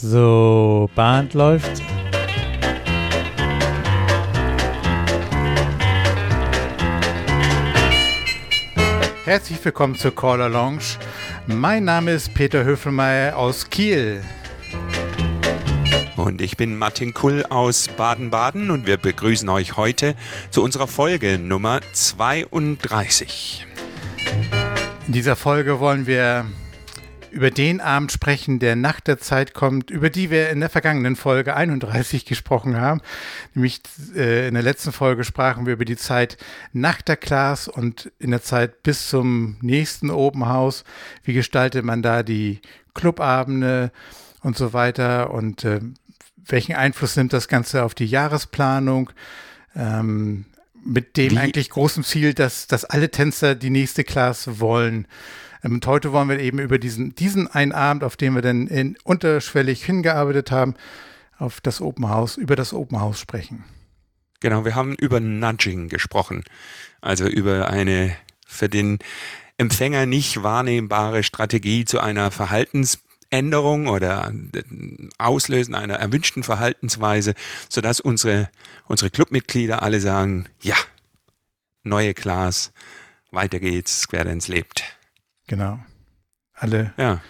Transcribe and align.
So, 0.00 0.88
Band 0.94 1.34
läuft. 1.34 1.82
Herzlich 9.24 9.64
willkommen 9.64 9.96
zur 9.96 10.14
Caller 10.14 10.48
Lounge. 10.48 10.98
Mein 11.48 11.82
Name 11.82 12.12
ist 12.12 12.32
Peter 12.32 12.62
Höfelmeier 12.62 13.36
aus 13.36 13.70
Kiel. 13.70 14.22
Und 16.14 16.42
ich 16.42 16.56
bin 16.56 16.78
Martin 16.78 17.12
Kull 17.12 17.44
aus 17.50 17.88
Baden-Baden 17.88 18.70
und 18.70 18.86
wir 18.86 18.98
begrüßen 18.98 19.48
euch 19.48 19.76
heute 19.76 20.14
zu 20.50 20.62
unserer 20.62 20.86
Folge 20.86 21.40
Nummer 21.40 21.80
32. 21.92 23.66
In 25.08 25.12
dieser 25.12 25.34
Folge 25.34 25.80
wollen 25.80 26.06
wir 26.06 26.46
über 27.30 27.50
den 27.50 27.80
Abend 27.80 28.12
sprechen, 28.12 28.58
der 28.58 28.76
nach 28.76 29.00
der 29.00 29.18
Zeit 29.18 29.54
kommt, 29.54 29.90
über 29.90 30.10
die 30.10 30.30
wir 30.30 30.50
in 30.50 30.60
der 30.60 30.68
vergangenen 30.68 31.16
Folge 31.16 31.54
31 31.56 32.24
gesprochen 32.24 32.76
haben. 32.76 33.00
Nämlich 33.54 33.80
äh, 34.14 34.48
in 34.48 34.54
der 34.54 34.62
letzten 34.62 34.92
Folge 34.92 35.24
sprachen 35.24 35.66
wir 35.66 35.72
über 35.74 35.84
die 35.84 35.96
Zeit 35.96 36.36
nach 36.72 37.02
der 37.02 37.16
Class 37.16 37.68
und 37.68 38.10
in 38.18 38.30
der 38.30 38.42
Zeit 38.42 38.82
bis 38.82 39.08
zum 39.08 39.56
nächsten 39.60 40.10
Open 40.10 40.46
House. 40.46 40.84
Wie 41.24 41.34
gestaltet 41.34 41.84
man 41.84 42.02
da 42.02 42.22
die 42.22 42.60
Clubabende 42.94 43.92
und 44.42 44.56
so 44.56 44.72
weiter 44.72 45.32
und 45.32 45.64
äh, 45.64 45.80
welchen 46.46 46.74
Einfluss 46.74 47.16
nimmt 47.16 47.32
das 47.32 47.48
Ganze 47.48 47.84
auf 47.84 47.94
die 47.94 48.06
Jahresplanung? 48.06 49.10
Ähm, 49.76 50.46
mit 50.84 51.16
dem 51.16 51.32
Wie? 51.32 51.38
eigentlich 51.38 51.70
großen 51.70 52.04
Ziel, 52.04 52.34
dass, 52.34 52.66
dass 52.66 52.84
alle 52.84 53.10
Tänzer 53.10 53.54
die 53.54 53.70
nächste 53.70 54.04
Class 54.04 54.60
wollen. 54.60 55.06
Ähm, 55.62 55.74
und 55.74 55.86
heute 55.86 56.12
wollen 56.12 56.28
wir 56.28 56.38
eben 56.38 56.58
über 56.58 56.78
diesen, 56.78 57.14
diesen 57.14 57.48
einen 57.48 57.72
Abend, 57.72 58.04
auf 58.04 58.16
den 58.16 58.34
wir 58.34 58.42
dann 58.42 58.66
in, 58.66 58.96
unterschwellig 59.04 59.84
hingearbeitet 59.84 60.50
haben, 60.50 60.74
auf 61.38 61.60
das 61.60 61.80
Open 61.80 62.08
House, 62.08 62.36
über 62.36 62.56
das 62.56 62.72
Open 62.72 63.00
House 63.00 63.20
sprechen. 63.20 63.64
Genau, 64.40 64.64
wir 64.64 64.74
haben 64.74 64.94
über 64.94 65.20
Nudging 65.20 65.88
gesprochen. 65.88 66.44
Also 67.00 67.26
über 67.26 67.68
eine 67.68 68.16
für 68.46 68.68
den 68.68 68.98
Empfänger 69.56 70.06
nicht 70.06 70.42
wahrnehmbare 70.42 71.22
Strategie 71.22 71.84
zu 71.84 72.00
einer 72.00 72.30
Verhaltensänderung 72.30 73.88
oder 73.88 74.32
Auslösen 75.18 75.74
einer 75.74 75.94
erwünschten 75.94 76.44
Verhaltensweise, 76.44 77.34
sodass 77.68 78.00
unsere, 78.00 78.48
unsere 78.86 79.10
Clubmitglieder 79.10 79.82
alle 79.82 80.00
sagen, 80.00 80.46
ja, 80.60 80.76
neue 81.82 82.14
Class, 82.14 82.72
weiter 83.32 83.58
geht's, 83.58 84.02
Square 84.02 84.26
Dance 84.26 84.50
lebt. 84.50 84.97
Genau. 85.48 85.80
Alle. 86.54 86.92
Ja. 86.96 87.20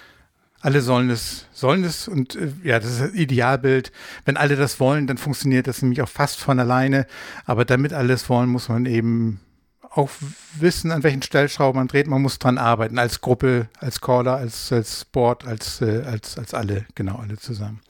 Alle 0.61 0.81
sollen 0.81 1.09
es, 1.09 1.47
sollen 1.53 1.85
es 1.85 2.09
und 2.09 2.35
äh, 2.35 2.53
ja, 2.65 2.81
das 2.81 2.91
ist 2.91 3.01
das 3.01 3.15
Idealbild. 3.15 3.93
Wenn 4.25 4.37
alle 4.37 4.57
das 4.57 4.81
wollen, 4.81 5.07
dann 5.07 5.17
funktioniert 5.17 5.69
das 5.69 5.81
nämlich 5.83 6.03
auch 6.03 6.09
fast 6.09 6.41
von 6.41 6.59
alleine. 6.59 7.07
Aber 7.47 7.65
damit 7.65 7.93
alles 7.93 8.29
wollen, 8.29 8.51
muss 8.51 8.69
man 8.69 8.85
eben 8.85 9.41
auch 9.83 10.11
wissen, 10.59 10.91
an 10.91 11.05
welchen 11.05 11.23
Stellschrauben 11.23 11.79
man 11.79 11.89
dreht. 11.89 12.09
Man 12.09 12.23
muss 12.23 12.41
dran 12.41 12.59
arbeiten, 12.59 12.99
als 12.99 13.21
Gruppe, 13.21 13.69
als 13.79 14.01
Caller, 14.01 14.37
als, 14.37 14.73
als 14.73 15.05
Board, 15.05 15.47
als, 15.47 15.81
äh, 15.81 16.03
als, 16.05 16.37
als 16.39 16.55
alle, 16.55 16.87
genau, 16.97 17.17
alle 17.17 17.37
zusammen. 17.37 17.81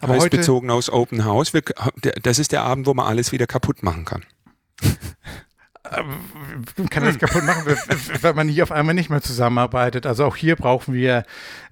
Aber 0.00 0.14
heißt 0.14 0.24
heute, 0.24 0.36
bezogen 0.36 0.70
aus 0.70 0.90
Open 0.90 1.24
House, 1.24 1.54
wir, 1.54 1.62
das 2.22 2.38
ist 2.38 2.52
der 2.52 2.62
Abend, 2.62 2.86
wo 2.86 2.94
man 2.94 3.06
alles 3.06 3.32
wieder 3.32 3.46
kaputt 3.46 3.82
machen 3.82 4.04
kann. 4.04 4.24
Man 6.76 6.88
kann 6.90 7.04
das 7.04 7.18
kaputt 7.18 7.44
machen, 7.44 7.64
wenn 7.66 8.36
man 8.36 8.48
hier 8.48 8.62
auf 8.62 8.72
einmal 8.72 8.94
nicht 8.94 9.10
mehr 9.10 9.22
zusammenarbeitet. 9.22 10.06
Also 10.06 10.24
auch 10.24 10.36
hier 10.36 10.56
brauchen 10.56 10.94
wir 10.94 11.24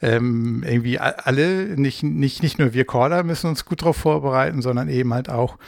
ähm, 0.02 0.62
irgendwie 0.66 0.98
alle, 0.98 1.76
nicht, 1.78 2.02
nicht, 2.02 2.42
nicht 2.42 2.58
nur 2.58 2.72
wir 2.72 2.86
Caller 2.86 3.22
müssen 3.22 3.48
uns 3.48 3.64
gut 3.64 3.82
darauf 3.82 3.96
vorbereiten, 3.96 4.62
sondern 4.62 4.88
eben 4.88 5.12
halt 5.14 5.28
auch 5.28 5.58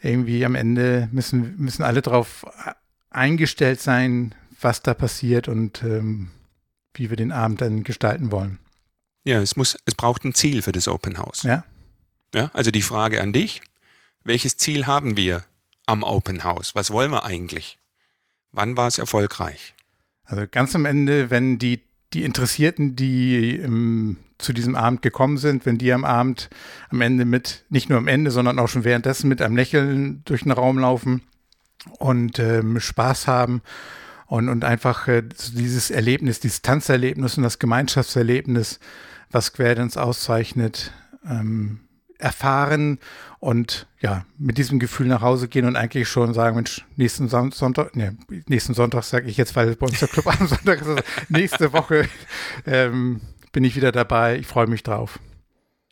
irgendwie 0.00 0.44
am 0.44 0.54
Ende 0.54 1.08
müssen, 1.12 1.56
müssen 1.58 1.82
alle 1.82 2.02
darauf 2.02 2.46
eingestellt 3.10 3.80
sein, 3.80 4.34
was 4.60 4.82
da 4.82 4.94
passiert 4.94 5.48
und 5.48 5.82
ähm, 5.82 6.30
wie 6.94 7.10
wir 7.10 7.16
den 7.16 7.32
Abend 7.32 7.60
dann 7.60 7.84
gestalten 7.84 8.30
wollen. 8.30 8.58
Ja, 9.24 9.40
es 9.40 9.56
muss, 9.56 9.76
es 9.84 9.94
braucht 9.94 10.24
ein 10.24 10.34
Ziel 10.34 10.62
für 10.62 10.72
das 10.72 10.88
Open 10.88 11.18
House. 11.18 11.42
Ja. 11.42 11.64
Ja, 12.34 12.50
also 12.54 12.70
die 12.70 12.82
Frage 12.82 13.20
an 13.20 13.32
dich. 13.32 13.60
Welches 14.22 14.56
Ziel 14.56 14.86
haben 14.86 15.16
wir 15.16 15.44
am 15.86 16.02
Open 16.02 16.44
House? 16.44 16.74
Was 16.74 16.90
wollen 16.90 17.10
wir 17.10 17.24
eigentlich? 17.24 17.78
Wann 18.52 18.76
war 18.76 18.88
es 18.88 18.98
erfolgreich? 18.98 19.74
Also 20.24 20.44
ganz 20.50 20.74
am 20.74 20.84
Ende, 20.84 21.30
wenn 21.30 21.58
die, 21.58 21.82
die 22.12 22.24
Interessierten, 22.24 22.96
die 22.96 23.56
im, 23.56 24.16
zu 24.38 24.52
diesem 24.52 24.76
Abend 24.76 25.02
gekommen 25.02 25.38
sind, 25.38 25.66
wenn 25.66 25.78
die 25.78 25.92
am 25.92 26.04
Abend 26.04 26.50
am 26.88 27.00
Ende 27.00 27.24
mit, 27.24 27.64
nicht 27.68 27.88
nur 27.88 27.98
am 27.98 28.08
Ende, 28.08 28.30
sondern 28.30 28.58
auch 28.58 28.68
schon 28.68 28.84
währenddessen 28.84 29.28
mit 29.28 29.42
einem 29.42 29.56
Lächeln 29.56 30.22
durch 30.24 30.42
den 30.42 30.52
Raum 30.52 30.78
laufen 30.78 31.22
und 31.98 32.38
ähm, 32.38 32.80
Spaß 32.80 33.26
haben 33.26 33.62
und, 34.26 34.48
und 34.48 34.64
einfach 34.64 35.08
äh, 35.08 35.22
dieses 35.22 35.90
Erlebnis, 35.90 36.40
dieses 36.40 36.62
Tanzerlebnis 36.62 37.36
und 37.36 37.42
das 37.42 37.58
Gemeinschaftserlebnis, 37.58 38.78
was 39.30 39.52
Querdance 39.52 40.00
auszeichnet, 40.00 40.92
ähm, 41.28 41.80
erfahren 42.20 42.98
und 43.38 43.86
ja, 44.00 44.24
mit 44.38 44.58
diesem 44.58 44.78
Gefühl 44.78 45.06
nach 45.06 45.22
Hause 45.22 45.48
gehen 45.48 45.66
und 45.66 45.76
eigentlich 45.76 46.08
schon 46.08 46.34
sagen, 46.34 46.56
Mensch, 46.56 46.84
nächsten 46.96 47.28
Sonntag, 47.28 47.96
ne, 47.96 48.16
nächsten 48.46 48.74
Sonntag 48.74 49.04
sage 49.04 49.28
ich 49.28 49.36
jetzt, 49.36 49.56
weil 49.56 49.74
bei 49.76 49.86
uns 49.86 49.98
der 49.98 50.08
Club 50.08 50.26
am 50.40 50.46
Sonntag 50.46 50.80
ist, 50.82 51.02
nächste 51.28 51.72
Woche 51.72 52.08
ähm, 52.66 53.20
bin 53.52 53.64
ich 53.64 53.76
wieder 53.76 53.92
dabei, 53.92 54.38
ich 54.38 54.46
freue 54.46 54.66
mich 54.66 54.82
drauf. 54.82 55.18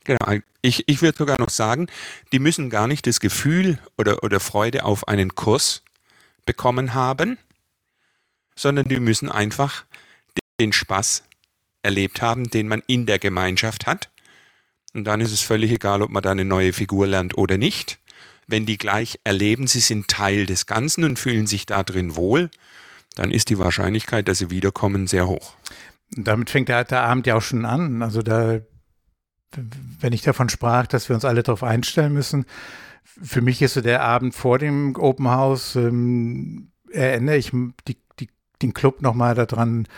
Genau, 0.05 0.41
ich, 0.63 0.89
ich 0.89 1.03
würde 1.03 1.19
sogar 1.19 1.39
noch 1.39 1.51
sagen, 1.51 1.87
die 2.33 2.39
müssen 2.39 2.71
gar 2.71 2.87
nicht 2.87 3.07
das 3.07 3.21
Gefühl 3.21 3.79
oder, 3.99 4.23
oder 4.23 4.41
Freude 4.41 4.85
auf 4.85 5.07
einen 5.09 5.35
Kurs 5.35 5.83
bekommen 6.47 6.95
haben, 6.95 7.39
sondern 8.55 8.89
die 8.89 9.01
müssen 9.01 9.31
einfach 9.31 9.85
den 10.61 10.73
Spaß 10.73 11.25
erlebt 11.83 12.23
haben, 12.23 12.51
den 12.51 12.69
man 12.69 12.83
in 12.87 13.07
der 13.07 13.19
Gemeinschaft 13.19 13.87
hat 13.87 14.11
und 14.95 15.05
dann 15.05 15.21
ist 15.21 15.33
es 15.33 15.43
völlig 15.43 15.71
egal, 15.71 16.03
ob 16.03 16.11
man 16.11 16.23
da 16.23 16.31
eine 16.31 16.45
neue 16.45 16.73
Figur 16.73 17.07
lernt 17.07 17.37
oder 17.37 17.59
nicht. 17.59 17.99
Wenn 18.47 18.65
die 18.65 18.79
gleich 18.79 19.21
erleben, 19.25 19.67
sie 19.67 19.81
sind 19.81 20.09
Teil 20.09 20.47
des 20.47 20.67
Ganzen 20.67 21.05
und 21.05 21.19
fühlen 21.19 21.47
sich 21.47 21.67
da 21.67 21.83
drin 21.83 22.17
wohl, 22.17 22.51
dann 23.15 23.31
ist 23.31 23.51
die 23.51 23.59
Wahrscheinlichkeit, 23.59 24.29
dass 24.29 24.39
sie 24.39 24.51
wiederkommen, 24.51 25.07
sehr 25.07 25.29
hoch. 25.29 25.55
Damit 26.13 26.49
fängt 26.49 26.69
der, 26.69 26.85
der 26.85 27.03
Abend 27.03 27.27
ja 27.27 27.37
auch 27.37 27.43
schon 27.43 27.67
an. 27.67 28.03
Also 28.03 28.23
da, 28.23 28.61
wenn 30.01 30.13
ich 30.13 30.23
davon 30.23 30.49
sprach, 30.49 30.87
dass 30.87 31.09
wir 31.11 31.15
uns 31.15 31.27
alle 31.27 31.43
darauf 31.43 31.63
einstellen 31.63 32.15
müssen, 32.15 32.47
für 33.05 33.43
mich 33.43 33.61
ist 33.61 33.75
so 33.75 33.81
der 33.81 34.03
Abend 34.03 34.35
vor 34.35 34.59
dem 34.59 34.97
Open 34.97 35.29
House, 35.29 35.77
ähm, 35.77 36.71
erinnere 36.91 37.37
ich 37.37 37.51
die, 37.87 37.99
die, 38.21 38.29
den 38.63 38.73
Club 38.73 39.03
nochmal 39.03 39.35
daran, 39.35 39.89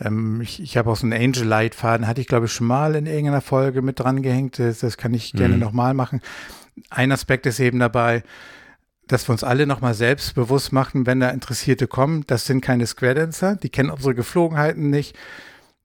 ähm, 0.00 0.40
ich 0.40 0.60
ich 0.62 0.76
habe 0.76 0.90
auch 0.90 0.96
so 0.96 1.06
einen 1.06 1.20
Angel-Leitfaden, 1.20 2.06
hatte 2.06 2.20
ich 2.20 2.26
glaube 2.26 2.46
ich 2.46 2.52
schon 2.52 2.66
mal 2.66 2.94
in 2.94 3.06
irgendeiner 3.06 3.40
Folge 3.40 3.82
mit 3.82 4.00
dran 4.00 4.22
gehängt. 4.22 4.58
Das, 4.58 4.80
das 4.80 4.96
kann 4.96 5.14
ich 5.14 5.32
gerne 5.32 5.54
mhm. 5.54 5.60
nochmal 5.60 5.94
machen. 5.94 6.20
Ein 6.90 7.12
Aspekt 7.12 7.46
ist 7.46 7.60
eben 7.60 7.78
dabei, 7.78 8.22
dass 9.08 9.26
wir 9.28 9.32
uns 9.32 9.42
alle 9.42 9.66
nochmal 9.66 9.94
selbst 9.94 10.34
bewusst 10.34 10.72
machen, 10.72 11.06
wenn 11.06 11.20
da 11.20 11.30
Interessierte 11.30 11.88
kommen, 11.88 12.24
das 12.26 12.44
sind 12.44 12.60
keine 12.60 12.86
Square-Dancer, 12.86 13.56
die 13.56 13.70
kennen 13.70 13.90
unsere 13.90 14.14
Geflogenheiten 14.14 14.90
nicht. 14.90 15.16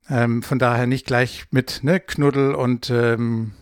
Ähm, 0.09 0.44
von 0.44 0.59
daher 0.59 0.85
nicht 0.85 1.07
gleich 1.07 1.46
mit 1.50 1.79
ne, 1.84 2.02
Knuddel 2.02 2.53
und 2.53 2.90
ähm, 2.90 3.53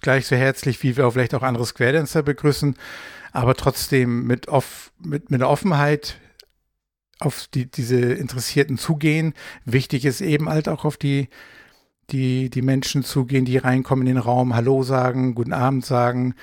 gleich 0.00 0.26
so 0.26 0.34
herzlich, 0.34 0.82
wie 0.82 0.96
wir 0.96 1.06
auch 1.06 1.12
vielleicht 1.12 1.34
auch 1.34 1.42
andere 1.42 1.66
Square-Dancer 1.66 2.22
begrüßen, 2.22 2.76
aber 3.32 3.54
trotzdem 3.54 4.26
mit, 4.26 4.48
off, 4.48 4.92
mit, 4.98 5.30
mit 5.30 5.42
einer 5.42 5.50
Offenheit 5.50 6.16
auf 7.20 7.46
die, 7.52 7.70
diese 7.70 7.96
Interessierten 7.96 8.78
zugehen. 8.78 9.34
Wichtig 9.64 10.04
ist 10.04 10.20
eben 10.20 10.48
halt 10.48 10.68
auch 10.68 10.84
auf 10.84 10.96
die, 10.96 11.28
die, 12.10 12.50
die 12.50 12.62
Menschen 12.62 13.04
zugehen, 13.04 13.44
die 13.44 13.58
reinkommen 13.58 14.06
in 14.06 14.14
den 14.14 14.22
Raum, 14.22 14.54
Hallo 14.54 14.82
sagen, 14.82 15.34
guten 15.34 15.52
Abend 15.52 15.84
sagen. 15.84 16.34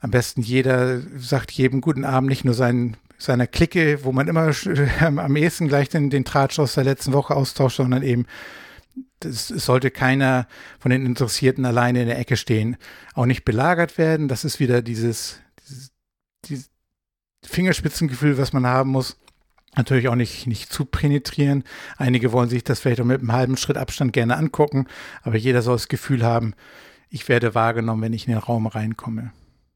Am 0.00 0.10
besten 0.10 0.42
jeder 0.42 1.00
sagt 1.18 1.50
jedem 1.50 1.80
guten 1.80 2.04
Abend, 2.04 2.28
nicht 2.28 2.44
nur 2.44 2.54
sein, 2.54 2.96
seiner 3.18 3.46
Clique, 3.46 4.04
wo 4.04 4.12
man 4.12 4.28
immer 4.28 4.52
am 5.00 5.36
ehesten 5.36 5.68
gleich 5.68 5.88
den, 5.88 6.10
den 6.10 6.24
Tratsch 6.24 6.58
aus 6.58 6.74
der 6.74 6.84
letzten 6.84 7.12
Woche 7.12 7.34
austauscht, 7.34 7.78
sondern 7.78 8.02
eben 8.02 8.26
es 9.24 9.48
sollte 9.48 9.90
keiner 9.90 10.46
von 10.78 10.90
den 10.90 11.04
Interessierten 11.04 11.64
alleine 11.64 12.02
in 12.02 12.06
der 12.06 12.18
Ecke 12.18 12.36
stehen. 12.36 12.76
Auch 13.14 13.26
nicht 13.26 13.44
belagert 13.44 13.98
werden. 13.98 14.28
Das 14.28 14.44
ist 14.44 14.60
wieder 14.60 14.80
dieses, 14.80 15.40
dieses, 15.68 15.90
dieses 16.44 16.70
Fingerspitzengefühl, 17.44 18.38
was 18.38 18.52
man 18.52 18.66
haben 18.66 18.90
muss 18.90 19.16
natürlich 19.76 20.08
auch 20.08 20.14
nicht, 20.14 20.46
nicht 20.46 20.72
zu 20.72 20.84
penetrieren. 20.84 21.64
Einige 21.96 22.32
wollen 22.32 22.48
sich 22.48 22.64
das 22.64 22.80
vielleicht 22.80 23.00
auch 23.00 23.04
mit 23.04 23.20
einem 23.20 23.32
halben 23.32 23.56
Schritt 23.56 23.76
Abstand 23.76 24.12
gerne 24.12 24.36
angucken, 24.36 24.86
aber 25.22 25.36
jeder 25.36 25.62
soll 25.62 25.76
das 25.76 25.88
Gefühl 25.88 26.24
haben, 26.24 26.54
ich 27.10 27.28
werde 27.28 27.54
wahrgenommen, 27.54 28.02
wenn 28.02 28.12
ich 28.12 28.26
in 28.26 28.32
den 28.32 28.42
Raum 28.42 28.66
reinkomme. 28.66 29.32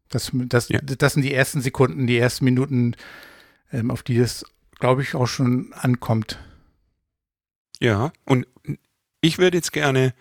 Das, 0.08 0.30
das, 0.32 0.68
ja. 0.68 0.80
das 0.82 1.14
sind 1.14 1.22
die 1.22 1.32
ersten 1.32 1.62
Sekunden, 1.62 2.06
die 2.06 2.18
ersten 2.18 2.44
Minuten, 2.44 2.94
ähm, 3.72 3.90
auf 3.90 4.02
die 4.02 4.18
es, 4.18 4.44
glaube 4.78 5.02
ich, 5.02 5.14
auch 5.14 5.26
schon 5.26 5.72
ankommt. 5.72 6.38
Ja, 7.80 8.12
und 8.26 8.46
ich 9.22 9.38
würde 9.38 9.56
jetzt 9.56 9.72
gerne 9.72 10.12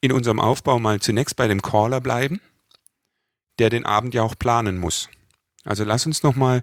in 0.00 0.12
unserem 0.12 0.40
Aufbau 0.40 0.78
mal 0.78 1.00
zunächst 1.00 1.36
bei 1.36 1.46
dem 1.46 1.60
Caller 1.60 2.00
bleiben, 2.00 2.40
der 3.58 3.70
den 3.70 3.84
Abend 3.84 4.14
ja 4.14 4.22
auch 4.22 4.38
planen 4.38 4.78
muss. 4.78 5.08
Also 5.64 5.84
lass 5.84 6.06
uns 6.06 6.22
noch 6.22 6.36
mal 6.36 6.62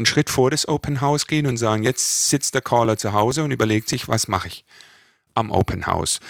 einen 0.00 0.06
Schritt 0.06 0.30
vor 0.30 0.50
das 0.50 0.66
Open 0.66 1.00
House 1.00 1.26
gehen 1.26 1.46
und 1.46 1.58
sagen, 1.58 1.82
jetzt 1.82 2.30
sitzt 2.30 2.54
der 2.54 2.62
Caller 2.62 2.96
zu 2.96 3.12
Hause 3.12 3.44
und 3.44 3.50
überlegt 3.50 3.88
sich, 3.88 4.08
was 4.08 4.28
mache 4.28 4.48
ich 4.48 4.64
am 5.34 5.50
Open 5.50 5.86
House. 5.86 6.20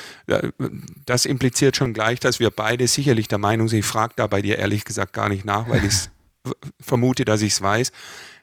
Das 1.06 1.24
impliziert 1.24 1.76
schon 1.76 1.94
gleich, 1.94 2.20
dass 2.20 2.40
wir 2.40 2.50
beide 2.50 2.86
sicherlich 2.86 3.28
der 3.28 3.38
Meinung 3.38 3.68
sind, 3.68 3.78
ich 3.78 3.86
frage 3.86 4.14
da 4.16 4.26
bei 4.26 4.42
dir 4.42 4.58
ehrlich 4.58 4.84
gesagt 4.84 5.12
gar 5.12 5.28
nicht 5.28 5.44
nach, 5.44 5.68
weil 5.68 5.84
ich 5.84 5.94
vermute, 6.80 7.24
dass 7.24 7.42
ich 7.42 7.52
es 7.52 7.62
weiß. 7.62 7.92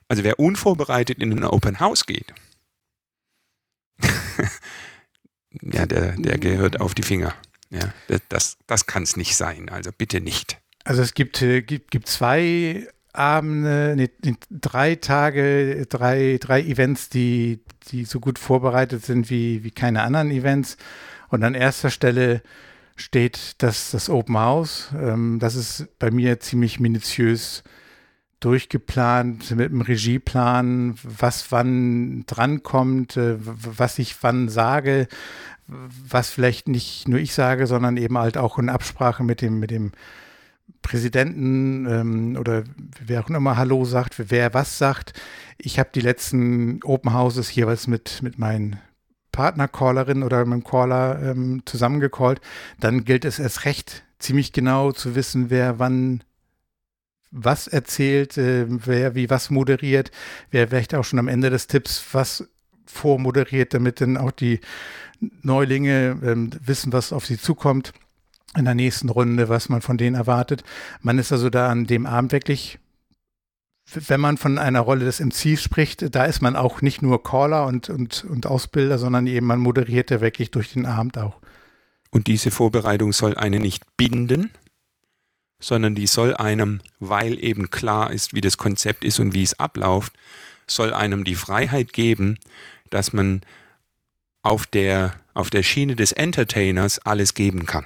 Also 0.08 0.24
wer 0.24 0.40
unvorbereitet 0.40 1.20
in 1.20 1.32
ein 1.32 1.44
Open 1.44 1.80
House 1.80 2.06
geht, 2.06 2.34
ja, 5.62 5.86
der, 5.86 6.14
der 6.14 6.38
gehört 6.38 6.80
auf 6.80 6.96
die 6.96 7.04
Finger. 7.04 7.34
Ja, 7.70 7.94
das, 8.30 8.58
das 8.68 8.86
kann 8.86 9.04
es 9.04 9.18
nicht 9.18 9.36
sein. 9.36 9.70
Also 9.70 9.92
bitte 9.92 10.22
nicht. 10.22 10.58
Also 10.86 11.02
es 11.02 11.14
gibt, 11.14 11.42
äh, 11.42 11.62
gibt, 11.62 11.92
gibt 11.92 12.08
zwei 12.08 12.88
Abende, 13.18 13.94
nee, 13.96 14.10
drei 14.50 14.96
Tage, 14.96 15.86
drei, 15.88 16.38
drei 16.40 16.62
Events, 16.62 17.10
die, 17.10 17.60
die 17.92 18.06
so 18.06 18.20
gut 18.20 18.40
vorbereitet 18.40 19.04
sind 19.04 19.30
wie, 19.30 19.64
wie 19.64 19.72
keine 19.72 20.04
anderen 20.04 20.32
Events. 20.32 20.78
Und 21.30 21.44
an 21.44 21.56
erster 21.56 21.90
Stelle 21.90 22.42
steht 22.96 23.56
das, 23.60 23.92
das 23.92 24.10
Open 24.10 24.38
House. 24.38 24.90
Ähm, 25.00 25.40
das 25.40 25.56
ist 25.56 25.88
bei 26.00 26.12
mir 26.12 26.40
ziemlich 26.40 26.80
minutiös 26.80 27.64
durchgeplant 28.40 29.52
mit 29.56 29.72
einem 29.72 29.82
Regieplan, 29.82 30.96
was 31.04 31.52
wann 31.52 32.26
drankommt, 32.28 33.18
äh, 33.18 33.38
was 33.40 33.98
ich 34.00 34.16
wann 34.22 34.48
sage, 34.48 35.08
was 35.68 36.30
vielleicht 36.30 36.68
nicht 36.68 37.08
nur 37.08 37.20
ich 37.20 37.34
sage, 37.34 37.68
sondern 37.68 37.98
eben 37.98 38.18
halt 38.18 38.38
auch 38.38 38.58
in 38.60 38.70
Absprache 38.70 39.24
mit 39.24 39.42
dem, 39.42 39.60
mit 39.60 39.72
dem 39.72 39.92
Präsidenten 40.82 41.86
ähm, 41.86 42.38
oder 42.40 42.64
wer 43.06 43.22
auch 43.22 43.30
immer 43.30 43.58
Hallo 43.58 43.86
sagt, 43.86 44.32
wer 44.32 44.54
was 44.54 44.78
sagt. 44.78 45.14
Ich 45.58 45.80
habe 45.80 45.90
die 45.94 46.02
letzten 46.02 46.82
Open 46.84 47.14
Houses 47.14 47.54
jeweils 47.54 47.88
mit, 47.88 48.22
mit 48.22 48.38
meinen 48.38 48.80
Partnercallerinnen 49.32 50.24
oder 50.24 50.46
mit 50.46 50.62
dem 50.62 50.64
Caller 50.64 51.22
ähm, 51.22 51.62
zusammengecallt. 51.66 52.42
Dann 52.80 53.06
gilt 53.06 53.26
es 53.26 53.40
erst 53.40 53.66
recht, 53.66 54.04
ziemlich 54.20 54.54
genau 54.54 54.92
zu 54.92 55.16
wissen, 55.16 55.50
wer 55.50 55.78
wann 55.80 56.24
was 57.32 57.68
erzählt, 57.68 58.38
äh, 58.38 58.66
wer 58.68 59.14
wie 59.16 59.30
was 59.30 59.50
moderiert, 59.50 60.12
wer 60.52 60.70
vielleicht 60.70 60.96
auch 60.96 61.04
schon 61.04 61.20
am 61.20 61.28
Ende 61.28 61.50
des 61.50 61.68
Tipps 61.68 62.04
was 62.14 62.48
vormoderiert, 62.86 63.74
damit 63.74 64.00
dann 64.00 64.18
auch 64.18 64.32
die 64.32 64.62
Neulinge 65.42 66.18
ähm, 66.24 66.52
wissen, 66.64 66.94
was 66.94 67.12
auf 67.12 67.26
sie 67.26 67.38
zukommt 67.38 67.92
in 68.56 68.66
der 68.66 68.76
nächsten 68.76 69.10
Runde, 69.10 69.50
was 69.50 69.70
man 69.70 69.82
von 69.82 69.98
denen 69.98 70.16
erwartet. 70.16 70.64
Man 71.02 71.20
ist 71.20 71.32
also 71.32 71.50
da 71.50 71.70
an 71.70 71.86
dem 71.86 72.06
Abend 72.06 72.32
wirklich, 72.32 72.80
wenn 73.94 74.20
man 74.20 74.38
von 74.38 74.58
einer 74.58 74.82
Rolle 74.82 75.06
des 75.06 75.20
MCs 75.20 75.62
spricht, 75.62 76.16
da 76.16 76.26
ist 76.26 76.42
man 76.42 76.56
auch 76.56 76.82
nicht 76.82 77.02
nur 77.02 77.24
Caller 77.24 77.66
und, 77.66 77.90
und, 77.90 78.26
und 78.26 78.46
Ausbilder, 78.46 78.98
sondern 78.98 79.28
eben 79.28 79.46
man 79.46 79.60
moderiert 79.60 80.12
ja 80.12 80.22
wirklich 80.22 80.52
durch 80.52 80.74
den 80.74 80.86
Abend 80.86 81.18
auch. 81.18 81.38
Und 82.10 82.28
diese 82.28 82.52
Vorbereitung 82.52 83.14
soll 83.14 83.36
einen 83.36 83.62
nicht 83.62 83.84
binden, 83.98 84.52
sondern 85.60 85.96
die 85.96 86.08
soll 86.08 86.36
einem, 86.36 86.82
weil 87.00 87.44
eben 87.44 87.70
klar 87.70 88.12
ist, 88.12 88.34
wie 88.34 88.42
das 88.42 88.58
Konzept 88.58 89.04
ist 89.04 89.20
und 89.20 89.34
wie 89.34 89.44
es 89.44 89.60
abläuft, 89.60 90.14
soll 90.68 90.94
einem 90.94 91.24
die 91.24 91.36
Freiheit 91.36 91.94
geben, 91.94 92.38
dass 92.90 93.14
man 93.14 93.42
auf 94.42 94.66
der, 94.66 95.14
auf 95.34 95.50
der 95.50 95.64
Schiene 95.64 95.96
des 95.96 96.12
Entertainers 96.12 97.00
alles 97.00 97.34
geben 97.34 97.66
kann. 97.66 97.86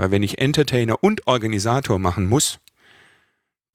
Weil 0.00 0.12
wenn 0.12 0.22
ich 0.22 0.38
Entertainer 0.38 1.04
und 1.04 1.26
Organisator 1.26 1.98
machen 1.98 2.26
muss, 2.26 2.58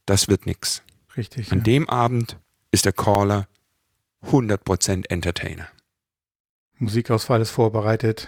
das 0.08 0.28
wird 0.28 0.48
nichts. 0.48 0.82
Richtig. 1.16 1.52
An 1.52 1.60
ja. 1.60 1.64
dem 1.66 1.88
Abend 1.88 2.40
ist 2.72 2.86
der 2.86 2.94
Caller 2.94 3.48
100% 4.24 5.06
Entertainer. 5.12 5.68
Musikauswahl 6.80 7.42
ist 7.42 7.52
vorbereitet. 7.52 8.28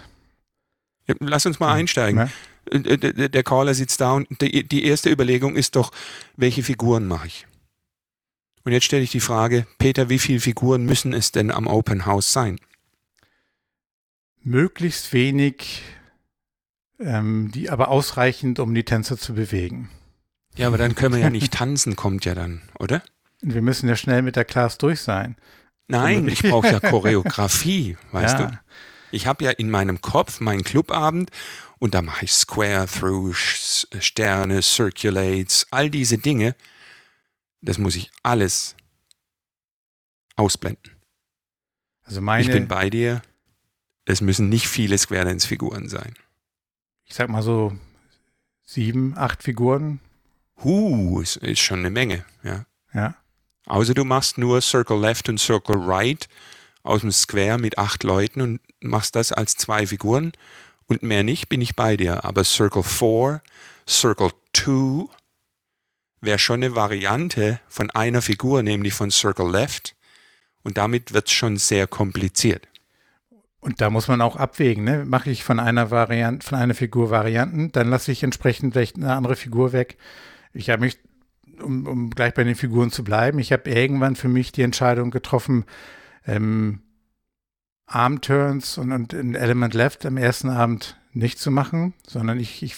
Lass 1.08 1.48
uns 1.48 1.60
mal 1.60 1.74
einsteigen. 1.74 2.30
Ja. 2.72 2.78
Äh, 2.78 2.94
äh, 2.94 3.30
der 3.30 3.44
Caller 3.44 3.74
sitzt 3.74 4.00
da 4.00 4.14
und 4.14 4.28
die 4.42 4.86
erste 4.86 5.10
Überlegung 5.10 5.56
ist 5.56 5.76
doch, 5.76 5.92
welche 6.36 6.62
Figuren 6.62 7.08
mache 7.08 7.26
ich? 7.26 7.48
Und 8.64 8.74
jetzt 8.74 8.84
stelle 8.84 9.02
ich 9.02 9.12
die 9.12 9.22
Frage, 9.22 9.66
Peter, 9.80 10.08
wie 10.08 10.20
viele 10.20 10.40
Figuren 10.40 10.86
müssen 10.86 11.14
es 11.14 11.32
denn 11.32 11.50
am 11.50 11.66
Open 11.66 12.06
House 12.06 12.32
sein? 12.32 12.60
Möglichst 14.44 15.14
wenig 15.14 15.82
ähm, 17.00 17.52
die 17.54 17.70
aber 17.70 17.90
ausreichend, 17.90 18.60
um 18.60 18.74
die 18.74 18.84
Tänzer 18.84 19.18
zu 19.18 19.34
bewegen. 19.34 19.90
Ja, 20.56 20.68
aber 20.68 20.78
dann 20.78 20.96
können 20.96 21.16
wir 21.16 21.22
ja 21.22 21.30
nicht 21.30 21.54
tanzen, 21.54 21.96
kommt 21.96 22.26
ja 22.26 22.34
dann, 22.34 22.62
oder? 22.80 23.04
Wir 23.42 23.62
müssen 23.62 23.88
ja 23.88 23.96
schnell 23.96 24.24
mit 24.24 24.36
der 24.36 24.46
Class 24.46 24.78
durch 24.78 25.02
sein. 25.02 25.36
Nein, 25.88 26.28
ich 26.28 26.42
brauche 26.42 26.68
ja 26.68 26.80
Choreografie, 26.82 27.98
weißt 28.12 28.40
ja. 28.40 28.46
du? 28.48 28.60
Ich 29.12 29.28
habe 29.28 29.46
ja 29.46 29.52
in 29.52 29.70
meinem 29.70 30.02
Kopf 30.02 30.40
meinen 30.40 30.64
Clubabend 30.64 31.30
und 31.80 31.94
da 31.94 32.02
mache 32.02 32.26
ich 32.26 32.34
Square 32.34 32.88
Through, 32.88 33.36
Sterne, 33.36 34.62
Circulates, 34.62 35.68
all 35.72 35.90
diese 35.90 36.18
Dinge. 36.18 36.56
Das 37.62 37.78
muss 37.78 37.96
ich 37.96 38.12
alles 38.24 38.76
ausblenden. 40.36 40.96
Also 42.04 42.22
meine, 42.22 42.44
ich 42.44 42.52
bin 42.52 42.68
bei 42.68 42.90
dir. 42.90 43.22
Es 44.06 44.22
müssen 44.22 44.50
nicht 44.50 44.68
viele 44.68 44.98
Square 44.98 45.26
Dance 45.26 45.48
Figuren 45.48 45.90
sein 45.90 46.14
ich 47.08 47.16
sag 47.16 47.30
mal 47.30 47.42
so 47.42 47.74
sieben, 48.64 49.18
acht 49.18 49.44
Figuren. 49.44 50.00
Huh, 50.64 51.22
ist, 51.22 51.38
ist 51.38 51.60
schon 51.60 51.80
eine 51.80 51.90
Menge, 51.90 52.26
ja. 52.44 52.66
Ja. 52.94 53.16
Außer 53.66 53.94
du 53.94 54.04
machst 54.04 54.38
nur 54.38 54.62
Circle 54.62 55.00
Left 55.00 55.30
und 55.30 55.40
Circle 55.40 55.78
Right 55.78 56.28
aus 56.84 57.02
dem 57.02 57.12
Square 57.12 57.58
mit 57.58 57.78
acht 57.78 58.04
Leuten 58.04 58.42
und 58.42 58.62
machst 58.80 59.16
das 59.16 59.32
als 59.32 59.56
zwei 59.56 59.88
Figuren 59.88 60.32
und 60.88 61.04
mehr 61.04 61.24
nicht, 61.24 61.50
bin 61.50 61.62
ich 61.62 61.76
bei 61.76 61.98
dir. 61.98 62.24
Aber 62.24 62.44
Circle 62.44 62.84
4, 62.84 63.42
Circle 63.88 64.32
2 64.54 65.08
wäre 66.22 66.40
schon 66.40 66.64
eine 66.64 66.76
Variante 66.76 67.60
von 67.68 67.92
einer 67.92 68.22
Figur, 68.22 68.64
nämlich 68.64 68.94
von 68.94 69.12
Circle 69.12 69.52
Left. 69.52 69.96
Und 70.64 70.78
damit 70.78 71.14
wird 71.14 71.28
es 71.28 71.34
schon 71.34 71.58
sehr 71.58 71.88
kompliziert. 71.88 72.68
Und 73.60 73.82
da 73.82 73.90
muss 73.90 74.08
man 74.08 74.22
auch 74.22 74.36
abwägen, 74.36 74.84
ne? 74.84 75.04
Mache 75.06 75.32
ich 75.32 75.44
von 75.44 75.60
einer 75.60 75.90
Variante, 75.90 76.46
von 76.46 76.58
einer 76.58 76.76
Figur 76.76 77.10
Varianten, 77.10 77.72
dann 77.72 77.90
lasse 77.90 78.12
ich 78.12 78.24
entsprechend 78.24 78.74
vielleicht 78.74 78.98
eine 78.98 79.14
andere 79.14 79.36
Figur 79.36 79.74
weg. 79.74 79.98
Ich 80.54 80.70
habe 80.70 80.82
mich, 80.82 80.98
um, 81.62 81.88
um, 81.88 82.10
gleich 82.12 82.34
bei 82.34 82.44
den 82.44 82.56
Figuren 82.56 82.92
zu 82.92 83.04
bleiben, 83.04 83.40
ich 83.40 83.52
habe 83.52 83.70
irgendwann 83.70 84.16
für 84.16 84.28
mich 84.28 84.52
die 84.52 84.62
Entscheidung 84.62 85.10
getroffen, 85.10 85.66
ähm, 86.26 86.82
Arm-Turns 87.88 88.78
und, 88.78 88.92
und 88.92 89.14
ein 89.14 89.34
Element 89.34 89.74
Left 89.74 90.06
am 90.06 90.18
ersten 90.18 90.50
Abend 90.50 91.00
nicht 91.14 91.40
zu 91.40 91.50
machen, 91.50 91.94
sondern 92.06 92.40
ich, 92.40 92.62
ich 92.62 92.76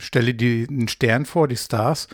stelle 0.00 0.34
die, 0.34 0.66
einen 0.68 0.88
Stern 0.88 1.24
vor, 1.24 1.48
die 1.48 1.56
Stars, 1.56 2.08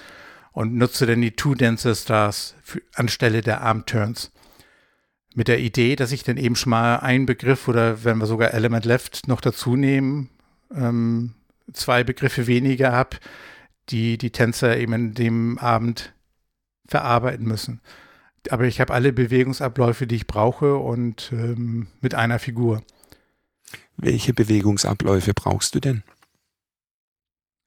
und 0.52 0.74
nutze 0.74 1.06
dann 1.06 1.20
die 1.20 1.32
Two 1.32 1.54
Dancer 1.54 1.94
Stars 1.94 2.54
für, 2.62 2.82
anstelle 2.94 3.40
der 3.40 3.62
Arm-Turns 3.62 4.30
mit 5.34 5.48
der 5.48 5.60
Idee, 5.60 5.96
dass 5.96 6.12
ich 6.12 6.24
dann 6.24 6.36
eben 6.36 6.56
schon 6.56 6.70
mal 6.70 6.96
einen 6.96 7.26
Begriff 7.26 7.68
oder 7.68 8.04
wenn 8.04 8.18
wir 8.18 8.26
sogar 8.26 8.52
Element 8.52 8.84
Left 8.84 9.28
noch 9.28 9.40
dazu 9.40 9.76
nehmen, 9.76 10.28
ähm, 10.74 11.34
zwei 11.72 12.04
Begriffe 12.04 12.46
weniger 12.46 12.92
habe, 12.92 13.18
die 13.90 14.18
die 14.18 14.30
Tänzer 14.30 14.76
eben 14.76 14.92
in 14.92 15.14
dem 15.14 15.58
Abend 15.58 16.12
verarbeiten 16.86 17.46
müssen. 17.46 17.80
Aber 18.48 18.64
ich 18.64 18.80
habe 18.80 18.92
alle 18.92 19.12
Bewegungsabläufe, 19.12 20.06
die 20.06 20.16
ich 20.16 20.26
brauche 20.26 20.76
und 20.76 21.30
ähm, 21.32 21.88
mit 22.00 22.14
einer 22.14 22.38
Figur. 22.38 22.82
Welche 23.96 24.32
Bewegungsabläufe 24.32 25.34
brauchst 25.34 25.74
du 25.74 25.80
denn? 25.80 26.02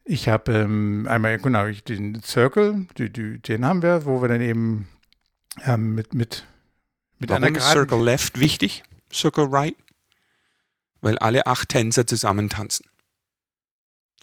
Ich 0.04 0.28
habe 0.28 0.52
ähm, 0.52 1.08
einmal, 1.10 1.38
genau, 1.38 1.68
den 1.70 2.22
Circle, 2.24 2.88
die, 2.98 3.10
die, 3.10 3.40
den 3.40 3.64
haben 3.64 3.82
wir, 3.82 4.06
wo 4.06 4.22
wir 4.22 4.28
dann 4.28 4.42
eben 4.42 4.88
ähm, 5.64 5.96
mit, 5.96 6.14
mit 6.14 6.46
mit 7.24 7.30
Warum 7.30 7.44
einer 7.44 7.54
geraden 7.54 7.74
Circle 7.74 8.04
Left 8.04 8.40
wichtig, 8.40 8.84
Circle 9.12 9.48
Right? 9.50 9.76
Weil 11.02 11.18
alle 11.20 11.48
acht 11.48 11.70
Tänzer 11.70 12.06
zusammen 12.06 12.50
tanzen. 12.50 12.86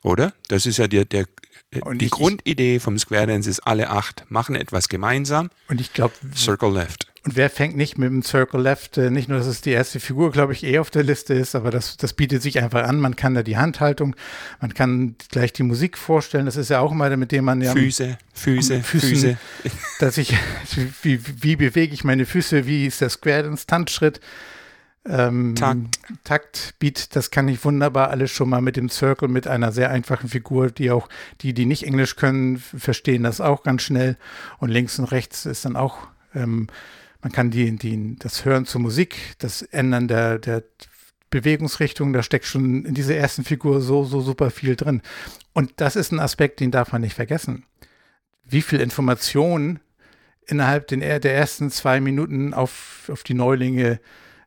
Oder? 0.02 0.32
Das 0.48 0.66
ist 0.66 0.76
ja 0.78 0.86
der, 0.86 1.04
der, 1.04 1.26
die 1.72 2.06
ich, 2.06 2.10
Grundidee 2.10 2.78
vom 2.78 2.98
Square 2.98 3.26
Dance 3.26 3.48
ist, 3.48 3.60
alle 3.60 3.90
acht 3.90 4.30
machen 4.30 4.54
etwas 4.54 4.88
gemeinsam. 4.88 5.50
Und 5.68 5.80
ich 5.80 5.92
glaube, 5.92 6.14
Circle 6.36 6.72
Left. 6.72 7.09
Und 7.24 7.36
wer 7.36 7.50
fängt 7.50 7.76
nicht 7.76 7.98
mit 7.98 8.08
dem 8.08 8.22
Circle 8.22 8.62
Left? 8.62 8.96
Äh, 8.96 9.10
nicht 9.10 9.28
nur, 9.28 9.38
dass 9.38 9.46
es 9.46 9.60
die 9.60 9.70
erste 9.70 10.00
Figur, 10.00 10.32
glaube 10.32 10.52
ich, 10.52 10.64
eh 10.64 10.78
auf 10.78 10.90
der 10.90 11.02
Liste 11.02 11.34
ist, 11.34 11.54
aber 11.54 11.70
das, 11.70 11.96
das 11.96 12.14
bietet 12.14 12.42
sich 12.42 12.62
einfach 12.62 12.84
an. 12.84 12.98
Man 12.98 13.16
kann 13.16 13.34
da 13.34 13.42
die 13.42 13.58
Handhaltung, 13.58 14.16
man 14.60 14.72
kann 14.72 15.16
gleich 15.30 15.52
die 15.52 15.62
Musik 15.62 15.98
vorstellen. 15.98 16.46
Das 16.46 16.56
ist 16.56 16.70
ja 16.70 16.80
auch 16.80 16.92
mal, 16.92 17.14
mit 17.16 17.32
dem 17.32 17.44
man 17.44 17.60
ja. 17.60 17.72
Füße, 17.72 18.16
Füße, 18.32 18.82
Füßen, 18.82 19.08
Füße. 19.08 19.38
Dass 20.00 20.16
ich, 20.16 20.34
wie, 21.02 21.20
wie 21.42 21.56
bewege 21.56 21.92
ich 21.92 22.04
meine 22.04 22.24
Füße? 22.24 22.66
Wie 22.66 22.86
ist 22.86 23.00
der 23.00 23.10
Square 23.10 23.42
Dance 23.44 23.66
Tanzschritt? 23.66 24.20
ähm, 25.06 25.54
Takt. 25.54 25.98
Takt, 26.24 26.74
Beat, 26.78 27.16
das 27.16 27.30
kann 27.30 27.48
ich 27.48 27.64
wunderbar 27.64 28.10
alles 28.10 28.30
schon 28.30 28.48
mal 28.48 28.60
mit 28.60 28.76
dem 28.76 28.88
Circle, 28.88 29.28
mit 29.28 29.46
einer 29.46 29.72
sehr 29.72 29.90
einfachen 29.90 30.28
Figur, 30.28 30.70
die 30.70 30.90
auch, 30.90 31.08
die, 31.40 31.54
die 31.54 31.66
nicht 31.66 31.84
Englisch 31.86 32.16
können, 32.16 32.58
verstehen 32.58 33.22
das 33.22 33.40
auch 33.40 33.62
ganz 33.62 33.82
schnell. 33.82 34.16
Und 34.58 34.70
links 34.70 34.98
und 34.98 35.06
rechts 35.06 35.46
ist 35.46 35.64
dann 35.64 35.76
auch, 35.76 35.98
ähm, 36.34 36.66
man 37.22 37.32
kann 37.32 37.50
die, 37.50 37.76
die, 37.76 38.16
das 38.18 38.44
Hören 38.44 38.66
zur 38.66 38.80
Musik, 38.80 39.16
das 39.38 39.62
Ändern 39.62 40.08
der, 40.08 40.38
der 40.38 40.62
Bewegungsrichtung, 41.30 42.12
da 42.12 42.22
steckt 42.22 42.46
schon 42.46 42.84
in 42.84 42.94
dieser 42.94 43.16
ersten 43.16 43.44
Figur 43.44 43.80
so, 43.80 44.04
so 44.04 44.20
super 44.20 44.50
viel 44.50 44.76
drin. 44.76 45.02
Und 45.52 45.72
das 45.76 45.96
ist 45.96 46.12
ein 46.12 46.20
Aspekt, 46.20 46.60
den 46.60 46.70
darf 46.70 46.92
man 46.92 47.02
nicht 47.02 47.14
vergessen. 47.14 47.64
Wie 48.44 48.62
viel 48.62 48.80
Information 48.80 49.78
innerhalb 50.46 50.88
den, 50.88 51.00
der 51.00 51.34
ersten 51.34 51.70
zwei 51.70 52.00
Minuten 52.00 52.52
auf, 52.52 53.08
auf 53.12 53.22
die 53.22 53.34
Neulinge 53.34 54.00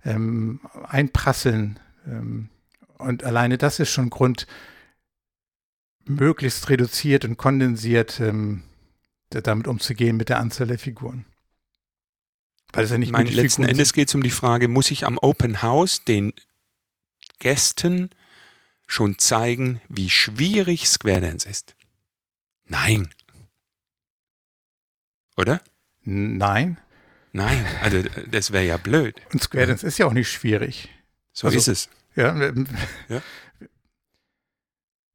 ähm, 0.03 0.59
einprasseln. 0.87 1.79
Ähm, 2.05 2.49
und 2.97 3.23
alleine 3.23 3.57
das 3.57 3.79
ist 3.79 3.91
schon 3.91 4.09
Grund, 4.09 4.47
möglichst 6.05 6.69
reduziert 6.69 7.23
und 7.23 7.37
kondensiert 7.37 8.19
ähm, 8.19 8.63
damit 9.29 9.67
umzugehen 9.67 10.17
mit 10.17 10.29
der 10.29 10.39
Anzahl 10.39 10.67
der 10.67 10.79
Figuren. 10.79 11.25
Weil 12.73 12.85
es 12.85 12.91
ja 12.91 12.97
nicht 12.97 13.11
meine, 13.11 13.29
letzten 13.29 13.63
Endes 13.63 13.93
geht 13.93 14.09
es 14.09 14.15
um 14.15 14.23
die 14.23 14.31
Frage, 14.31 14.67
muss 14.67 14.91
ich 14.91 15.05
am 15.05 15.19
Open 15.19 15.61
House 15.61 16.03
den 16.03 16.33
Gästen 17.39 18.09
schon 18.87 19.17
zeigen, 19.19 19.79
wie 19.89 20.09
schwierig 20.09 20.89
Square 20.89 21.21
Dance 21.21 21.47
ist? 21.47 21.75
Nein. 22.65 23.09
Oder? 25.37 25.61
Nein. 26.01 26.79
Nein, 27.31 27.65
also 27.81 28.03
das 28.29 28.51
wäre 28.51 28.65
ja 28.65 28.77
blöd. 28.77 29.19
Und 29.31 29.41
Square 29.41 29.67
Dance 29.67 29.85
ist 29.85 29.97
ja 29.97 30.05
auch 30.05 30.13
nicht 30.13 30.31
schwierig. 30.31 30.89
So 31.31 31.47
also, 31.47 31.57
ist 31.57 31.67
es. 31.67 31.89
Ja. 32.15 32.35
Ähm, 32.39 32.67
ja. 33.09 33.21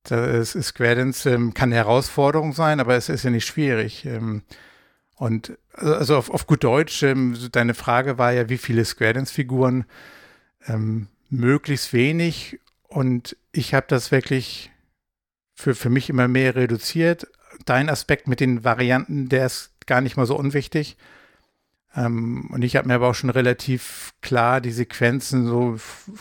Das 0.03 0.55
ist, 0.55 0.69
Square 0.69 0.97
Dance 0.97 1.31
ähm, 1.31 1.55
kann 1.55 1.69
eine 1.69 1.77
Herausforderung 1.77 2.53
sein, 2.53 2.81
aber 2.81 2.97
es 2.97 3.09
ist 3.09 3.25
ja 3.25 3.31
nicht 3.31 3.47
schwierig. 3.47 4.05
Ähm, 4.05 4.43
und 5.17 5.57
also 5.79 6.17
auf, 6.17 6.31
auf 6.31 6.47
gut 6.47 6.65
Deutsch, 6.65 7.03
ähm, 7.03 7.37
deine 7.53 7.75
Frage 7.75 8.19
war 8.19 8.33
ja, 8.33 8.49
wie 8.49 8.59
viele 8.59 8.85
Square 8.85 9.15
Dance-Figuren? 9.15 9.85
Ähm, 10.67 11.09
möglichst 11.31 11.93
wenig. 11.93 12.61
Und 12.89 13.37
ich 13.53 13.75
habe 13.75 13.87
das 13.89 14.11
wirklich 14.11 14.71
für, 15.55 15.75
für 15.75 15.91
mich 15.91 16.11
immer 16.11 16.29
mehr 16.29 16.55
reduziert. 16.55 17.27
Dein 17.65 17.89
Aspekt 17.89 18.29
mit 18.29 18.41
den 18.41 18.65
Varianten, 18.65 19.29
der 19.29 19.47
ist 19.47 19.73
gar 19.87 20.01
nicht 20.01 20.17
mal 20.17 20.27
so 20.27 20.37
unwichtig. 20.37 20.97
Ähm, 21.95 22.49
und 22.53 22.63
ich 22.63 22.77
habe 22.77 22.87
mir 22.87 22.95
aber 22.95 23.09
auch 23.09 23.15
schon 23.15 23.31
relativ 23.31 24.15
klar 24.21 24.61
die 24.61 24.71
Sequenzen, 24.71 25.47
so 25.47 25.79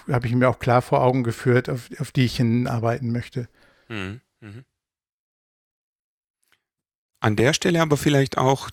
habe 0.10 0.28
ich 0.28 0.34
mir 0.34 0.50
auch 0.50 0.60
klar 0.60 0.82
vor 0.82 1.02
Augen 1.02 1.24
geführt, 1.24 1.70
auf, 1.70 1.90
auf 2.00 2.12
die 2.12 2.26
ich 2.26 2.38
hinarbeiten 2.38 3.12
möchte. 3.12 3.48
Mhm. 3.90 4.22
Mhm. 4.40 4.66
An 7.20 7.36
der 7.36 7.54
Stelle 7.54 7.82
aber 7.82 7.98
vielleicht 7.98 8.38
auch 8.38 8.70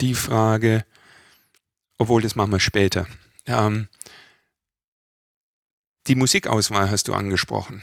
die 0.00 0.14
Frage, 0.14 0.84
obwohl 1.98 2.22
das 2.22 2.36
machen 2.36 2.52
wir 2.52 2.60
später. 2.60 3.06
Ähm, 3.46 3.88
die 6.06 6.14
Musikauswahl 6.14 6.90
hast 6.90 7.08
du 7.08 7.14
angesprochen. 7.14 7.82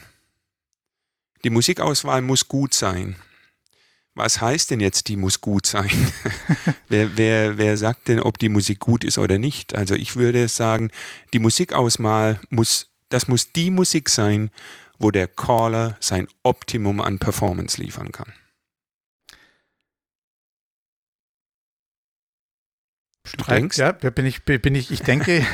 Die 1.44 1.50
Musikauswahl 1.50 2.22
muss 2.22 2.48
gut 2.48 2.74
sein. 2.74 3.16
Was 4.16 4.42
heißt 4.42 4.72
denn 4.72 4.80
jetzt, 4.80 5.10
die 5.10 5.16
muss 5.16 5.42
gut 5.42 5.68
sein? 5.68 5.92
wer, 6.90 7.16
wer, 7.18 7.60
wer 7.60 7.78
sagt 7.78 8.08
denn, 8.08 8.20
ob 8.20 8.40
die 8.40 8.50
Musik 8.50 8.80
gut 8.80 9.04
ist 9.04 9.20
oder 9.20 9.38
nicht? 9.38 9.76
Also 9.76 9.94
ich 9.94 10.16
würde 10.16 10.48
sagen, 10.48 10.90
die 11.34 11.40
Musikauswahl 11.40 12.40
muss, 12.50 12.90
das 13.10 13.28
muss 13.28 13.52
die 13.54 13.70
Musik 13.70 14.10
sein, 14.10 14.50
wo 14.98 15.12
der 15.12 15.28
Caller 15.28 15.96
sein 16.00 16.28
Optimum 16.42 17.00
an 17.00 17.20
Performance 17.20 17.80
liefern 17.80 18.12
kann. 18.12 18.34
Du 23.36 23.44
denkst? 23.44 23.78
Ja, 23.78 23.92
bin 23.92 24.26
ich, 24.26 24.44
bin 24.44 24.76
ich, 24.76 24.92
ich 24.92 25.02
denke, 25.02 25.46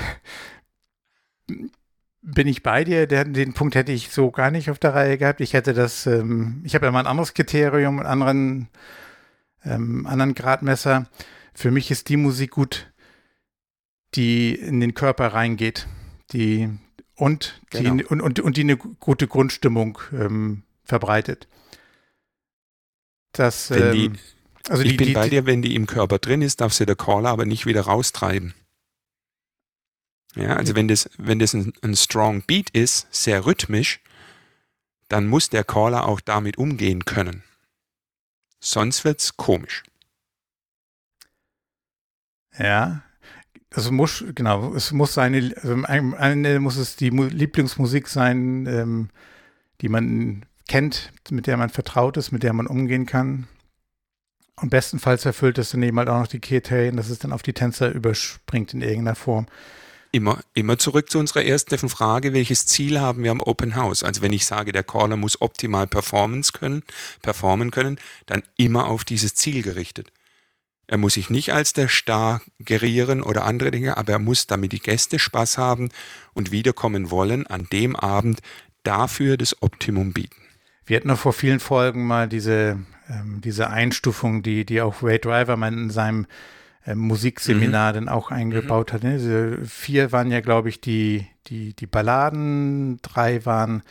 bin 2.23 2.47
ich 2.47 2.63
bei 2.63 2.83
dir. 2.83 3.07
Den, 3.07 3.53
Punkt 3.53 3.75
hätte 3.75 3.91
ich 3.91 4.09
so 4.09 4.31
gar 4.31 4.51
nicht 4.51 4.69
auf 4.69 4.79
der 4.79 4.95
Reihe 4.95 5.17
gehabt. 5.17 5.41
Ich 5.41 5.53
hätte 5.53 5.73
das, 5.73 6.05
ähm, 6.07 6.61
ich 6.63 6.75
habe 6.75 6.85
ja 6.85 6.91
mal 6.91 7.01
ein 7.01 7.07
anderes 7.07 7.33
Kriterium, 7.33 7.99
einen 7.99 8.07
anderen, 8.07 8.69
ähm, 9.65 10.05
anderen 10.05 10.33
Gradmesser. 10.33 11.07
Für 11.53 11.71
mich 11.71 11.91
ist 11.91 12.09
die 12.09 12.17
Musik 12.17 12.51
gut, 12.51 12.91
die 14.15 14.55
in 14.55 14.79
den 14.79 14.93
Körper 14.93 15.27
reingeht, 15.27 15.87
die 16.31 16.69
und 17.15 17.61
die, 17.73 17.83
genau. 17.83 18.03
und, 18.09 18.21
und, 18.21 18.39
und 18.39 18.57
die 18.57 18.61
eine 18.61 18.77
gute 18.77 19.27
Grundstimmung 19.27 19.99
ähm, 20.11 20.63
verbreitet. 20.83 21.47
Das, 23.33 23.67
die, 23.67 24.05
ähm, 24.05 24.17
also 24.69 24.83
ich 24.83 24.91
die, 24.91 24.97
bin 24.97 25.13
bei 25.13 25.29
dir, 25.29 25.45
wenn 25.45 25.61
die 25.61 25.75
im 25.75 25.87
Körper 25.87 26.19
drin 26.19 26.41
ist, 26.41 26.61
darf 26.61 26.73
sie 26.73 26.85
der 26.85 26.95
Caller 26.95 27.29
aber 27.29 27.45
nicht 27.45 27.65
wieder 27.65 27.81
raustreiben. 27.81 28.53
Ja, 30.35 30.55
also 30.55 30.75
wenn 30.75 30.87
das, 30.87 31.09
wenn 31.17 31.39
das 31.39 31.53
ein, 31.53 31.73
ein 31.81 31.95
Strong 31.95 32.43
Beat 32.43 32.69
ist, 32.71 33.07
sehr 33.11 33.45
rhythmisch, 33.45 34.01
dann 35.09 35.27
muss 35.27 35.49
der 35.49 35.63
Caller 35.63 36.07
auch 36.07 36.21
damit 36.21 36.57
umgehen 36.57 37.05
können. 37.05 37.43
Sonst 38.59 39.03
wird's 39.03 39.37
komisch. 39.37 39.83
Ja, 42.57 43.03
es 43.69 43.91
muss, 43.91 44.23
genau, 44.33 44.73
es 44.73 44.91
muss 44.91 45.13
seine, 45.13 45.53
also 45.55 45.73
am 45.73 46.13
Ende 46.13 46.59
muss 46.59 46.77
es 46.77 46.95
die 46.95 47.09
Lieblingsmusik 47.09 48.07
sein, 48.07 48.65
ähm, 48.67 49.09
die 49.81 49.89
man 49.89 50.45
kennt, 50.67 51.11
mit 51.29 51.47
der 51.47 51.57
man 51.57 51.69
vertraut 51.69 52.17
ist, 52.17 52.31
mit 52.31 52.43
der 52.43 52.53
man 52.53 52.67
umgehen 52.67 53.05
kann. 53.05 53.47
Und 54.61 54.69
bestenfalls 54.69 55.25
erfüllt 55.25 55.57
es 55.57 55.71
dann 55.71 55.83
eben 55.83 55.97
halt 55.97 56.09
auch 56.09 56.19
noch 56.19 56.27
die 56.27 56.39
Kriterien, 56.39 56.95
dass 56.95 57.09
es 57.09 57.19
dann 57.19 57.33
auf 57.33 57.41
die 57.41 57.53
Tänzer 57.53 57.91
überspringt 57.91 58.73
in 58.73 58.81
irgendeiner 58.81 59.15
Form. 59.15 59.47
Immer, 60.11 60.41
immer 60.53 60.77
zurück 60.77 61.09
zu 61.09 61.17
unserer 61.17 61.43
ersten 61.43 61.89
Frage, 61.89 62.33
welches 62.33 62.67
Ziel 62.67 63.01
haben 63.01 63.23
wir 63.23 63.31
am 63.31 63.41
Open 63.41 63.75
House? 63.75 64.03
Also 64.03 64.21
wenn 64.21 64.31
ich 64.31 64.45
sage, 64.45 64.71
der 64.71 64.83
Caller 64.83 65.17
muss 65.17 65.41
optimal 65.41 65.87
performance 65.87 66.51
können, 66.51 66.83
performen 67.23 67.71
können, 67.71 67.97
dann 68.27 68.43
immer 68.55 68.87
auf 68.87 69.05
dieses 69.05 69.33
Ziel 69.33 69.63
gerichtet. 69.63 70.11
Er 70.85 70.99
muss 70.99 71.15
sich 71.15 71.31
nicht 71.31 71.51
als 71.51 71.73
der 71.73 71.87
Star 71.87 72.41
gerieren 72.59 73.23
oder 73.23 73.45
andere 73.45 73.71
Dinge, 73.71 73.97
aber 73.97 74.11
er 74.13 74.19
muss, 74.19 74.45
damit 74.45 74.71
die 74.71 74.79
Gäste 74.79 75.17
Spaß 75.17 75.57
haben 75.57 75.89
und 76.35 76.51
wiederkommen 76.51 77.09
wollen, 77.09 77.47
an 77.47 77.67
dem 77.71 77.95
Abend 77.95 78.41
dafür 78.83 79.37
das 79.37 79.63
Optimum 79.63 80.13
bieten. 80.13 80.42
Wir 80.85 80.97
hatten 80.97 81.07
noch 81.07 81.19
vor 81.19 81.33
vielen 81.33 81.59
Folgen 81.59 82.05
mal 82.05 82.27
diese, 82.27 82.79
ähm, 83.09 83.41
diese 83.41 83.69
Einstufung, 83.69 84.43
die, 84.43 84.65
die 84.65 84.81
auch 84.81 85.01
Ray 85.01 85.19
Driver 85.19 85.55
mal 85.57 85.71
in 85.71 85.89
seinem 85.89 86.25
äh, 86.85 86.95
Musikseminar 86.95 87.91
mhm. 87.91 87.95
dann 87.95 88.09
auch 88.09 88.31
eingebaut 88.31 88.91
mhm. 88.91 88.93
hat. 88.95 89.03
Ne? 89.03 89.13
Diese 89.13 89.65
vier 89.65 90.11
waren 90.11 90.31
ja, 90.31 90.41
glaube 90.41 90.69
ich, 90.69 90.81
die, 90.81 91.27
die, 91.47 91.73
die 91.73 91.87
Balladen, 91.87 92.99
drei 93.01 93.45
waren 93.45 93.83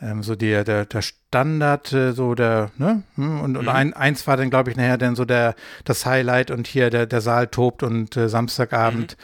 ähm, 0.00 0.22
so 0.22 0.34
der, 0.34 0.64
der, 0.64 0.86
der 0.86 1.02
Standard, 1.02 1.92
äh, 1.92 2.12
so 2.12 2.34
der, 2.34 2.70
ne? 2.78 3.02
Hm, 3.16 3.40
und, 3.40 3.56
und 3.56 3.64
mhm. 3.64 3.70
ein, 3.70 3.92
eins 3.94 4.26
war 4.26 4.36
dann, 4.36 4.50
glaube 4.50 4.70
ich, 4.70 4.76
nachher 4.76 4.98
dann 4.98 5.16
so 5.16 5.24
der, 5.24 5.54
das 5.84 6.06
Highlight 6.06 6.50
und 6.50 6.66
hier 6.66 6.90
der, 6.90 7.06
der 7.06 7.20
Saal 7.20 7.48
tobt 7.48 7.82
und 7.82 8.16
äh, 8.16 8.28
Samstagabend 8.28 9.16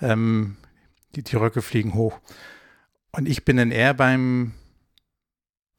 mhm. 0.00 0.06
ähm, 0.06 0.56
die, 1.14 1.22
die 1.22 1.36
Röcke 1.36 1.62
fliegen 1.62 1.94
hoch. 1.94 2.18
Und 3.12 3.28
ich 3.28 3.44
bin 3.44 3.58
dann 3.58 3.70
eher 3.70 3.92
beim, 3.92 4.52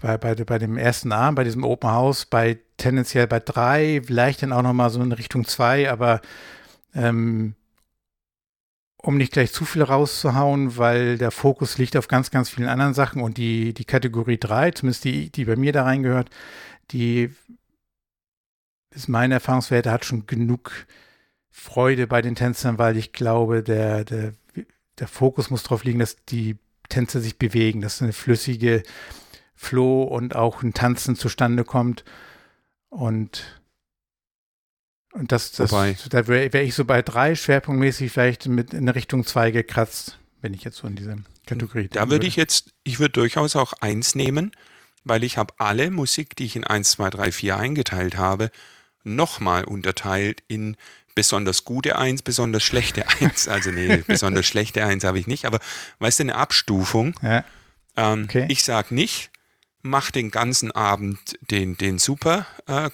bei, 0.03 0.17
bei, 0.17 0.35
bei 0.35 0.59
dem 0.59 0.77
ersten 0.77 1.13
Abend, 1.13 1.37
bei 1.37 1.45
diesem 1.45 1.63
Open 1.63 1.89
House, 1.89 2.25
bei 2.25 2.59
tendenziell 2.75 3.25
bei 3.25 3.39
drei, 3.39 4.01
vielleicht 4.05 4.43
dann 4.43 4.51
auch 4.51 4.61
nochmal 4.61 4.89
so 4.89 5.01
in 5.01 5.13
Richtung 5.13 5.45
zwei, 5.45 5.89
aber 5.89 6.19
ähm, 6.93 7.55
um 8.97 9.15
nicht 9.15 9.31
gleich 9.31 9.53
zu 9.53 9.63
viel 9.63 9.81
rauszuhauen, 9.81 10.77
weil 10.77 11.17
der 11.17 11.31
Fokus 11.31 11.77
liegt 11.77 11.95
auf 11.95 12.09
ganz, 12.09 12.31
ganz 12.31 12.49
vielen 12.49 12.67
anderen 12.67 12.93
Sachen 12.93 13.21
und 13.21 13.37
die, 13.37 13.73
die 13.73 13.85
Kategorie 13.85 14.37
3, 14.37 14.71
zumindest 14.71 15.05
die, 15.05 15.31
die 15.31 15.45
bei 15.45 15.55
mir 15.55 15.71
da 15.71 15.83
reingehört, 15.83 16.29
die 16.91 17.33
ist 18.93 19.07
meine 19.07 19.35
Erfahrungswerte, 19.35 19.89
hat 19.89 20.03
schon 20.03 20.27
genug 20.27 20.85
Freude 21.49 22.07
bei 22.07 22.21
den 22.21 22.35
Tänzern, 22.35 22.77
weil 22.77 22.97
ich 22.97 23.13
glaube, 23.13 23.63
der, 23.63 24.03
der, 24.03 24.33
der 24.99 25.07
Fokus 25.07 25.49
muss 25.49 25.63
darauf 25.63 25.85
liegen, 25.85 25.99
dass 25.99 26.17
die 26.25 26.57
Tänzer 26.89 27.21
sich 27.21 27.37
bewegen, 27.37 27.79
dass 27.79 28.01
eine 28.01 28.11
flüssige 28.11 28.83
Flow 29.55 30.03
und 30.03 30.35
auch 30.35 30.63
ein 30.63 30.73
Tanzen 30.73 31.15
zustande 31.15 31.63
kommt. 31.63 32.03
Und 32.89 33.59
und 35.13 35.31
das, 35.31 35.51
das 35.51 35.71
Wobei. 35.71 35.95
da 36.09 36.27
wäre 36.27 36.51
wär 36.53 36.63
ich 36.63 36.73
so 36.73 36.85
bei 36.85 37.03
drei 37.03 37.35
schwerpunktmäßig 37.35 38.11
vielleicht 38.11 38.47
mit 38.47 38.73
in 38.73 38.89
Richtung 38.89 39.25
zwei 39.25 39.51
gekratzt, 39.51 40.17
wenn 40.41 40.55
ich 40.55 40.63
jetzt 40.63 40.77
so 40.77 40.87
in 40.87 40.95
diese 40.95 41.17
Kategorie. 41.45 41.87
Da 41.87 42.09
würde 42.09 42.25
ich 42.25 42.35
jetzt, 42.35 42.73
ich 42.83 42.99
würde 42.99 43.11
durchaus 43.13 43.55
auch 43.55 43.73
eins 43.73 44.15
nehmen, 44.15 44.51
weil 45.03 45.23
ich 45.23 45.37
habe 45.37 45.53
alle 45.59 45.91
Musik, 45.91 46.35
die 46.35 46.45
ich 46.45 46.55
in 46.55 46.63
1, 46.63 46.89
2, 46.91 47.11
3, 47.11 47.31
4 47.31 47.57
eingeteilt 47.57 48.17
habe, 48.17 48.49
nochmal 49.03 49.65
unterteilt 49.65 50.41
in 50.47 50.77
besonders 51.13 51.63
gute 51.63 51.99
Eins, 51.99 52.23
besonders 52.23 52.63
schlechte 52.63 53.05
Eins. 53.21 53.47
Also 53.47 53.69
nee, 53.69 53.97
besonders 54.07 54.47
schlechte 54.47 54.83
Eins 54.83 55.03
habe 55.03 55.19
ich 55.19 55.27
nicht, 55.27 55.45
aber 55.45 55.59
weißt 55.99 56.19
du, 56.19 56.23
eine 56.23 56.35
Abstufung. 56.35 57.13
Ja. 57.21 57.45
Ähm, 57.95 58.23
Okay. 58.23 58.47
Ich 58.49 58.63
sag 58.63 58.89
nicht, 58.89 59.29
mach 59.83 60.09
den 60.09 60.31
ganzen 60.31 60.71
Abend 60.71 61.37
den, 61.51 61.77
den 61.77 61.99
Super 61.99 62.47
äh, 62.65 62.89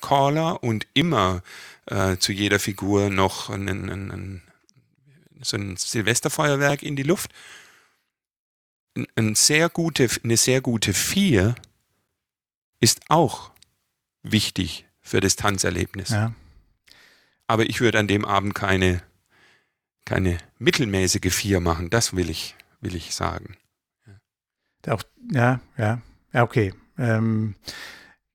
und 0.62 0.88
immer 0.93 1.41
äh, 1.86 2.17
zu 2.17 2.34
jeder 2.34 2.60
Figur 2.60 3.10
noch 3.10 3.50
einen, 3.50 3.89
einen, 3.89 4.12
einen, 4.12 4.41
so 5.41 5.55
ein 5.55 5.77
Silvesterfeuerwerk 5.77 6.84
in 6.84 6.96
die 6.96 7.03
Luft. 7.03 7.31
Ein, 8.98 9.08
ein 9.15 9.36
sehr 9.36 9.69
gute, 9.69 10.10
eine 10.24 10.36
sehr 10.36 10.62
gute 10.62 10.93
Vier 10.93 11.55
ist 12.81 13.01
auch 13.10 13.51
wichtig 14.24 14.86
für 15.01 15.22
das 15.22 15.36
Tanzerlebnis. 15.36 16.10
Ja. 16.10 16.34
Aber 17.48 17.69
ich 17.69 17.81
würde 17.81 18.00
an 18.00 18.08
dem 18.08 18.25
Abend 18.25 18.55
keine, 18.55 19.01
keine 20.05 20.39
mittelmäßige 20.58 21.34
Vier 21.34 21.60
machen. 21.60 21.89
Das 21.89 22.15
will 22.15 22.29
ich, 22.29 22.55
will 22.81 22.96
ich 22.96 23.13
sagen. 23.13 23.55
Auch, 24.88 25.03
ja, 25.31 25.60
ja, 25.77 26.01
ja, 26.33 26.43
okay. 26.43 26.74
Ähm, 26.98 27.55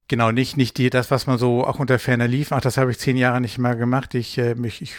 genau, 0.09 0.31
nicht, 0.33 0.57
nicht 0.57 0.79
die, 0.79 0.91
das, 0.91 1.11
was 1.11 1.27
man 1.27 1.39
so 1.39 1.67
auch 1.67 1.79
unter 1.79 1.99
Ferner 1.99 2.29
lief. 2.29 2.53
Ach, 2.53 2.61
das 2.61 2.77
habe 2.77 2.91
ich 2.91 2.99
zehn 2.99 3.17
Jahre 3.17 3.41
nicht 3.41 3.59
mehr 3.59 3.77
gemacht. 3.77 4.15
Ich, 4.15 4.39
äh, 4.39 4.55
ich, 4.63 4.83
ich 4.83 4.95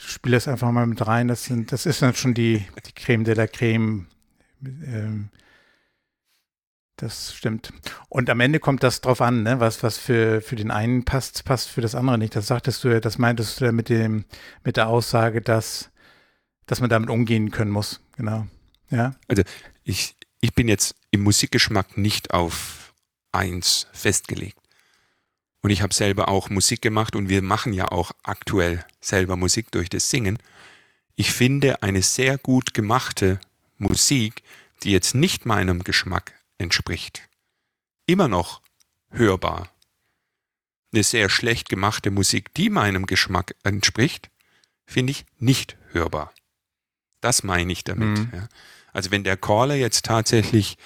spiele 0.00 0.36
das 0.36 0.48
einfach 0.48 0.70
mal 0.70 0.86
mit 0.86 1.06
rein. 1.06 1.28
Das, 1.28 1.44
sind, 1.44 1.72
das 1.72 1.86
ist 1.86 2.02
dann 2.02 2.14
schon 2.14 2.34
die, 2.34 2.64
die 2.86 2.92
Creme 2.92 3.24
de 3.24 3.34
la 3.34 3.46
Creme. 3.46 4.06
Ähm, 4.62 5.30
das 7.00 7.34
stimmt. 7.34 7.72
Und 8.10 8.28
am 8.28 8.40
Ende 8.40 8.60
kommt 8.60 8.82
das 8.82 9.00
drauf 9.00 9.22
an, 9.22 9.42
ne? 9.42 9.58
was, 9.58 9.82
was 9.82 9.96
für, 9.96 10.42
für 10.42 10.56
den 10.56 10.70
einen 10.70 11.04
passt, 11.04 11.44
passt 11.46 11.68
für 11.68 11.80
das 11.80 11.94
andere 11.94 12.18
nicht. 12.18 12.36
Das 12.36 12.46
sagtest 12.46 12.84
du 12.84 12.88
ja, 12.88 13.00
das 13.00 13.16
meintest 13.16 13.60
du 13.60 13.64
ja 13.64 13.72
mit 13.72 13.88
dem, 13.88 14.26
mit 14.64 14.76
der 14.76 14.88
Aussage, 14.88 15.40
dass, 15.40 15.90
dass 16.66 16.80
man 16.80 16.90
damit 16.90 17.08
umgehen 17.08 17.50
können 17.50 17.70
muss. 17.70 18.00
Genau. 18.16 18.46
Ja. 18.90 19.14
Ich, 19.82 20.14
ich 20.40 20.54
bin 20.54 20.68
jetzt 20.68 20.94
im 21.10 21.22
Musikgeschmack 21.22 21.96
nicht 21.96 22.32
auf 22.32 22.94
eins 23.32 23.86
festgelegt. 23.92 24.58
Und 25.62 25.70
ich 25.70 25.82
habe 25.82 25.92
selber 25.92 26.28
auch 26.28 26.48
Musik 26.48 26.80
gemacht 26.80 27.14
und 27.14 27.28
wir 27.28 27.42
machen 27.42 27.72
ja 27.72 27.88
auch 27.88 28.12
aktuell 28.22 28.84
selber 29.00 29.36
Musik 29.36 29.70
durch 29.70 29.88
das 29.88 30.08
Singen. 30.08 30.38
Ich 31.16 31.32
finde 31.32 31.82
eine 31.82 32.02
sehr 32.02 32.38
gut 32.38 32.72
gemachte 32.72 33.40
Musik, 33.76 34.42
die 34.82 34.92
jetzt 34.92 35.14
nicht 35.14 35.44
meinem 35.44 35.84
Geschmack 35.84 36.32
entspricht, 36.58 37.28
immer 38.06 38.28
noch 38.28 38.62
hörbar. 39.10 39.70
Eine 40.92 41.02
sehr 41.04 41.28
schlecht 41.28 41.68
gemachte 41.68 42.10
Musik, 42.10 42.54
die 42.54 42.70
meinem 42.70 43.06
Geschmack 43.06 43.54
entspricht, 43.62 44.30
finde 44.86 45.12
ich 45.12 45.26
nicht 45.38 45.76
hörbar. 45.92 46.32
Das 47.20 47.42
meine 47.42 47.72
ich 47.72 47.84
damit. 47.84 48.18
Mhm. 48.18 48.30
Ja. 48.32 48.48
Also 48.92 49.10
wenn 49.10 49.24
der 49.24 49.36
Caller 49.36 49.74
jetzt 49.74 50.04
tatsächlich 50.04 50.76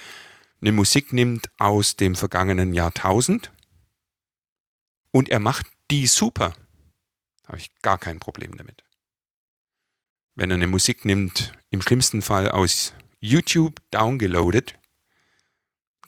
eine 0.61 0.73
Musik 0.73 1.13
nimmt 1.13 1.51
aus 1.59 1.97
dem 1.97 2.15
vergangenen 2.15 2.75
Jahrtausend 2.75 3.53
und 5.11 5.29
er 5.29 5.41
macht 5.41 5.67
die 5.91 6.07
super, 6.07 6.55
habe 7.47 7.59
ich 7.59 7.71
gar 7.83 7.99
kein 7.99 8.19
Problem 8.19 8.57
damit. 8.57 8.83
Wenn 10.35 10.51
er 10.51 10.57
eine 10.57 10.67
Musik 10.67 11.05
nimmt, 11.05 11.53
im 11.71 11.83
schlimmsten 11.83 12.23
Fall 12.23 12.51
aus 12.51 12.95
YouTube 13.21 13.81
downgeloadet, 13.91 14.75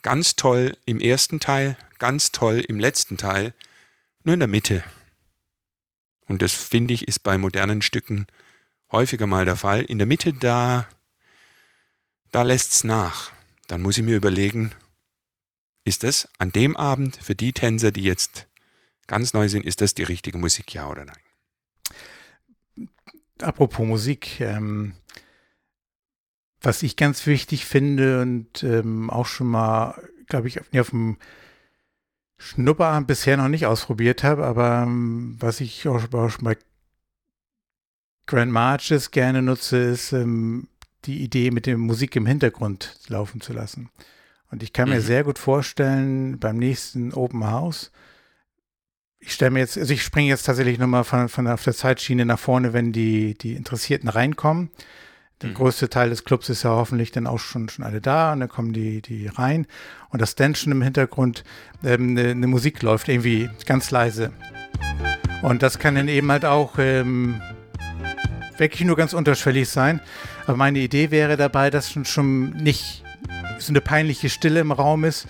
ganz 0.01 0.35
toll 0.35 0.77
im 0.85 0.99
ersten 0.99 1.39
Teil, 1.39 1.77
ganz 1.97 2.31
toll 2.31 2.59
im 2.59 2.79
letzten 2.79 3.17
Teil, 3.17 3.53
nur 4.23 4.33
in 4.33 4.39
der 4.39 4.47
Mitte. 4.47 4.83
Und 6.27 6.41
das 6.41 6.53
finde 6.53 6.93
ich 6.93 7.07
ist 7.07 7.19
bei 7.19 7.37
modernen 7.37 7.81
Stücken 7.81 8.27
häufiger 8.91 9.27
mal 9.27 9.45
der 9.45 9.55
Fall. 9.55 9.83
In 9.83 9.97
der 9.97 10.07
Mitte, 10.07 10.33
da, 10.33 10.87
da 12.31 12.43
lässt's 12.43 12.83
nach. 12.83 13.31
Dann 13.67 13.81
muss 13.81 13.97
ich 13.97 14.03
mir 14.03 14.15
überlegen, 14.15 14.71
ist 15.83 16.03
das 16.03 16.29
an 16.37 16.51
dem 16.51 16.75
Abend 16.75 17.17
für 17.17 17.35
die 17.35 17.53
Tänzer, 17.53 17.91
die 17.91 18.03
jetzt 18.03 18.47
ganz 19.07 19.33
neu 19.33 19.47
sind, 19.49 19.65
ist 19.65 19.81
das 19.81 19.93
die 19.93 20.03
richtige 20.03 20.37
Musik, 20.37 20.73
ja 20.73 20.89
oder 20.89 21.05
nein? 21.05 22.89
Apropos 23.41 23.85
Musik, 23.85 24.39
ähm, 24.41 24.93
was 26.61 26.83
ich 26.83 26.95
ganz 26.95 27.25
wichtig 27.25 27.65
finde 27.65 28.21
und 28.21 28.63
ähm, 28.63 29.09
auch 29.09 29.27
schon 29.27 29.47
mal, 29.47 30.01
glaube 30.27 30.47
ich, 30.47 30.59
auf, 30.59 30.67
nee, 30.71 30.79
auf 30.79 30.89
dem 30.89 31.17
Schnupperabend 32.39 33.07
bisher 33.07 33.37
noch 33.37 33.47
nicht 33.47 33.65
ausprobiert 33.65 34.23
habe, 34.23 34.45
aber 34.45 34.83
ähm, 34.83 35.37
was 35.39 35.59
ich 35.61 35.87
auch, 35.87 35.99
schon 36.01 36.43
bei 36.43 36.57
Grand 38.25 38.51
Marches 38.51 39.11
gerne 39.11 39.41
nutze, 39.41 39.77
ist 39.77 40.11
ähm, 40.11 40.67
die 41.05 41.21
Idee, 41.23 41.51
mit 41.51 41.65
der 41.65 41.77
Musik 41.77 42.15
im 42.15 42.25
Hintergrund 42.25 42.97
laufen 43.07 43.41
zu 43.41 43.53
lassen. 43.53 43.89
Und 44.51 44.63
ich 44.63 44.73
kann 44.73 44.89
mir 44.89 44.95
Mhm. 44.97 45.01
sehr 45.01 45.23
gut 45.23 45.39
vorstellen, 45.39 46.39
beim 46.39 46.57
nächsten 46.57 47.13
Open 47.13 47.45
House, 47.49 47.91
ich 49.19 49.33
stelle 49.33 49.51
mir 49.51 49.59
jetzt, 49.59 49.77
also 49.77 49.93
ich 49.93 50.03
springe 50.03 50.29
jetzt 50.29 50.43
tatsächlich 50.45 50.77
nochmal 50.77 51.03
von, 51.03 51.27
von 51.27 51.47
auf 51.47 51.63
der 51.63 51.73
Zeitschiene 51.73 52.25
nach 52.25 52.39
vorne, 52.39 52.71
wenn 52.73 52.93
die, 52.93 53.33
die 53.37 53.55
Interessierten 53.55 54.09
reinkommen. 54.09 54.69
Der 55.41 55.49
Mhm. 55.49 55.55
größte 55.55 55.89
Teil 55.89 56.09
des 56.09 56.23
Clubs 56.23 56.49
ist 56.49 56.63
ja 56.63 56.69
hoffentlich 56.71 57.11
dann 57.11 57.27
auch 57.27 57.39
schon, 57.39 57.67
schon 57.69 57.83
alle 57.85 57.99
da 58.01 58.33
und 58.33 58.39
dann 58.39 58.49
kommen 58.49 58.73
die, 58.73 59.01
die 59.01 59.27
rein 59.27 59.67
und 60.09 60.21
das 60.21 60.35
dann 60.35 60.55
schon 60.55 60.71
im 60.71 60.81
Hintergrund 60.81 61.43
ähm, 61.83 62.09
eine, 62.17 62.29
eine 62.31 62.47
Musik 62.47 62.81
läuft, 62.81 63.09
irgendwie 63.09 63.49
ganz 63.65 63.91
leise. 63.91 64.31
Und 65.43 65.61
das 65.61 65.77
kann 65.77 65.95
dann 65.95 66.07
eben 66.07 66.31
halt 66.31 66.45
auch 66.45 66.75
ähm, 66.79 67.41
wirklich 68.57 68.85
nur 68.85 68.95
ganz 68.95 69.13
unterschwellig 69.13 69.69
sein. 69.69 69.99
Aber 70.47 70.57
meine 70.57 70.79
Idee 70.79 71.11
wäre 71.11 71.35
dabei, 71.37 71.69
dass 71.69 71.91
schon, 71.91 72.05
schon 72.05 72.51
nicht 72.51 73.03
so 73.59 73.71
eine 73.71 73.81
peinliche 73.81 74.29
Stille 74.29 74.61
im 74.61 74.71
Raum 74.71 75.03
ist, 75.03 75.27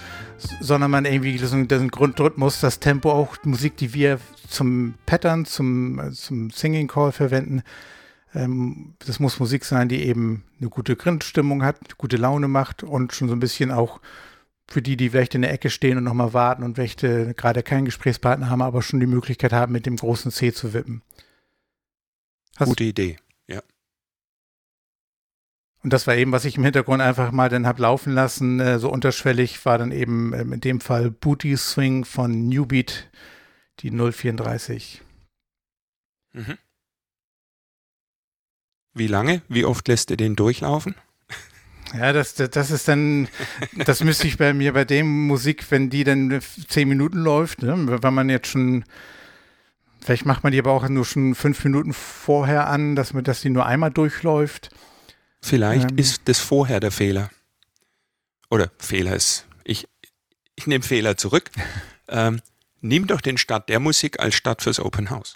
sondern 0.61 0.91
man 0.91 1.05
irgendwie 1.05 1.37
so 1.39 1.55
einen, 1.55 1.89
Grundrhythmus, 1.89 2.59
das 2.59 2.79
Tempo 2.79 3.11
auch, 3.11 3.35
Musik, 3.43 3.77
die 3.77 3.93
wir 3.93 4.19
zum 4.47 4.93
Pattern, 5.05 5.45
zum, 5.45 5.99
äh, 5.99 6.11
zum 6.11 6.51
Singing 6.51 6.87
Call 6.87 7.11
verwenden. 7.11 7.63
Ähm, 8.35 8.93
das 8.99 9.19
muss 9.19 9.39
Musik 9.39 9.65
sein, 9.65 9.89
die 9.89 10.03
eben 10.05 10.43
eine 10.59 10.69
gute 10.69 10.95
Grundstimmung 10.95 11.63
hat, 11.63 11.97
gute 11.97 12.17
Laune 12.17 12.47
macht 12.47 12.83
und 12.83 13.13
schon 13.13 13.27
so 13.27 13.35
ein 13.35 13.39
bisschen 13.39 13.71
auch 13.71 13.99
für 14.67 14.81
die, 14.83 14.97
die 14.97 15.09
vielleicht 15.09 15.33
in 15.33 15.41
der 15.41 15.53
Ecke 15.53 15.69
stehen 15.71 15.97
und 15.97 16.03
nochmal 16.03 16.33
warten 16.33 16.61
und 16.61 16.77
welche 16.77 17.33
gerade 17.33 17.63
keinen 17.63 17.85
Gesprächspartner 17.85 18.49
haben, 18.49 18.61
aber 18.61 18.81
schon 18.83 18.99
die 18.99 19.07
Möglichkeit 19.07 19.53
haben, 19.53 19.71
mit 19.71 19.85
dem 19.85 19.95
großen 19.95 20.29
C 20.31 20.53
zu 20.53 20.73
wippen. 20.73 21.01
Hast- 22.57 22.67
Gute 22.69 22.83
Idee. 22.83 23.17
Und 25.87 25.93
das 25.93 26.05
war 26.05 26.17
eben, 26.17 26.33
was 26.33 26.43
ich 26.43 26.57
im 26.57 26.65
Hintergrund 26.65 27.01
einfach 27.01 27.31
mal 27.31 27.47
dann 27.47 27.65
hab 27.65 27.79
laufen 27.79 28.11
lassen, 28.11 28.59
äh, 28.59 28.77
so 28.77 28.91
unterschwellig 28.91 29.65
war 29.65 29.77
dann 29.77 29.93
eben 29.93 30.33
ähm, 30.33 30.51
in 30.51 30.59
dem 30.59 30.81
Fall 30.81 31.09
Booty 31.09 31.55
Swing 31.55 32.03
von 32.03 32.49
Newbeat, 32.49 33.09
die 33.79 33.91
034. 33.91 35.01
Mhm. 36.33 36.57
Wie 38.95 39.07
lange? 39.07 39.43
Wie 39.47 39.63
oft 39.63 39.87
lässt 39.87 40.09
du 40.09 40.17
den 40.17 40.35
durchlaufen? 40.35 40.93
Ja, 41.97 42.11
das, 42.11 42.33
das, 42.35 42.49
das 42.49 42.69
ist 42.69 42.89
dann, 42.89 43.29
das 43.85 44.03
müsste 44.03 44.27
ich 44.27 44.37
bei 44.37 44.53
mir 44.53 44.73
bei 44.73 44.83
dem 44.83 45.25
Musik, 45.25 45.71
wenn 45.71 45.89
die 45.89 46.03
dann 46.03 46.41
zehn 46.67 46.89
Minuten 46.89 47.19
läuft, 47.19 47.61
ne, 47.61 48.01
wenn 48.03 48.13
man 48.13 48.27
jetzt 48.27 48.49
schon, 48.49 48.83
vielleicht 50.01 50.25
macht 50.25 50.43
man 50.43 50.51
die 50.51 50.59
aber 50.59 50.73
auch 50.73 50.89
nur 50.89 51.05
schon 51.05 51.33
fünf 51.33 51.63
Minuten 51.63 51.93
vorher 51.93 52.67
an, 52.67 52.97
dass 52.97 53.13
man, 53.13 53.23
dass 53.23 53.39
die 53.39 53.49
nur 53.49 53.65
einmal 53.65 53.89
durchläuft. 53.89 54.69
Vielleicht 55.41 55.91
Ähm. 55.91 55.97
ist 55.97 56.21
das 56.25 56.39
vorher 56.39 56.79
der 56.79 56.91
Fehler. 56.91 57.29
Oder 58.49 58.71
Fehler 58.79 59.15
ist. 59.15 59.45
Ich, 59.63 59.87
ich 60.55 60.67
nehme 60.67 60.83
Fehler 60.83 61.17
zurück. 61.17 61.49
ähm, 62.07 62.41
nimm 62.81 63.07
doch 63.07 63.21
den 63.21 63.37
Start 63.37 63.69
der 63.69 63.79
Musik 63.79 64.19
als 64.19 64.35
Start 64.35 64.61
fürs 64.61 64.79
Open 64.79 65.09
House. 65.09 65.33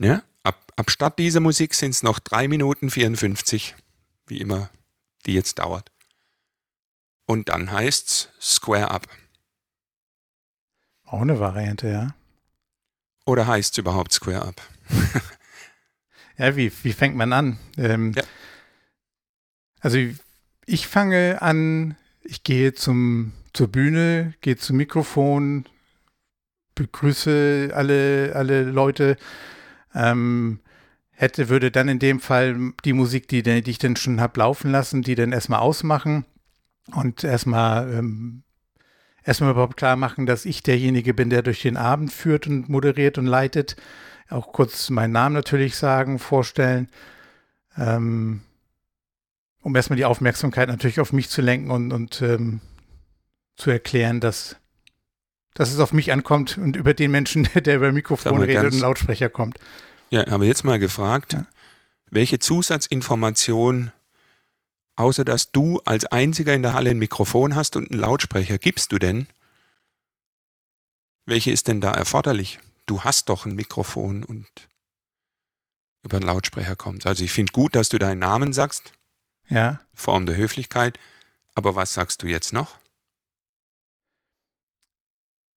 Ja? 0.00 0.22
Ab, 0.42 0.72
ab 0.76 0.90
Start 0.90 1.18
dieser 1.18 1.40
Musik 1.40 1.74
sind 1.74 1.90
es 1.90 2.02
noch 2.02 2.18
3 2.18 2.48
Minuten 2.48 2.90
54, 2.90 3.74
wie 4.26 4.40
immer 4.40 4.70
die 5.26 5.34
jetzt 5.34 5.58
dauert. 5.58 5.90
Und 7.26 7.48
dann 7.48 7.70
heißt's 7.70 8.30
Square 8.40 8.90
Up. 8.90 9.06
Auch 11.04 11.20
eine 11.20 11.38
Variante, 11.38 11.88
ja. 11.88 12.14
Oder 13.24 13.46
heißt 13.46 13.74
es 13.74 13.78
überhaupt 13.78 14.12
Square 14.12 14.42
Up? 14.42 14.60
Ja, 16.38 16.56
wie, 16.56 16.72
wie 16.82 16.92
fängt 16.92 17.16
man 17.16 17.32
an? 17.32 17.58
Ähm, 17.76 18.12
Ja. 18.16 18.22
Also 19.80 19.98
ich 20.64 20.86
fange 20.86 21.42
an, 21.42 21.96
ich 22.22 22.44
gehe 22.44 22.72
zum, 22.72 23.32
zur 23.52 23.68
Bühne, 23.68 24.34
gehe 24.40 24.56
zum 24.56 24.76
Mikrofon, 24.76 25.66
begrüße 26.76 27.70
alle, 27.74 28.32
alle 28.34 28.62
Leute, 28.62 29.16
ähm, 29.94 30.60
hätte, 31.10 31.48
würde 31.48 31.70
dann 31.70 31.88
in 31.88 31.98
dem 31.98 32.20
Fall 32.20 32.72
die 32.84 32.92
Musik, 32.92 33.28
die, 33.28 33.42
die 33.42 33.70
ich 33.70 33.78
dann 33.78 33.96
schon 33.96 34.20
habe 34.20 34.40
laufen 34.40 34.70
lassen, 34.70 35.02
die 35.02 35.14
dann 35.14 35.32
erstmal 35.32 35.60
ausmachen 35.60 36.24
und 36.94 37.24
erstmal 37.24 37.92
ähm, 37.92 38.44
erstmal 39.24 39.52
überhaupt 39.52 39.76
klar 39.76 39.96
machen, 39.96 40.26
dass 40.26 40.44
ich 40.44 40.62
derjenige 40.62 41.14
bin, 41.14 41.30
der 41.30 41.42
durch 41.42 41.62
den 41.62 41.76
Abend 41.76 42.12
führt 42.12 42.46
und 42.46 42.68
moderiert 42.68 43.18
und 43.18 43.26
leitet. 43.26 43.76
Auch 44.32 44.52
kurz 44.52 44.88
meinen 44.90 45.12
Namen 45.12 45.34
natürlich 45.34 45.76
sagen, 45.76 46.18
vorstellen. 46.18 46.88
Ähm, 47.76 48.42
um 49.62 49.76
erstmal 49.76 49.96
die 49.96 50.04
Aufmerksamkeit 50.04 50.68
natürlich 50.68 51.00
auf 51.00 51.12
mich 51.12 51.28
zu 51.28 51.40
lenken 51.40 51.70
und, 51.70 51.92
und 51.92 52.20
ähm, 52.22 52.60
zu 53.56 53.70
erklären, 53.70 54.20
dass, 54.20 54.56
dass 55.54 55.72
es 55.72 55.78
auf 55.78 55.92
mich 55.92 56.12
ankommt 56.12 56.58
und 56.58 56.76
über 56.76 56.94
den 56.94 57.10
Menschen, 57.10 57.48
der 57.54 57.76
über 57.76 57.92
Mikrofon 57.92 58.42
redet 58.42 58.72
und 58.72 58.80
Lautsprecher 58.80 59.28
kommt. 59.28 59.58
Ja, 60.10 60.26
aber 60.28 60.44
jetzt 60.44 60.64
mal 60.64 60.78
gefragt, 60.78 61.34
ja. 61.34 61.46
welche 62.10 62.38
Zusatzinformation, 62.38 63.92
außer 64.96 65.24
dass 65.24 65.52
du 65.52 65.80
als 65.84 66.06
einziger 66.06 66.54
in 66.54 66.62
der 66.62 66.74
Halle 66.74 66.90
ein 66.90 66.98
Mikrofon 66.98 67.54
hast 67.54 67.76
und 67.76 67.90
einen 67.90 68.00
Lautsprecher, 68.00 68.58
gibst 68.58 68.92
du 68.92 68.98
denn? 68.98 69.26
Welche 71.24 71.50
ist 71.50 71.68
denn 71.68 71.80
da 71.80 71.92
erforderlich? 71.92 72.58
Du 72.92 73.04
hast 73.04 73.30
doch 73.30 73.46
ein 73.46 73.54
Mikrofon 73.54 74.22
und 74.22 74.68
über 76.04 76.18
einen 76.18 76.26
Lautsprecher 76.26 76.76
kommt. 76.76 77.06
Also 77.06 77.24
ich 77.24 77.32
finde 77.32 77.50
gut, 77.50 77.74
dass 77.74 77.88
du 77.88 77.98
deinen 77.98 78.18
Namen 78.18 78.52
sagst. 78.52 78.92
Ja. 79.48 79.80
Form 79.94 80.26
der 80.26 80.36
Höflichkeit. 80.36 80.98
Aber 81.54 81.74
was 81.74 81.94
sagst 81.94 82.22
du 82.22 82.26
jetzt 82.26 82.52
noch? 82.52 82.76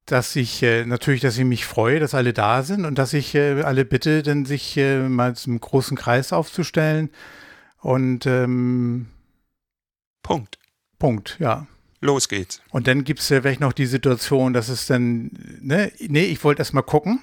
dass 0.05 0.35
ich 0.37 0.63
äh, 0.63 0.85
natürlich, 0.85 1.19
dass 1.19 1.37
ich 1.37 1.43
mich 1.43 1.65
freue, 1.65 1.99
dass 1.99 2.13
alle 2.13 2.31
da 2.31 2.63
sind 2.63 2.85
und 2.85 2.97
dass 2.97 3.11
ich 3.11 3.35
äh, 3.35 3.63
alle 3.63 3.83
bitte, 3.83 4.23
denn 4.23 4.45
sich 4.45 4.77
äh, 4.77 5.09
mal 5.09 5.35
zum 5.35 5.59
großen 5.59 5.97
Kreis 5.97 6.31
aufzustellen 6.31 7.09
und 7.81 8.25
ähm, 8.27 9.07
Punkt. 10.21 10.57
Punkt, 10.99 11.37
ja. 11.39 11.67
Los 12.05 12.29
geht's. 12.29 12.61
Und 12.69 12.87
dann 12.87 13.03
gibt 13.03 13.19
es 13.19 13.29
ja 13.29 13.41
vielleicht 13.41 13.59
noch 13.59 13.73
die 13.73 13.85
Situation, 13.85 14.53
dass 14.53 14.69
es 14.69 14.87
dann, 14.87 15.31
ne, 15.61 15.91
nee, 15.99 16.25
ich 16.25 16.43
wollte 16.43 16.61
erst 16.61 16.73
mal 16.73 16.81
gucken. 16.81 17.19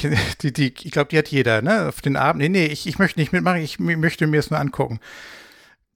die, 0.42 0.52
die, 0.52 0.74
ich 0.82 0.90
glaube, 0.90 1.10
die 1.10 1.18
hat 1.18 1.28
jeder, 1.28 1.62
ne? 1.62 1.88
Auf 1.88 2.00
den 2.00 2.16
Abend. 2.16 2.42
Nee, 2.42 2.48
nee, 2.48 2.66
ich, 2.66 2.86
ich 2.86 2.98
möchte 2.98 3.20
nicht 3.20 3.32
mitmachen, 3.32 3.60
ich 3.60 3.78
möchte 3.78 4.26
mir 4.26 4.38
es 4.38 4.50
nur 4.50 4.60
angucken. 4.60 5.00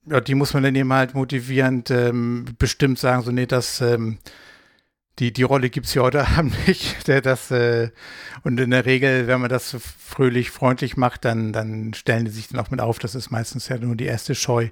Ja, 0.05 0.21
die 0.21 0.35
muss 0.35 0.53
man 0.53 0.63
dann 0.63 0.75
eben 0.75 0.91
halt 0.93 1.13
motivierend 1.13 1.91
ähm, 1.91 2.45
bestimmt 2.57 2.99
sagen, 2.99 3.23
so, 3.23 3.31
nee, 3.31 3.45
das, 3.45 3.81
ähm, 3.81 4.17
die, 5.19 5.33
die 5.33 5.43
Rolle 5.43 5.69
gibt 5.69 5.87
es 5.87 5.93
ja 5.93 6.01
heute 6.01 6.27
Abend 6.37 6.55
nicht. 6.67 7.07
Das, 7.07 7.51
äh, 7.51 7.91
und 8.43 8.59
in 8.59 8.71
der 8.71 8.85
Regel, 8.85 9.27
wenn 9.27 9.41
man 9.41 9.49
das 9.49 9.75
fröhlich, 9.79 10.51
freundlich 10.51 10.97
macht, 10.97 11.25
dann, 11.25 11.53
dann 11.53 11.93
stellen 11.93 12.25
die 12.25 12.31
sich 12.31 12.47
dann 12.47 12.59
auch 12.59 12.71
mit 12.71 12.79
auf. 12.79 12.99
Das 12.99 13.15
ist 13.15 13.29
meistens 13.29 13.67
ja 13.67 13.77
nur 13.77 13.95
die 13.95 14.05
erste 14.05 14.35
Scheu. 14.35 14.69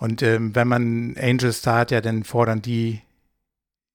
Und 0.00 0.22
ähm, 0.22 0.54
wenn 0.54 0.66
man 0.66 1.14
Angels 1.18 1.60
da 1.60 1.78
hat, 1.78 1.90
ja, 1.90 2.00
dann 2.00 2.24
fordern 2.24 2.62
die, 2.62 3.02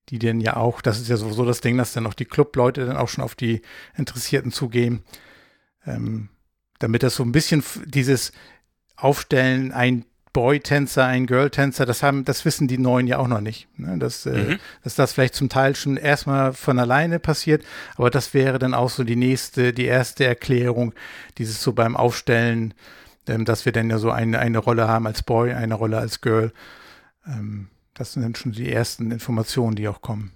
die 0.10 0.20
denn 0.20 0.39
ja 0.39 0.56
auch, 0.56 0.82
das 0.82 1.02
ist 1.02 1.10
ja 1.10 1.18
sowieso 1.18 1.46
das 1.46 1.62
Ding, 1.62 1.78
dass 1.78 1.94
dann 1.94 2.06
auch 2.06 2.13
die 2.13 2.26
Clubleute 2.26 2.86
dann 2.86 2.96
auch 2.96 3.10
schon 3.10 3.24
auf 3.24 3.34
die 3.34 3.63
Interessierten 3.98 4.52
zugehen. 4.52 5.04
Ähm, 5.86 6.30
damit 6.78 7.02
das 7.02 7.15
so 7.15 7.24
ein 7.24 7.32
bisschen 7.32 7.63
dieses 7.86 8.34
Aufstellen, 8.96 9.72
ein 9.72 10.06
Boy-Tänzer, 10.32 11.06
ein 11.06 11.26
Girl-Tänzer, 11.26 11.88
das 11.88 12.04
haben, 12.04 12.24
das 12.24 12.46
wissen 12.46 12.68
die 12.68 12.78
Neuen 12.78 13.08
ja 13.08 13.18
auch 13.18 13.28
noch 13.28 13.41
nicht. 13.41 13.68
Ne? 13.80 13.98
Dass, 13.98 14.28
äh, 14.28 14.32
mhm. 14.32 14.60
dass 14.84 14.94
das 14.94 15.13
vielleicht 15.13 15.34
zum 15.34 15.50
Teil 15.50 15.76
schon 15.76 15.98
erstmal 15.98 16.54
von 16.54 16.78
alleine 16.78 17.18
passiert, 17.18 17.65
aber 17.96 18.12
das 18.12 18.36
wäre 18.36 18.60
dann 18.60 18.76
auch 18.76 18.91
so 18.91 19.04
die 19.04 19.15
nächste, 19.15 19.74
die 19.74 19.86
erste 19.86 20.26
Erklärung, 20.26 20.94
dieses 21.39 21.63
so 21.63 21.74
beim 21.74 21.96
Aufstellen, 21.96 22.76
ähm, 23.28 23.46
dass 23.46 23.66
wir 23.66 23.72
dann 23.72 23.90
ja 23.90 23.98
so 23.98 24.12
eine, 24.12 24.40
eine 24.40 24.58
Rolle 24.58 24.88
haben 24.88 25.08
als 25.08 25.24
Boy, 25.24 25.54
eine 25.54 25.76
Rolle 25.76 25.98
als 25.98 26.22
Girl. 26.22 26.52
Ähm, 27.26 27.70
das 27.94 28.14
sind 28.14 28.24
dann 28.24 28.36
schon 28.36 28.52
die 28.52 28.72
ersten 28.72 29.12
Informationen, 29.12 29.76
die 29.76 29.88
auch 29.88 30.02
kommen. 30.02 30.32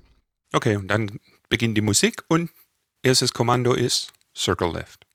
Okay, 0.54 0.76
und 0.76 0.88
dann 0.88 1.20
beginnt 1.50 1.78
die 1.78 1.82
Musik 1.82 2.24
und 2.28 2.50
erstes 3.04 3.34
Kommando 3.34 3.74
ist 3.74 4.12
Circle 4.36 4.72
Left. 4.72 5.06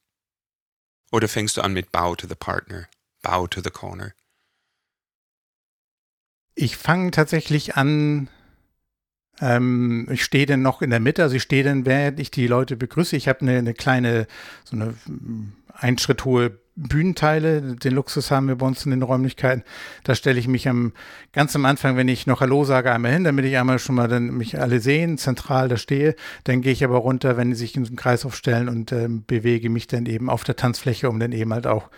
Oder 1.11 1.29
fängst 1.29 1.57
du 1.57 1.63
an 1.63 1.73
mit 1.73 1.93
Bow 1.93 2.15
to 2.17 2.27
the 2.27 2.35
Partner, 2.35 2.89
Bow 3.23 3.47
to 3.47 3.61
the 3.63 3.71
Corner? 3.71 4.13
Ich 6.55 6.77
fange 6.77 7.11
tatsächlich 7.11 7.77
an, 7.77 8.29
ähm, 9.41 10.09
ich 10.11 10.25
stehe 10.25 10.47
dann 10.47 10.63
noch 10.63 10.83
in 10.83 10.91
der 10.91 11.01
Mitte, 11.01 11.23
also 11.23 11.37
ich 11.37 11.43
stehe 11.43 11.65
dann, 11.65 11.87
während 11.87 12.21
ich 12.21 12.31
die 12.31 12.47
Leute 12.47 12.77
begrüße. 12.77 13.17
Ich 13.17 13.27
habe 13.27 13.41
eine, 13.41 13.59
eine 13.59 13.75
kleine, 13.75 14.27
so 14.65 14.77
eine 14.77 14.95
mm, 15.07 15.53
ein 15.73 15.99
Schritt 15.99 16.25
hohe 16.25 16.59
Bühnenteile. 16.77 17.77
Den 17.77 17.95
Luxus 17.95 18.31
haben 18.31 18.49
wir 18.49 18.57
bei 18.57 18.67
uns 18.67 18.85
in 18.85 18.91
den 18.91 19.03
Räumlichkeiten. 19.03 19.63
Da 20.03 20.15
stelle 20.15 20.39
ich 20.39 20.49
mich 20.49 20.69
am 20.69 20.93
ganz 21.33 21.55
am 21.55 21.65
Anfang, 21.65 21.97
wenn 21.97 22.09
ich 22.09 22.27
noch 22.27 22.41
Hallo 22.41 22.65
sage, 22.65 22.93
einmal 22.93 23.13
hin, 23.13 23.25
damit 23.25 23.45
ich 23.45 23.57
einmal 23.57 23.79
schon 23.79 23.95
mal 23.95 24.09
dann 24.09 24.37
mich 24.37 24.61
alle 24.61 24.81
sehen, 24.81 25.19
zentral 25.19 25.69
da 25.69 25.77
stehe. 25.77 26.17
Dann 26.45 26.61
gehe 26.61 26.73
ich 26.73 26.85
aber 26.85 26.99
runter, 26.99 27.37
wenn 27.37 27.51
die 27.51 27.57
sich 27.57 27.77
in 27.77 27.85
den 27.85 27.97
Kreis 27.97 28.25
aufstellen 28.25 28.69
und 28.69 28.93
ähm, 28.93 29.25
bewege 29.27 29.71
mich 29.71 29.87
dann 29.87 30.07
eben 30.07 30.29
auf 30.29 30.45
der 30.45 30.57
Tanzfläche, 30.57 31.09
um 31.09 31.21
dann 31.21 31.33
eben 31.33 31.53
halt 31.53 31.67
auch 31.67 31.91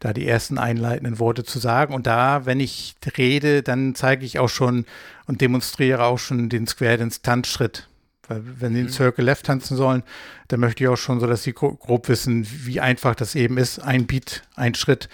da 0.00 0.12
die 0.12 0.26
ersten 0.26 0.58
einleitenden 0.58 1.18
Worte 1.18 1.44
zu 1.44 1.58
sagen. 1.58 1.94
Und 1.94 2.06
da, 2.06 2.46
wenn 2.46 2.60
ich 2.60 2.94
rede, 3.16 3.62
dann 3.62 3.94
zeige 3.94 4.24
ich 4.26 4.38
auch 4.38 4.48
schon 4.48 4.86
und 5.26 5.40
demonstriere 5.40 6.04
auch 6.04 6.18
schon 6.18 6.48
den 6.48 6.66
Square 6.66 6.98
Dance 6.98 7.20
Tanzschritt. 7.22 7.88
Weil 8.28 8.42
wenn 8.60 8.72
die 8.72 8.80
den 8.80 8.86
mhm. 8.86 8.92
Circle 8.92 9.24
Left 9.24 9.46
tanzen 9.46 9.76
sollen, 9.76 10.02
dann 10.48 10.60
möchte 10.60 10.84
ich 10.84 10.88
auch 10.88 10.96
schon 10.96 11.20
so, 11.20 11.26
dass 11.26 11.42
sie 11.42 11.52
grob 11.52 12.08
wissen, 12.08 12.46
wie 12.64 12.80
einfach 12.80 13.14
das 13.14 13.34
eben 13.34 13.58
ist. 13.58 13.78
Ein 13.78 14.06
Beat, 14.06 14.42
ein 14.54 14.74
Schritt. 14.74 15.08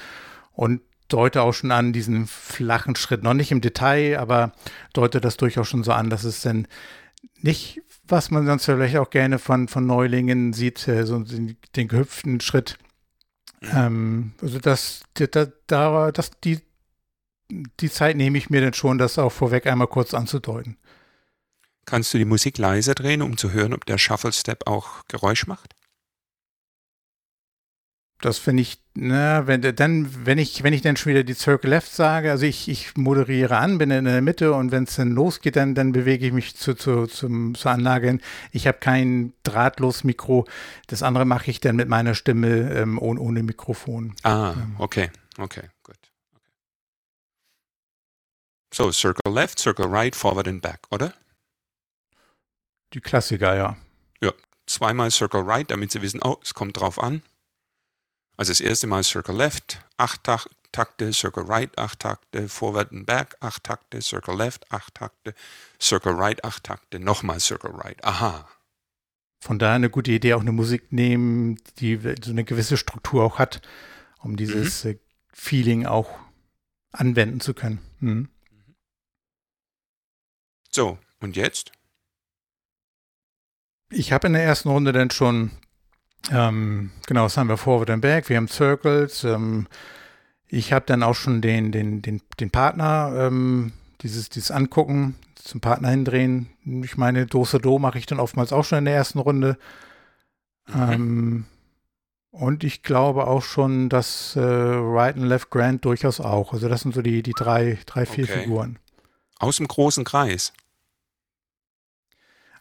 Und 0.52 0.80
deute 1.08 1.42
auch 1.42 1.52
schon 1.52 1.72
an 1.72 1.92
diesen 1.92 2.26
flachen 2.26 2.94
Schritt. 2.96 3.22
Noch 3.22 3.34
nicht 3.34 3.50
im 3.52 3.60
Detail, 3.60 4.18
aber 4.18 4.52
deute 4.92 5.20
das 5.20 5.36
durchaus 5.36 5.68
schon 5.68 5.82
so 5.82 5.92
an, 5.92 6.10
dass 6.10 6.24
es 6.24 6.42
dann 6.42 6.68
nicht, 7.40 7.82
was 8.06 8.30
man 8.30 8.46
sonst 8.46 8.64
vielleicht 8.64 8.96
auch 8.96 9.10
gerne 9.10 9.38
von, 9.38 9.68
von 9.68 9.86
Neulingen 9.86 10.52
sieht, 10.52 10.86
äh, 10.88 11.04
so 11.04 11.18
den, 11.18 11.56
den 11.74 11.88
gehüpften 11.88 12.40
Schritt, 12.40 12.78
ähm, 13.62 14.32
also 14.40 14.58
das, 14.58 15.02
da, 15.14 15.46
da, 15.66 16.12
das, 16.12 16.30
die, 16.42 16.60
die 17.50 17.90
Zeit 17.90 18.16
nehme 18.16 18.38
ich 18.38 18.50
mir 18.50 18.60
dann 18.60 18.74
schon, 18.74 18.98
das 18.98 19.18
auch 19.18 19.32
vorweg 19.32 19.66
einmal 19.66 19.88
kurz 19.88 20.14
anzudeuten. 20.14 20.76
Kannst 21.90 22.14
du 22.14 22.18
die 22.18 22.24
Musik 22.24 22.56
leiser 22.58 22.94
drehen, 22.94 23.20
um 23.20 23.36
zu 23.36 23.50
hören, 23.52 23.74
ob 23.74 23.84
der 23.84 23.98
Shuffle 23.98 24.32
Step 24.32 24.66
auch 24.66 25.04
Geräusch 25.08 25.46
macht? 25.46 25.74
das 28.20 28.38
finde 28.38 28.62
ich, 28.62 28.78
na, 28.94 29.46
wenn 29.46 29.62
dann, 29.62 30.26
wenn 30.26 30.38
ich, 30.38 30.62
wenn 30.62 30.74
ich 30.74 30.82
dann 30.82 30.96
schon 30.96 31.10
wieder 31.10 31.24
die 31.24 31.34
Circle 31.34 31.70
Left 31.70 31.90
sage, 31.90 32.30
also 32.30 32.44
ich, 32.44 32.68
ich 32.68 32.96
moderiere 32.96 33.56
an, 33.56 33.78
bin 33.78 33.90
in 33.90 34.04
der 34.04 34.20
Mitte 34.20 34.52
und 34.52 34.72
wenn 34.72 34.84
es 34.84 34.96
dann 34.96 35.10
losgeht, 35.10 35.56
dann, 35.56 35.74
dann 35.74 35.92
bewege 35.92 36.26
ich 36.26 36.32
mich 36.32 36.56
zu, 36.56 36.74
zu, 36.74 37.06
zum, 37.06 37.54
zur 37.54 37.70
Anlage 37.70 38.08
hin. 38.08 38.20
Ich 38.52 38.66
habe 38.66 38.78
kein 38.78 39.32
Drahtlos-Mikro. 39.44 40.46
Das 40.86 41.02
andere 41.02 41.24
mache 41.24 41.50
ich 41.50 41.60
dann 41.60 41.76
mit 41.76 41.88
meiner 41.88 42.14
Stimme 42.14 42.74
ähm, 42.74 42.98
ohne, 42.98 43.20
ohne 43.20 43.42
Mikrofon. 43.42 44.14
Ah, 44.22 44.52
ähm. 44.52 44.74
okay, 44.78 45.10
okay, 45.38 45.62
gut. 45.82 45.96
Okay. 46.34 46.44
So, 48.72 48.92
Circle 48.92 49.32
Left, 49.32 49.58
Circle 49.58 49.86
Right, 49.86 50.14
Forward 50.14 50.46
and 50.46 50.60
Back, 50.60 50.80
oder? 50.90 51.14
Die 52.92 53.00
Klassiker, 53.00 53.56
ja. 53.56 53.76
Ja, 54.20 54.32
zweimal 54.66 55.10
Circle 55.10 55.42
Right, 55.42 55.70
damit 55.70 55.92
Sie 55.92 56.02
wissen, 56.02 56.20
oh, 56.22 56.38
es 56.42 56.54
kommt 56.54 56.78
drauf 56.78 56.98
an. 56.98 57.22
Also 58.36 58.50
das 58.50 58.60
erste 58.60 58.86
Mal 58.86 59.04
Circle 59.04 59.36
Left, 59.36 59.84
acht 59.96 60.24
Takte, 60.72 61.12
Circle 61.12 61.44
Right, 61.44 61.76
acht 61.78 62.00
Takte, 62.00 62.48
Forward 62.48 62.90
and 62.92 63.06
Back, 63.06 63.36
acht 63.40 63.64
Takte, 63.64 64.00
Circle 64.00 64.36
Left, 64.36 64.70
acht 64.72 64.94
Takte, 64.94 65.34
Circle 65.80 66.14
Right, 66.14 66.44
acht 66.44 66.64
Takte, 66.64 66.98
nochmal 66.98 67.40
Circle 67.40 67.72
Right. 67.72 68.02
Aha. 68.04 68.48
Von 69.42 69.58
daher 69.58 69.76
eine 69.76 69.90
gute 69.90 70.12
Idee, 70.12 70.34
auch 70.34 70.40
eine 70.40 70.52
Musik 70.52 70.92
nehmen, 70.92 71.58
die 71.78 71.96
so 72.22 72.30
eine 72.30 72.44
gewisse 72.44 72.76
Struktur 72.76 73.24
auch 73.24 73.38
hat, 73.38 73.62
um 74.18 74.36
dieses 74.36 74.84
mhm. 74.84 74.90
Äh, 74.90 74.98
Feeling 75.32 75.86
auch 75.86 76.18
anwenden 76.92 77.40
zu 77.40 77.54
können. 77.54 77.80
Mhm. 78.00 78.28
So, 80.70 80.98
und 81.20 81.36
jetzt? 81.36 81.72
Ich 83.90 84.12
habe 84.12 84.28
in 84.28 84.32
der 84.34 84.44
ersten 84.44 84.68
Runde 84.68 84.92
dann 84.92 85.10
schon 85.10 85.50
ähm, 86.30 86.90
genau, 87.06 87.24
das 87.24 87.36
haben 87.36 87.48
wir 87.48 87.56
Forward 87.56 87.90
and 87.90 88.02
Back, 88.02 88.28
wir 88.28 88.36
haben 88.36 88.48
Circles. 88.48 89.24
Ähm, 89.24 89.66
ich 90.48 90.72
habe 90.72 90.84
dann 90.86 91.02
auch 91.02 91.14
schon 91.14 91.40
den, 91.40 91.72
den, 91.72 92.02
den, 92.02 92.20
den 92.38 92.50
Partner, 92.50 93.12
ähm, 93.16 93.72
dieses, 94.02 94.28
dieses 94.28 94.50
Angucken, 94.50 95.14
zum 95.36 95.60
Partner 95.60 95.88
hindrehen. 95.88 96.48
Ich 96.84 96.96
meine, 96.96 97.26
Dose 97.26 97.58
Do 97.58 97.78
mache 97.78 97.98
ich 97.98 98.06
dann 98.06 98.20
oftmals 98.20 98.52
auch 98.52 98.64
schon 98.64 98.78
in 98.78 98.84
der 98.84 98.94
ersten 98.94 99.18
Runde. 99.18 99.56
Mhm. 100.66 101.46
Und 102.30 102.62
ich 102.62 102.82
glaube 102.82 103.26
auch 103.26 103.42
schon, 103.42 103.88
dass 103.88 104.36
äh, 104.36 104.40
Right 104.40 105.16
and 105.16 105.26
Left 105.26 105.50
Grand 105.50 105.84
durchaus 105.84 106.20
auch. 106.20 106.52
Also 106.52 106.68
das 106.68 106.82
sind 106.82 106.94
so 106.94 107.02
die, 107.02 107.22
die 107.22 107.32
drei, 107.32 107.78
drei, 107.86 108.06
vier 108.06 108.24
okay. 108.24 108.40
Figuren. 108.40 108.78
Aus 109.38 109.56
dem 109.56 109.66
großen 109.66 110.04
Kreis 110.04 110.52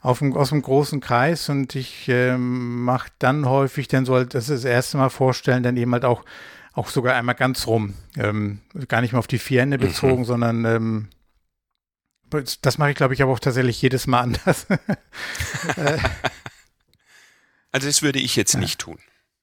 auf 0.01 0.19
dem, 0.19 0.35
aus 0.35 0.49
dem 0.49 0.61
großen 0.61 1.01
Kreis 1.01 1.49
und 1.49 1.75
ich 1.75 2.07
ähm, 2.07 2.83
mache 2.83 3.09
dann 3.19 3.47
häufig 3.47 3.87
dann 3.87 4.05
so, 4.05 4.23
das 4.23 4.49
ist 4.49 4.63
das 4.63 4.71
erste 4.71 4.97
Mal 4.97 5.09
vorstellen, 5.09 5.63
dann 5.63 5.77
eben 5.77 5.91
halt 5.91 6.05
auch, 6.05 6.23
auch 6.73 6.87
sogar 6.89 7.15
einmal 7.15 7.35
ganz 7.35 7.67
rum. 7.67 7.95
Ähm, 8.17 8.61
gar 8.87 9.01
nicht 9.01 9.11
mehr 9.11 9.19
auf 9.19 9.27
die 9.27 9.39
vier 9.39 9.61
Hände 9.61 9.77
mhm. 9.77 9.81
bezogen, 9.81 10.21
mhm. 10.21 10.25
sondern 10.25 10.65
ähm, 10.65 11.09
Das 12.29 12.77
mache 12.77 12.91
ich, 12.91 12.95
glaube 12.95 13.13
ich, 13.13 13.21
aber 13.21 13.33
auch 13.33 13.39
tatsächlich 13.39 13.81
jedes 13.81 14.07
Mal 14.07 14.21
anders. 14.21 14.67
also 17.71 17.87
das 17.87 18.01
würde 18.01 18.19
ich 18.19 18.35
jetzt 18.37 18.53
ja. 18.53 18.59
nicht 18.59 18.79
tun. 18.79 18.99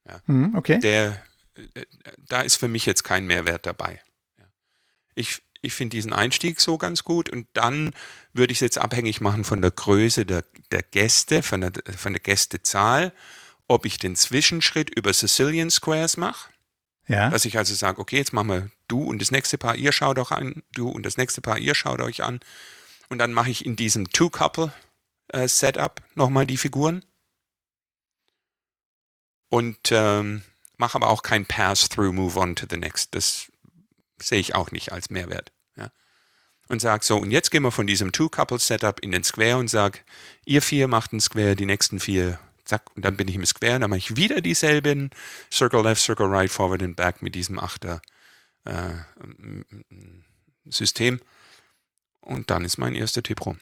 Ja. 0.06 0.20
Mhm, 0.26 0.54
okay. 0.54 0.78
Der, 0.78 1.22
äh, 1.74 1.84
da 2.28 2.40
ist 2.40 2.56
für 2.56 2.68
mich 2.68 2.86
jetzt 2.86 3.02
kein 3.02 3.26
Mehrwert 3.26 3.66
dabei. 3.66 4.00
Ich, 5.14 5.42
ich 5.62 5.74
finde 5.74 5.96
diesen 5.96 6.12
Einstieg 6.12 6.60
so 6.60 6.78
ganz 6.78 7.04
gut 7.04 7.28
und 7.28 7.46
dann 7.52 7.92
würde 8.32 8.52
ich 8.52 8.58
es 8.58 8.62
jetzt 8.62 8.78
abhängig 8.78 9.20
machen 9.20 9.44
von 9.44 9.60
der 9.62 9.70
Größe 9.70 10.26
der, 10.26 10.44
der 10.70 10.82
Gäste, 10.82 11.42
von 11.42 11.60
der, 11.60 11.72
von 11.96 12.12
der 12.12 12.20
Gästezahl, 12.20 13.12
ob 13.68 13.84
ich 13.84 13.98
den 13.98 14.16
Zwischenschritt 14.16 14.90
über 14.90 15.12
Sicilian 15.12 15.70
Squares 15.70 16.16
mache. 16.16 16.50
Ja. 17.08 17.30
Dass 17.30 17.44
ich 17.44 17.56
also 17.56 17.74
sage, 17.74 18.00
okay, 18.00 18.16
jetzt 18.16 18.32
machen 18.32 18.48
wir 18.48 18.70
du 18.88 19.02
und 19.02 19.20
das 19.20 19.30
nächste 19.30 19.58
Paar, 19.58 19.76
ihr 19.76 19.92
schaut 19.92 20.18
euch 20.18 20.32
an, 20.32 20.62
du 20.72 20.88
und 20.88 21.04
das 21.04 21.16
nächste 21.16 21.40
Paar, 21.40 21.58
ihr 21.58 21.74
schaut 21.74 22.00
euch 22.00 22.22
an. 22.22 22.40
Und 23.08 23.18
dann 23.18 23.32
mache 23.32 23.50
ich 23.50 23.64
in 23.64 23.76
diesem 23.76 24.10
Two-Couple-Setup 24.10 26.00
äh, 26.00 26.02
nochmal 26.16 26.46
die 26.46 26.56
Figuren. 26.56 27.04
Und 29.48 29.78
ähm, 29.92 30.42
mache 30.76 30.96
aber 30.96 31.08
auch 31.08 31.22
kein 31.22 31.46
Pass-Through, 31.46 32.12
Move 32.12 32.38
on 32.38 32.56
to 32.56 32.66
the 32.68 32.76
next. 32.76 33.14
Das 33.14 33.46
sehe 34.18 34.40
ich 34.40 34.54
auch 34.54 34.70
nicht 34.70 34.92
als 34.92 35.10
Mehrwert. 35.10 35.52
Ja. 35.76 35.90
Und 36.68 36.80
sage 36.80 37.04
so, 37.04 37.16
und 37.16 37.30
jetzt 37.30 37.50
gehen 37.50 37.62
wir 37.62 37.70
von 37.70 37.86
diesem 37.86 38.12
Two-Couple-Setup 38.12 39.00
in 39.00 39.12
den 39.12 39.24
Square 39.24 39.58
und 39.58 39.68
sage, 39.68 40.00
ihr 40.44 40.62
vier 40.62 40.88
macht 40.88 41.12
einen 41.12 41.20
Square, 41.20 41.56
die 41.56 41.66
nächsten 41.66 42.00
vier, 42.00 42.38
zack, 42.64 42.94
und 42.96 43.04
dann 43.04 43.16
bin 43.16 43.28
ich 43.28 43.34
im 43.36 43.46
Square, 43.46 43.80
dann 43.80 43.90
mache 43.90 43.98
ich 43.98 44.16
wieder 44.16 44.40
dieselben 44.40 45.10
Circle 45.52 45.82
Left, 45.82 46.02
Circle 46.02 46.26
Right, 46.26 46.50
Forward 46.50 46.82
and 46.82 46.96
Back 46.96 47.22
mit 47.22 47.34
diesem 47.34 47.58
Achter 47.58 48.00
äh. 48.64 48.94
Und 52.20 52.50
dann 52.50 52.64
ist 52.64 52.78
mein 52.78 52.96
erster 52.96 53.22
Tipp 53.22 53.46
rum. 53.46 53.60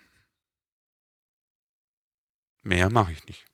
Mehr 2.63 2.91
mache 2.91 3.13
ich 3.13 3.27
nicht. 3.27 3.45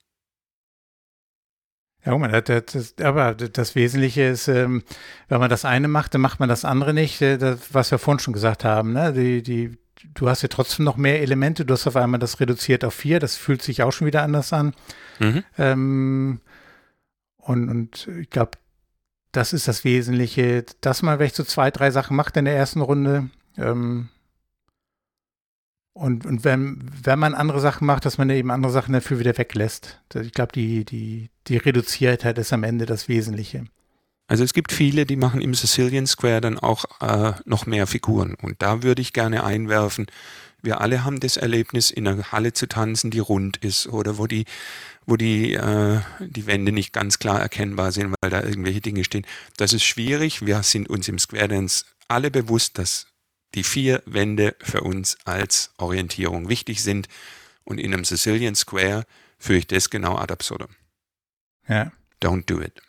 Ja, 2.05 2.41
das, 2.41 2.65
das, 2.67 2.95
aber 3.05 3.35
das 3.35 3.75
Wesentliche 3.75 4.23
ist, 4.23 4.49
ähm, 4.49 4.83
wenn 5.29 5.41
man 5.41 5.51
das 5.51 5.65
eine 5.65 5.89
macht, 5.89 6.15
dann 6.15 6.23
macht 6.23 6.41
man 6.41 6.49
das 6.49 6.65
andere 6.65 6.95
nicht, 6.95 7.21
äh, 7.21 7.37
das, 7.37 7.75
was 7.75 7.91
wir 7.91 7.99
vorhin 7.99 8.21
schon 8.21 8.33
gesagt 8.33 8.65
haben. 8.65 8.93
Ne? 8.93 9.13
Die, 9.13 9.43
die, 9.43 9.79
du 10.15 10.29
hast 10.29 10.43
ja 10.43 10.49
trotzdem 10.49 10.85
noch 10.85 10.97
mehr 10.97 11.21
Elemente, 11.21 11.65
du 11.65 11.75
hast 11.75 11.87
auf 11.87 11.97
einmal 11.97 12.19
das 12.19 12.41
reduziert 12.41 12.85
auf 12.85 12.95
vier, 12.95 13.21
das 13.21 13.37
fühlt 13.37 13.63
sich 13.63 13.83
auch 13.83 13.93
schon 13.93 14.07
wieder 14.07 14.23
anders 14.23 14.53
an. 14.53 14.73
Mhm. 15.19 15.45
Ähm, 15.59 16.41
und, 17.37 17.69
und 17.69 18.09
ich 18.19 18.31
glaube, 18.31 18.53
das 19.33 19.53
ist 19.53 19.69
das 19.69 19.85
Wesentliche, 19.85 20.65
dass 20.81 21.03
man 21.03 21.19
vielleicht 21.19 21.37
so 21.37 21.45
zwei, 21.45 21.71
drei 21.71 21.91
Sachen 21.91 22.17
macht 22.17 22.37
in 22.37 22.47
der 22.47 22.57
ersten 22.57 22.81
Runde. 22.81 23.29
Ähm, 23.57 24.09
und, 26.01 26.25
und 26.25 26.45
wenn, 26.45 26.91
wenn 27.03 27.19
man 27.19 27.35
andere 27.35 27.61
Sachen 27.61 27.87
macht, 27.87 28.07
dass 28.07 28.17
man 28.17 28.31
eben 28.31 28.51
andere 28.51 28.73
Sachen 28.73 28.95
dafür 28.95 29.19
wieder 29.19 29.37
weglässt. 29.37 30.01
Ich 30.15 30.33
glaube, 30.33 30.53
die, 30.53 30.87
die, 30.87 31.29
die 31.47 31.59
Reduziertheit 31.59 32.39
ist 32.39 32.55
am 32.55 32.65
Ende 32.65 32.87
das 32.87 33.07
Wesentliche. 33.07 33.67
Also 34.27 34.43
es 34.43 34.55
gibt 34.55 34.73
viele, 34.73 35.05
die 35.05 35.17
machen 35.17 35.43
im 35.43 35.53
Sicilian 35.53 36.07
Square 36.07 36.41
dann 36.41 36.59
auch 36.59 36.87
äh, 37.03 37.33
noch 37.45 37.67
mehr 37.67 37.87
Figuren. 37.87 38.35
Und 38.41 38.63
da 38.63 38.83
würde 38.83 39.03
ich 39.03 39.13
gerne 39.13 39.45
einwerfen, 39.45 40.07
wir 40.63 40.81
alle 40.81 41.05
haben 41.05 41.21
das 41.21 41.37
Erlebnis, 41.37 41.91
in 41.91 42.09
einer 42.09 42.33
Halle 42.33 42.55
zu 42.55 42.67
tanzen, 42.67 43.11
die 43.11 43.19
rund 43.19 43.59
ist 43.59 43.87
oder 43.87 44.17
wo 44.17 44.27
die, 44.27 44.47
wo 45.05 45.17
die, 45.17 45.53
äh, 45.53 46.01
die 46.21 46.47
Wände 46.47 46.73
nicht 46.73 46.95
ganz 46.95 47.19
klar 47.19 47.41
erkennbar 47.41 47.93
sind, 47.93 48.15
weil 48.23 48.31
da 48.31 48.43
irgendwelche 48.43 48.81
Dinge 48.81 49.05
stehen. 49.05 49.27
Das 49.59 49.75
ist 49.75 49.85
schwierig. 49.85 50.47
Wir 50.47 50.63
sind 50.63 50.89
uns 50.89 51.09
im 51.09 51.19
Square 51.19 51.49
Dance 51.49 51.85
alle 52.09 52.31
bewusst, 52.31 52.79
dass 52.79 53.07
die 53.55 53.65
vier 53.65 54.03
Wände 54.07 54.57
für 54.61 54.83
uns 54.83 55.17
als 55.25 55.73
Orientierung 55.79 56.49
wichtig 56.49 56.83
sind. 56.83 57.09
Und 57.65 57.79
in 57.79 57.93
einem 57.93 58.05
Sicilian 58.05 58.55
Square 58.55 59.05
führe 59.39 59.59
ich 59.59 59.67
das 59.67 59.91
genau 59.91 60.17
ad 60.17 60.33
absurdum. 60.33 60.71
Ja. 61.69 61.93
Don't 62.23 62.47
do 62.47 62.61
it. 62.61 62.83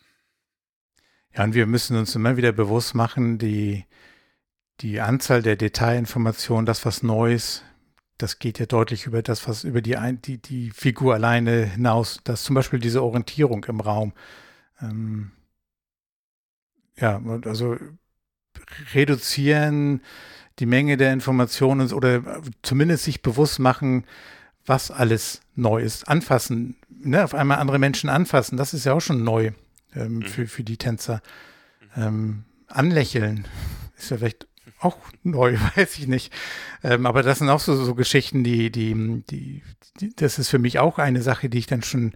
Ja, 1.34 1.44
und 1.44 1.54
wir 1.54 1.66
müssen 1.66 1.96
uns 1.96 2.16
immer 2.16 2.36
wieder 2.36 2.52
bewusst 2.52 2.94
machen, 2.94 3.38
die, 3.38 3.86
die 4.82 5.00
Anzahl 5.00 5.42
der 5.42 5.56
Detailinformationen, 5.56 6.66
das 6.66 6.86
was 6.86 7.04
Neues, 7.04 7.64
das 8.22 8.38
geht 8.40 8.60
ja 8.60 8.66
deutlich 8.66 9.08
über 9.08 9.22
das, 9.24 9.48
was 9.48 9.64
über 9.64 9.82
die, 9.82 9.98
die, 10.26 10.38
die 10.38 10.72
Figur 10.72 11.16
alleine 11.16 11.66
hinaus. 11.66 12.20
Das 12.24 12.44
zum 12.44 12.56
Beispiel 12.56 12.80
diese 12.80 13.02
Orientierung 13.02 13.64
im 13.66 13.80
Raum. 13.80 14.14
Ähm, 14.80 15.32
ja, 16.98 17.22
also 17.46 17.78
reduzieren 18.94 20.02
die 20.62 20.68
Menge 20.68 20.96
der 20.96 21.12
Informationen 21.12 21.92
oder 21.92 22.22
zumindest 22.62 23.04
sich 23.04 23.24
bewusst 23.24 23.60
machen, 23.60 24.06
was 24.66 24.92
alles 24.92 25.42
neu 25.56 25.82
ist. 25.82 26.08
Anfassen, 26.08 26.76
ne? 27.04 27.24
auf 27.24 27.34
einmal 27.34 27.58
andere 27.58 27.80
Menschen 27.80 28.10
anfassen, 28.10 28.58
das 28.58 28.74
ist 28.76 28.86
ja 28.86 28.94
auch 28.94 29.02
schon 29.02 29.24
neu 29.24 29.52
ähm, 29.96 30.18
mhm. 30.18 30.22
für, 30.22 30.48
für 30.48 30.64
die 30.64 30.78
Tänzer. 30.78 31.22
Ähm, 31.98 32.44
anlächeln 32.68 33.48
ist 33.98 34.12
ja 34.12 34.18
vielleicht 34.18 34.48
auch 34.80 34.98
neu, 35.24 35.58
weiß 35.76 35.98
ich 35.98 36.08
nicht. 36.08 36.32
Ähm, 36.84 37.08
aber 37.08 37.24
das 37.24 37.40
sind 37.40 37.50
auch 37.50 37.60
so, 37.60 37.76
so 37.76 37.96
Geschichten, 37.96 38.44
die, 38.44 38.72
die, 38.72 39.24
die, 39.30 39.64
die, 40.00 40.16
das 40.16 40.38
ist 40.38 40.50
für 40.50 40.60
mich 40.60 40.78
auch 40.78 41.00
eine 41.00 41.24
Sache, 41.24 41.50
die 41.50 41.58
ich 41.58 41.68
dann 41.68 41.82
schon 41.82 42.14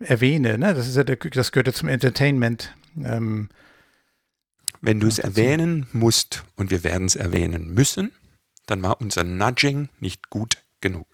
erwähne. 0.00 0.58
Ne? 0.58 0.74
Das 0.74 0.88
ist 0.88 0.96
ja, 0.96 1.04
der, 1.04 1.16
das 1.16 1.52
gehört 1.52 1.68
ja 1.68 1.72
zum 1.72 1.88
Entertainment. 1.88 2.74
Ähm, 3.04 3.48
wenn 4.80 5.00
du 5.00 5.06
es 5.06 5.18
erwähnen 5.18 5.86
musst 5.92 6.44
und 6.56 6.70
wir 6.70 6.84
werden 6.84 7.06
es 7.06 7.16
erwähnen 7.16 7.74
müssen, 7.74 8.12
dann 8.66 8.82
war 8.82 9.00
unser 9.00 9.24
Nudging 9.24 9.88
nicht 10.00 10.30
gut 10.30 10.58
genug. 10.80 11.06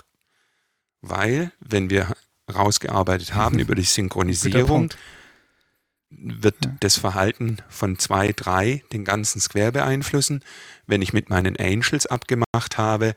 Weil, 1.00 1.53
wenn 1.61 1.90
wir 1.90 2.14
rausgearbeitet 2.53 3.35
haben 3.35 3.59
über 3.59 3.74
die 3.74 3.83
Synchronisierung, 3.83 4.90
wird 6.11 6.57
ja. 6.64 6.72
das 6.81 6.96
Verhalten 6.96 7.59
von 7.68 7.98
zwei, 7.98 8.33
drei 8.33 8.83
den 8.92 9.05
ganzen 9.05 9.40
Square 9.40 9.72
beeinflussen. 9.72 10.42
Wenn 10.87 11.03
ich 11.03 11.12
mit 11.12 11.29
meinen 11.29 11.57
Angels 11.57 12.07
abgemacht 12.07 12.79
habe, 12.79 13.14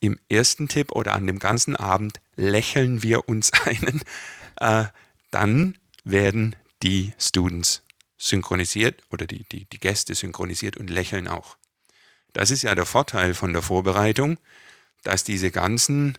im 0.00 0.18
ersten 0.28 0.68
Tipp 0.68 0.92
oder 0.92 1.14
an 1.14 1.26
dem 1.26 1.38
ganzen 1.38 1.76
Abend 1.76 2.20
lächeln 2.36 3.02
wir 3.02 3.28
uns 3.28 3.52
einen, 3.64 4.02
äh, 4.56 4.84
dann 5.30 5.78
werden 6.04 6.56
die 6.82 7.12
Students 7.18 7.83
synchronisiert 8.24 9.02
oder 9.10 9.26
die, 9.26 9.44
die, 9.44 9.66
die 9.66 9.78
Gäste 9.78 10.14
synchronisiert 10.14 10.76
und 10.76 10.90
lächeln 10.90 11.28
auch. 11.28 11.56
Das 12.32 12.50
ist 12.50 12.62
ja 12.62 12.74
der 12.74 12.86
Vorteil 12.86 13.34
von 13.34 13.52
der 13.52 13.62
Vorbereitung, 13.62 14.38
dass 15.02 15.24
diese 15.24 15.50
ganzen 15.50 16.18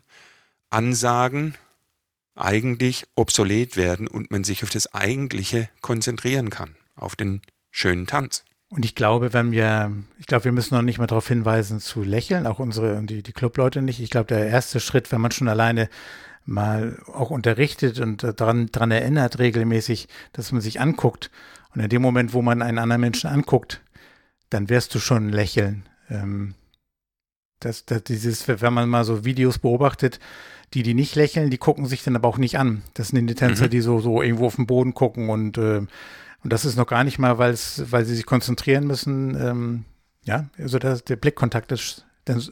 Ansagen 0.69 1.55
eigentlich 2.35 3.07
obsolet 3.15 3.75
werden 3.75 4.07
und 4.07 4.29
man 4.31 4.43
sich 4.43 4.63
auf 4.63 4.69
das 4.69 4.93
Eigentliche 4.93 5.69
konzentrieren 5.81 6.49
kann, 6.49 6.75
auf 6.95 7.15
den 7.15 7.41
schönen 7.71 8.07
Tanz. 8.07 8.43
Und 8.69 8.83
ich 8.83 8.95
glaube, 8.95 9.33
wenn 9.33 9.51
wir, 9.51 9.91
ich 10.19 10.25
glaube, 10.25 10.45
wir 10.45 10.51
müssen 10.51 10.75
noch 10.75 10.81
nicht 10.81 10.97
mal 10.99 11.07
darauf 11.07 11.27
hinweisen 11.27 11.79
zu 11.79 12.03
lächeln, 12.03 12.45
auch 12.45 12.59
unsere, 12.59 13.01
die, 13.03 13.23
die 13.23 13.31
Clubleute 13.31 13.81
nicht. 13.81 13.99
Ich 13.99 14.09
glaube, 14.09 14.27
der 14.27 14.47
erste 14.47 14.79
Schritt, 14.79 15.11
wenn 15.11 15.21
man 15.21 15.31
schon 15.31 15.47
alleine 15.47 15.89
mal 16.45 16.99
auch 17.07 17.31
unterrichtet 17.31 17.99
und 17.99 18.23
daran, 18.39 18.67
daran 18.71 18.91
erinnert 18.91 19.39
regelmäßig, 19.39 20.07
dass 20.33 20.51
man 20.51 20.61
sich 20.61 20.79
anguckt 20.79 21.31
und 21.75 21.81
in 21.81 21.89
dem 21.89 22.01
Moment, 22.01 22.33
wo 22.33 22.41
man 22.41 22.61
einen 22.61 22.79
anderen 22.79 23.01
Menschen 23.01 23.29
anguckt, 23.29 23.81
dann 24.49 24.69
wirst 24.69 24.95
du 24.95 24.99
schon 24.99 25.29
lächeln. 25.29 25.87
Ähm, 26.09 26.55
das, 27.59 27.85
das, 27.85 28.03
dieses, 28.03 28.47
wenn 28.47 28.73
man 28.73 28.89
mal 28.89 29.03
so 29.03 29.25
Videos 29.25 29.59
beobachtet, 29.59 30.19
die, 30.73 30.83
die 30.83 30.93
nicht 30.93 31.15
lächeln, 31.15 31.49
die 31.49 31.57
gucken 31.57 31.85
sich 31.85 32.03
dann 32.03 32.15
aber 32.15 32.27
auch 32.27 32.37
nicht 32.37 32.57
an. 32.57 32.83
Das 32.93 33.09
sind 33.09 33.27
die 33.27 33.35
Tänzer, 33.35 33.65
mhm. 33.65 33.69
die 33.69 33.81
so, 33.81 33.99
so 33.99 34.21
irgendwo 34.21 34.47
auf 34.47 34.55
den 34.55 34.67
Boden 34.67 34.93
gucken 34.93 35.29
und, 35.29 35.57
äh, 35.57 35.79
und 36.43 36.53
das 36.53 36.65
ist 36.65 36.75
noch 36.75 36.87
gar 36.87 37.03
nicht 37.03 37.17
mal, 37.17 37.37
weil 37.37 37.55
sie 37.55 38.15
sich 38.15 38.25
konzentrieren 38.25 38.85
müssen. 38.85 39.35
Ähm, 39.39 39.85
ja, 40.25 40.45
also 40.57 40.79
das, 40.79 41.03
der 41.03 41.15
Blickkontakt 41.15 41.71
ist, 41.71 42.05
dann 42.25 42.43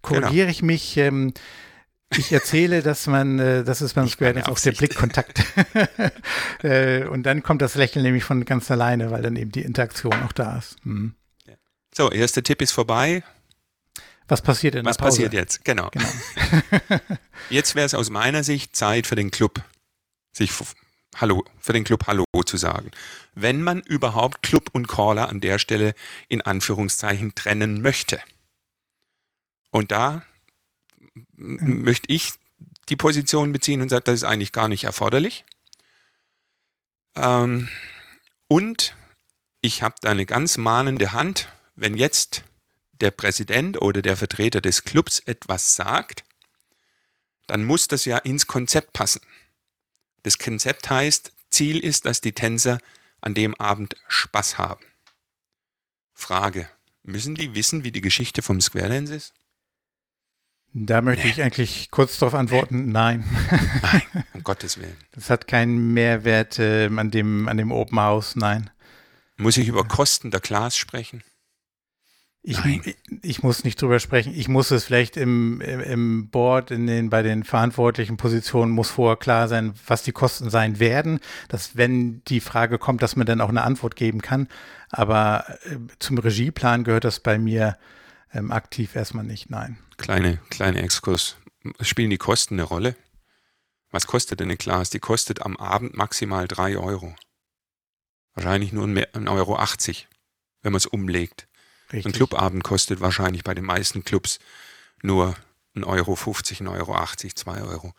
korrigiere 0.00 0.46
genau. 0.46 0.50
ich 0.50 0.62
mich. 0.62 0.96
Ähm, 0.96 1.32
ich 2.10 2.32
erzähle, 2.32 2.82
dass 2.82 3.06
man, 3.06 3.38
äh, 3.38 3.64
das 3.64 3.82
ist 3.82 3.94
beim 3.94 4.08
Square 4.08 4.34
Dance 4.34 4.50
auch 4.50 4.58
der 4.58 4.72
Blickkontakt. 4.72 5.42
äh, 6.62 7.04
und 7.04 7.24
dann 7.24 7.42
kommt 7.42 7.62
das 7.62 7.74
Lächeln 7.74 8.04
nämlich 8.04 8.24
von 8.24 8.44
ganz 8.44 8.70
alleine, 8.70 9.10
weil 9.10 9.22
dann 9.22 9.36
eben 9.36 9.50
die 9.50 9.62
Interaktion 9.62 10.14
auch 10.22 10.32
da 10.32 10.58
ist. 10.58 10.76
Hm. 10.82 11.14
So, 11.94 12.10
erster 12.10 12.42
Tipp 12.42 12.62
ist 12.62 12.72
vorbei. 12.72 13.24
Was 14.28 14.42
passiert 14.42 14.74
in 14.74 14.84
Was 14.84 14.96
der 14.96 15.04
Pause? 15.04 15.16
passiert 15.16 15.32
jetzt? 15.32 15.64
Genau. 15.64 15.90
genau. 15.90 16.08
jetzt 17.50 17.74
wäre 17.74 17.86
es 17.86 17.94
aus 17.94 18.10
meiner 18.10 18.44
Sicht 18.44 18.76
Zeit 18.76 19.06
für 19.06 19.14
den 19.14 19.30
Club, 19.30 19.62
sich 20.32 20.50
Hallo, 21.16 21.44
für 21.58 21.72
den 21.72 21.84
Club 21.84 22.06
Hallo 22.06 22.24
zu 22.44 22.56
sagen. 22.56 22.90
Wenn 23.34 23.62
man 23.62 23.80
überhaupt 23.80 24.42
Club 24.42 24.70
und 24.72 24.88
Caller 24.88 25.28
an 25.28 25.40
der 25.40 25.58
Stelle 25.58 25.94
in 26.28 26.42
Anführungszeichen 26.42 27.34
trennen 27.34 27.80
möchte. 27.80 28.20
Und 29.70 29.92
da 29.92 30.10
mhm. 30.10 30.22
Möchte 31.36 32.12
ich 32.12 32.32
die 32.88 32.96
Position 32.96 33.52
beziehen 33.52 33.82
und 33.82 33.88
sage, 33.88 34.04
das 34.04 34.16
ist 34.16 34.24
eigentlich 34.24 34.52
gar 34.52 34.68
nicht 34.68 34.84
erforderlich. 34.84 35.44
Ähm, 37.16 37.68
und 38.48 38.96
ich 39.60 39.82
habe 39.82 39.96
da 40.00 40.10
eine 40.10 40.26
ganz 40.26 40.56
mahnende 40.56 41.12
Hand, 41.12 41.48
wenn 41.74 41.96
jetzt 41.96 42.44
der 43.00 43.10
Präsident 43.10 43.80
oder 43.82 44.02
der 44.02 44.16
Vertreter 44.16 44.60
des 44.60 44.84
Clubs 44.84 45.20
etwas 45.20 45.74
sagt, 45.74 46.24
dann 47.46 47.64
muss 47.64 47.88
das 47.88 48.04
ja 48.04 48.18
ins 48.18 48.46
Konzept 48.46 48.92
passen. 48.92 49.20
Das 50.22 50.38
Konzept 50.38 50.90
heißt, 50.90 51.32
Ziel 51.50 51.78
ist, 51.78 52.06
dass 52.06 52.20
die 52.20 52.32
Tänzer 52.32 52.78
an 53.20 53.34
dem 53.34 53.54
Abend 53.54 53.96
Spaß 54.08 54.58
haben. 54.58 54.84
Frage, 56.12 56.68
müssen 57.02 57.34
die 57.34 57.54
wissen, 57.54 57.84
wie 57.84 57.92
die 57.92 58.00
Geschichte 58.00 58.42
vom 58.42 58.60
Square 58.60 58.88
Dance 58.88 59.14
ist? 59.14 59.34
Da 60.78 61.00
möchte 61.00 61.24
nee. 61.24 61.32
ich 61.32 61.42
eigentlich 61.42 61.90
kurz 61.90 62.18
darauf 62.18 62.34
antworten, 62.34 62.92
nein. 62.92 63.24
Nein, 63.80 64.02
um 64.34 64.42
Gottes 64.42 64.76
Willen. 64.76 64.96
Das 65.12 65.30
hat 65.30 65.46
keinen 65.48 65.94
Mehrwert 65.94 66.58
äh, 66.58 66.90
an, 66.94 67.10
dem, 67.10 67.48
an 67.48 67.56
dem 67.56 67.72
Open 67.72 67.98
House, 67.98 68.36
nein. 68.36 68.68
Muss 69.38 69.56
ich 69.56 69.68
über 69.68 69.84
Kosten 69.84 70.30
der 70.30 70.40
Class 70.40 70.76
sprechen? 70.76 71.22
Ich, 72.42 72.62
ich, 72.62 72.96
ich, 73.22 73.42
muss 73.42 73.64
nicht 73.64 73.80
drüber 73.80 73.98
sprechen. 74.00 74.34
Ich 74.36 74.48
muss 74.48 74.70
es 74.70 74.84
vielleicht 74.84 75.16
im, 75.16 75.62
im 75.62 76.28
Board, 76.28 76.70
in 76.70 76.86
den, 76.86 77.08
bei 77.08 77.22
den 77.22 77.42
verantwortlichen 77.42 78.18
Positionen 78.18 78.70
muss 78.70 78.90
vorher 78.90 79.16
klar 79.16 79.48
sein, 79.48 79.72
was 79.86 80.02
die 80.02 80.12
Kosten 80.12 80.50
sein 80.50 80.78
werden, 80.78 81.20
dass 81.48 81.76
wenn 81.78 82.22
die 82.24 82.40
Frage 82.40 82.78
kommt, 82.78 83.02
dass 83.02 83.16
man 83.16 83.26
dann 83.26 83.40
auch 83.40 83.48
eine 83.48 83.62
Antwort 83.62 83.96
geben 83.96 84.20
kann. 84.20 84.46
Aber 84.90 85.46
äh, 85.64 85.78
zum 86.00 86.18
Regieplan 86.18 86.84
gehört 86.84 87.04
das 87.04 87.20
bei 87.20 87.38
mir 87.38 87.78
ähm, 88.32 88.50
aktiv 88.52 88.96
erstmal 88.96 89.24
nicht, 89.24 89.50
nein. 89.50 89.78
Kleine, 89.96 90.38
kleine 90.50 90.82
Exkurs. 90.82 91.36
Spielen 91.80 92.10
die 92.10 92.18
Kosten 92.18 92.54
eine 92.54 92.64
Rolle? 92.64 92.96
Was 93.90 94.06
kostet 94.06 94.40
denn 94.40 94.48
eine 94.48 94.56
Class? 94.56 94.90
Die 94.90 94.98
kostet 94.98 95.42
am 95.42 95.56
Abend 95.56 95.96
maximal 95.96 96.46
drei 96.48 96.76
Euro. 96.76 97.14
Wahrscheinlich 98.34 98.72
nur 98.72 98.86
1,80 98.86 99.28
Euro, 99.28 99.58
wenn 100.62 100.72
man 100.72 100.76
es 100.76 100.86
umlegt. 100.86 101.48
Richtig. 101.92 102.06
Ein 102.06 102.12
Clubabend 102.12 102.64
kostet 102.64 103.00
wahrscheinlich 103.00 103.44
bei 103.44 103.54
den 103.54 103.64
meisten 103.64 104.04
Clubs 104.04 104.38
nur 105.02 105.36
1,50 105.76 105.86
Euro, 105.86 106.12
1,80 106.14 106.66
Euro, 106.68 107.34
2 107.34 107.62
Euro. 107.62 107.94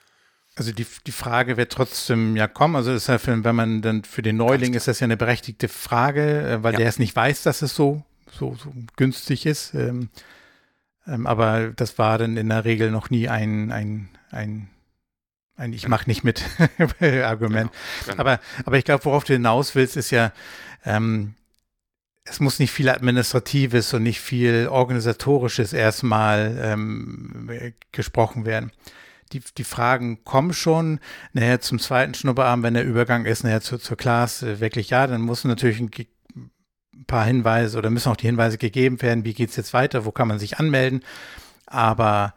Also 0.56 0.72
die, 0.72 0.88
die 1.06 1.12
Frage 1.12 1.56
wird 1.56 1.72
trotzdem 1.72 2.36
ja 2.36 2.48
kommen. 2.48 2.76
Also 2.76 2.92
ist 2.92 3.08
ja 3.08 3.20
für, 3.20 3.44
wenn 3.44 3.56
man 3.56 3.82
dann 3.82 4.04
für 4.04 4.24
den 4.24 4.38
Neuling 4.38 4.74
ist 4.74 4.88
das 4.88 5.00
ja 5.00 5.06
eine 5.06 5.16
berechtigte 5.16 5.68
Frage, 5.68 6.48
äh, 6.48 6.64
weil 6.64 6.74
ja. 6.74 6.80
der 6.80 6.90
es 6.90 7.00
nicht 7.00 7.16
weiß, 7.16 7.44
dass 7.44 7.62
es 7.62 7.76
so, 7.76 8.04
so, 8.32 8.56
so 8.56 8.74
günstig 8.96 9.46
ist. 9.46 9.74
Ähm, 9.74 10.10
ähm, 11.08 11.26
aber 11.26 11.72
das 11.76 11.98
war 11.98 12.18
dann 12.18 12.38
in 12.38 12.50
der 12.50 12.66
Regel 12.66 12.92
noch 12.92 13.10
nie 13.10 13.30
ein, 13.30 13.72
ein, 13.72 14.10
ein, 14.32 14.70
ein 15.56 15.74
Ich 15.74 15.88
mache 15.88 16.08
nicht 16.08 16.24
mit 16.24 16.44
Argument. 17.02 17.72
Genau, 18.06 18.12
genau. 18.12 18.20
Aber, 18.20 18.40
aber 18.66 18.78
ich 18.78 18.86
glaube, 18.86 19.06
worauf 19.06 19.24
du 19.24 19.34
hinaus 19.34 19.76
willst, 19.76 19.98
ist 19.98 20.12
ja, 20.12 20.32
ähm, 20.86 21.36
es 22.30 22.40
muss 22.40 22.60
nicht 22.60 22.72
viel 22.72 22.90
Administratives 22.90 23.94
und 23.94 24.04
nicht 24.04 24.20
viel 24.20 24.68
Organisatorisches 24.70 25.74
erstmal 25.74 26.58
ähm, 26.62 27.74
gesprochen 27.92 28.46
werden. 28.46 28.72
Die, 29.34 29.42
die 29.58 29.64
Fragen 29.64 30.24
kommen 30.24 30.54
schon 30.54 31.00
nachher 31.34 31.60
zum 31.60 31.80
zweiten 31.80 32.14
Schnupperabend, 32.14 32.64
wenn 32.64 32.74
der 32.74 32.86
Übergang 32.86 33.26
ist, 33.26 33.44
nachher 33.44 33.62
zur, 33.62 33.80
zur 33.80 33.98
Class, 33.98 34.42
äh, 34.42 34.60
wirklich 34.60 34.90
ja, 34.90 35.08
dann 35.08 35.22
muss 35.22 35.44
natürlich 35.44 35.80
ein, 35.80 35.92
ein 36.98 37.06
paar 37.06 37.26
Hinweise 37.26 37.78
oder 37.78 37.90
müssen 37.90 38.12
auch 38.12 38.18
die 38.18 38.28
Hinweise 38.28 38.58
gegeben 38.58 39.02
werden, 39.02 39.26
wie 39.26 39.34
geht 39.34 39.50
es 39.50 39.56
jetzt 39.56 39.74
weiter, 39.74 40.06
wo 40.06 40.12
kann 40.12 40.28
man 40.28 40.40
sich 40.40 40.60
anmelden. 40.60 41.04
Aber 41.66 42.34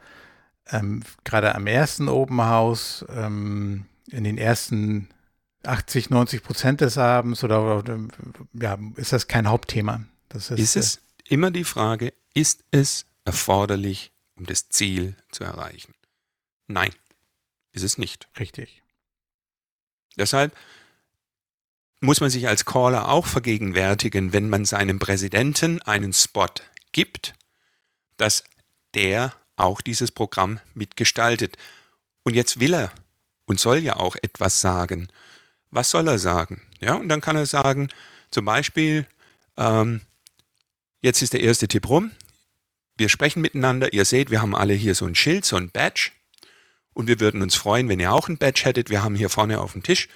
ähm, 0.71 1.03
gerade 1.25 1.55
am 1.55 1.67
ersten 1.67 2.09
Open 2.09 2.43
House, 2.43 3.05
ähm, 3.11 3.87
in 4.11 4.25
den 4.25 4.39
ersten 4.39 5.09
80, 5.65 6.11
90 6.11 6.43
Prozent 6.43 6.81
des 6.81 6.99
Abends 6.99 7.45
oder, 7.45 7.79
oder, 7.79 7.99
ja, 8.55 8.79
ist 8.97 9.13
das 9.13 9.29
kein 9.29 9.49
Hauptthema. 9.49 10.03
Das 10.29 10.51
ist, 10.51 10.59
ist 10.59 10.77
es 10.77 10.97
äh, 10.97 11.01
immer 11.35 11.51
die 11.51 11.65
Frage, 11.65 12.13
ist 12.35 12.65
es 12.71 13.07
erforderlich, 13.25 14.13
um 14.37 14.47
das 14.47 14.69
Ziel 14.69 15.15
zu 15.31 15.45
erreichen? 15.45 15.95
Nein, 16.67 16.91
ist 17.73 17.83
es 17.83 17.99
nicht. 17.99 18.29
Richtig. 18.39 18.83
Deshalb 20.17 20.55
muss 22.01 22.21
man 22.21 22.31
sich 22.31 22.49
als 22.49 22.65
Caller 22.65 23.09
auch 23.09 23.27
vergegenwärtigen, 23.27 24.33
wenn 24.33 24.49
man 24.49 24.65
seinem 24.65 24.99
Präsidenten 24.99 25.83
einen 25.83 26.13
Spot 26.13 26.47
gibt, 26.93 27.35
dass 28.17 28.45
der 28.95 29.35
auch 29.57 29.81
dieses 29.81 30.11
Programm 30.11 30.61
mitgestaltet. 30.75 31.57
Und 32.23 32.35
jetzt 32.35 32.61
will 32.61 32.75
er 32.75 32.93
und 33.45 33.61
soll 33.61 33.79
ja 33.79 33.97
auch 33.97 34.17
etwas 34.23 34.61
sagen 34.61 35.09
was 35.71 35.91
soll 35.91 36.09
er 36.09 36.19
sagen? 36.19 36.63
Ja, 36.81 36.95
und 36.95 37.09
dann 37.09 37.21
kann 37.21 37.37
er 37.37 37.47
sagen, 37.47 37.89
zum 38.31 38.45
Beispiel, 38.45 39.07
ähm, 39.57 40.01
jetzt 41.01 41.23
ist 41.23 41.33
der 41.33 41.41
erste 41.41 41.69
Tipp 41.69 41.89
rum, 41.89 42.11
wir 42.97 43.09
sprechen 43.09 43.41
miteinander, 43.41 43.93
ihr 43.93 44.05
seht, 44.05 44.31
wir 44.31 44.43
haben 44.43 44.55
alle 44.55 44.75
hier 44.75 44.95
so 44.95 45.07
ein 45.07 45.15
Schild, 45.15 45.45
so 45.45 45.57
ein 45.57 45.71
Badge 45.71 46.11
und 46.93 47.07
wir 47.07 47.21
würden 47.21 47.43
uns 47.43 47.55
freuen, 47.55 47.89
wenn 47.89 48.01
ihr 48.01 48.13
auch 48.13 48.29
ein 48.29 48.37
Badge 48.37 48.63
hättet. 48.65 48.91
Wir 48.91 49.03
haben 49.03 49.15
hier 49.15 49.31
vorne 49.31 49.61
auf 49.61 49.73
dem 49.73 49.83
Tisch, 49.83 50.09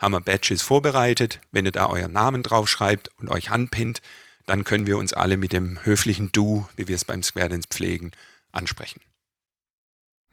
haben 0.00 0.12
wir 0.12 0.20
Badges 0.20 0.62
vorbereitet. 0.62 1.40
Wenn 1.52 1.66
ihr 1.66 1.72
da 1.72 1.86
euren 1.86 2.12
Namen 2.12 2.42
draufschreibt 2.42 3.10
und 3.18 3.28
euch 3.30 3.50
anpinnt, 3.50 4.00
dann 4.46 4.64
können 4.64 4.86
wir 4.86 4.98
uns 4.98 5.12
alle 5.12 5.36
mit 5.36 5.52
dem 5.52 5.78
höflichen 5.84 6.32
Du, 6.32 6.66
wie 6.74 6.88
wir 6.88 6.96
es 6.96 7.04
beim 7.04 7.22
Square 7.22 7.50
Dance 7.50 7.68
pflegen, 7.70 8.10
ansprechen. 8.50 9.00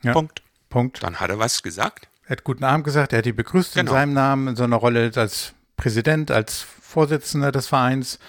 Ja, 0.02 0.14
Punkt. 0.14 0.42
Punkt. 0.70 1.04
Dann 1.04 1.20
hat 1.20 1.30
er 1.30 1.38
was 1.38 1.62
gesagt. 1.62 2.08
Er 2.26 2.32
hat 2.32 2.44
guten 2.44 2.64
Abend 2.64 2.84
gesagt, 2.84 3.14
er 3.14 3.20
hat 3.20 3.26
die 3.26 3.34
begrüßt 3.34 3.76
genau. 3.76 3.92
in 3.92 3.96
seinem 3.96 4.14
Namen, 4.14 4.48
in 4.50 4.56
so 4.56 4.64
einer 4.64 4.78
Rolle 4.78 5.12
als 5.16 5.54
Präsident, 5.76 6.32
als 6.32 6.62
Vorsitzender 6.62 7.52
des 7.52 7.68
Vereins. 7.68 8.20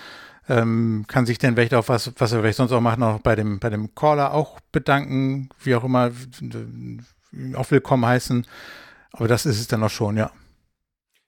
Ähm, 0.48 1.04
kann 1.08 1.26
sich 1.26 1.38
denn 1.38 1.54
vielleicht 1.54 1.74
auch 1.74 1.88
was, 1.88 2.12
was 2.18 2.32
er 2.32 2.40
vielleicht 2.40 2.56
sonst 2.56 2.72
auch 2.72 2.80
macht, 2.80 2.98
noch 2.98 3.20
bei 3.20 3.34
dem, 3.34 3.58
bei 3.58 3.70
dem 3.70 3.94
Caller 3.94 4.32
auch 4.32 4.60
bedanken, 4.72 5.50
wie 5.62 5.74
auch 5.74 5.84
immer, 5.84 6.10
auch 7.54 7.70
willkommen 7.70 8.06
heißen. 8.06 8.46
Aber 9.12 9.28
das 9.28 9.46
ist 9.46 9.60
es 9.60 9.68
dann 9.68 9.82
auch 9.82 9.90
schon, 9.90 10.16
ja. 10.16 10.30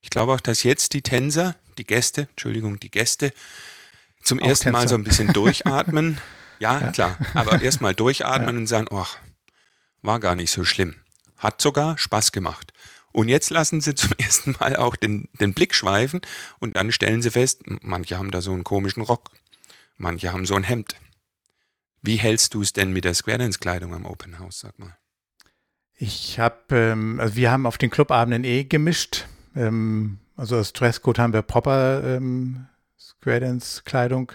Ich 0.01 0.11
glaube 0.11 0.33
auch, 0.33 0.41
dass 0.41 0.63
jetzt 0.63 0.95
die 0.95 1.03
Tänzer, 1.03 1.57
die 1.79 1.87
Gäste, 1.87 2.29
Entschuldigung, 2.31 2.81
die 2.81 2.91
Gäste 2.91 3.33
zum 4.23 4.41
auch 4.41 4.47
ersten 4.47 4.65
Tänzer. 4.65 4.79
Mal 4.79 4.89
so 4.89 4.95
ein 4.95 5.05
bisschen 5.05 5.33
durchatmen. 5.33 6.19
ja, 6.59 6.81
ja, 6.81 6.93
klar. 6.93 7.19
Aber 7.35 7.61
erstmal 7.63 7.95
durchatmen 7.95 8.55
ja. 8.55 8.61
und 8.61 8.67
sagen, 8.67 8.87
ach, 8.93 9.19
war 10.03 10.21
gar 10.21 10.35
nicht 10.35 10.51
so 10.51 10.65
schlimm. 10.65 10.97
Hat 11.37 11.61
sogar 11.61 11.99
Spaß 11.99 12.33
gemacht. 12.33 12.73
Und 13.13 13.29
jetzt 13.29 13.51
lassen 13.51 13.81
sie 13.81 13.95
zum 13.95 14.13
ersten 14.19 14.57
Mal 14.59 14.77
auch 14.77 14.97
den, 14.97 15.29
den 15.41 15.55
Blick 15.55 15.75
schweifen 15.75 16.21
und 16.59 16.77
dann 16.77 16.93
stellen 16.93 17.23
sie 17.23 17.31
fest, 17.31 17.63
manche 17.83 18.19
haben 18.19 18.31
da 18.31 18.41
so 18.41 18.53
einen 18.53 18.65
komischen 18.65 19.03
Rock, 19.03 19.31
manche 19.97 20.33
haben 20.33 20.47
so 20.47 20.55
ein 20.55 20.65
Hemd. 20.65 20.97
Wie 22.03 22.17
hältst 22.17 22.55
du 22.55 22.63
es 22.63 22.73
denn 22.73 22.93
mit 22.93 23.05
der 23.05 23.15
Square 23.15 23.39
Dance 23.39 23.59
Kleidung 23.59 23.95
am 23.95 24.07
Open 24.07 24.39
House, 24.39 24.61
sag 24.61 24.79
mal? 24.79 24.97
Ich 25.97 26.39
habe, 26.39 26.75
ähm, 26.75 27.21
also 27.21 27.37
wir 27.37 27.51
haben 27.51 27.67
auf 27.67 27.77
den 27.77 27.91
Clubabenden 27.91 28.45
eh 28.45 28.65
gemischt. 28.65 29.27
Ähm, 29.55 30.19
also 30.37 30.57
als 30.57 30.73
Dresscode 30.73 31.19
haben 31.19 31.33
wir 31.33 31.43
proper 31.43 32.03
ähm, 32.05 32.67
Square 32.99 33.41
Dance 33.41 33.83
Kleidung 33.85 34.33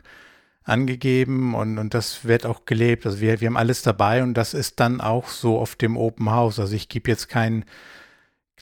angegeben 0.64 1.54
und, 1.54 1.78
und 1.78 1.94
das 1.94 2.26
wird 2.26 2.46
auch 2.46 2.66
gelebt. 2.66 3.06
Also 3.06 3.20
wir, 3.20 3.40
wir 3.40 3.48
haben 3.48 3.58
alles 3.58 3.84
dabei 3.84 4.24
und 4.24 4.34
das 4.34 4.54
ist 4.54 4.80
dann 4.80 5.00
auch 5.00 5.30
so 5.30 5.60
auf 5.60 5.76
dem 5.76 5.96
Open 5.96 6.32
House. 6.32 6.60
Also 6.60 6.76
ich 6.76 6.90
gebe 6.90 7.10
jetzt 7.10 7.30
kein, 7.30 7.66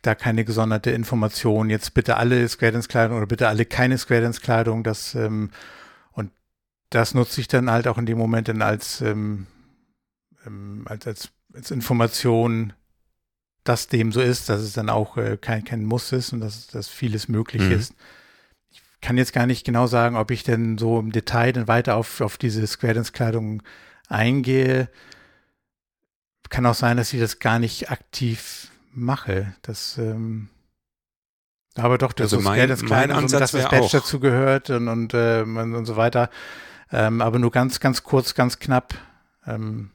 da 0.02 0.16
keine 0.16 0.44
gesonderte 0.44 0.92
Information. 0.92 1.70
Jetzt 1.70 1.94
bitte 1.94 2.18
alle 2.18 2.48
Square 2.48 2.74
Dance 2.74 2.90
Kleidung 2.90 3.18
oder 3.18 3.26
bitte 3.26 3.48
alle 3.48 3.66
keine 3.66 3.98
Square 3.98 4.22
Dance 4.22 4.42
Kleidung. 4.42 4.84
Das, 4.84 5.16
ähm, 5.16 5.50
und 6.12 6.32
das 6.90 7.14
nutze 7.14 7.40
ich 7.40 7.48
dann 7.48 7.72
halt 7.72 7.88
auch 7.88 7.98
in 7.98 8.06
dem 8.06 8.18
Moment 8.18 8.50
dann 8.50 8.62
als, 8.62 9.00
ähm, 9.02 9.48
ähm, 10.46 10.84
als, 10.86 11.08
als, 11.08 11.30
als 11.54 11.72
Information, 11.72 12.74
dass 13.64 13.88
dem 13.88 14.12
so 14.12 14.22
ist, 14.22 14.50
dass 14.50 14.62
es 14.62 14.74
dann 14.74 14.90
auch 14.90 15.18
äh, 15.18 15.38
kein, 15.38 15.64
kein 15.64 15.86
Muss 15.86 16.12
ist 16.12 16.34
und 16.34 16.42
dass, 16.42 16.68
dass 16.68 16.88
vieles 16.88 17.28
möglich 17.28 17.64
mhm. 17.64 17.72
ist 17.72 17.94
kann 19.04 19.18
jetzt 19.18 19.34
gar 19.34 19.46
nicht 19.46 19.66
genau 19.66 19.86
sagen, 19.86 20.16
ob 20.16 20.32
ich 20.32 20.44
denn 20.44 20.80
so 20.80 20.98
im 20.98 21.12
Detail 21.12 21.52
dann 21.52 21.68
weiter 21.68 21.96
auf, 21.96 22.22
auf 22.22 22.38
diese 22.38 22.66
Square 22.66 22.96
Dance 22.96 23.12
Kleidung 23.12 23.62
eingehe. 24.08 24.90
Kann 26.50 26.66
auch 26.66 26.74
sein, 26.74 26.98
dass 26.98 27.14
ich 27.14 27.20
das 27.20 27.40
gar 27.40 27.60
nicht 27.60 27.92
aktiv 27.92 28.72
mache. 28.94 29.54
Das, 29.62 29.98
ähm, 29.98 30.50
aber 31.76 31.98
doch, 31.98 32.14
das 32.14 32.34
also 32.34 32.38
mein, 32.38 32.56
Square 32.56 32.68
Dance 32.68 32.86
Kleidung, 32.86 33.18
und 33.18 33.34
dass 33.34 33.52
das 33.52 33.70
Badge 33.70 33.90
dazu 33.92 34.20
gehört 34.20 34.70
und, 34.70 34.88
und, 34.88 35.14
äh, 35.14 35.42
und 35.42 35.86
so 35.86 35.96
weiter. 35.98 36.30
Ähm, 36.92 37.22
aber 37.22 37.40
nur 37.40 37.52
ganz, 37.52 37.80
ganz 37.80 38.04
kurz, 38.04 38.34
ganz 38.34 38.60
knapp. 38.60 38.94
Ähm, 39.46 39.92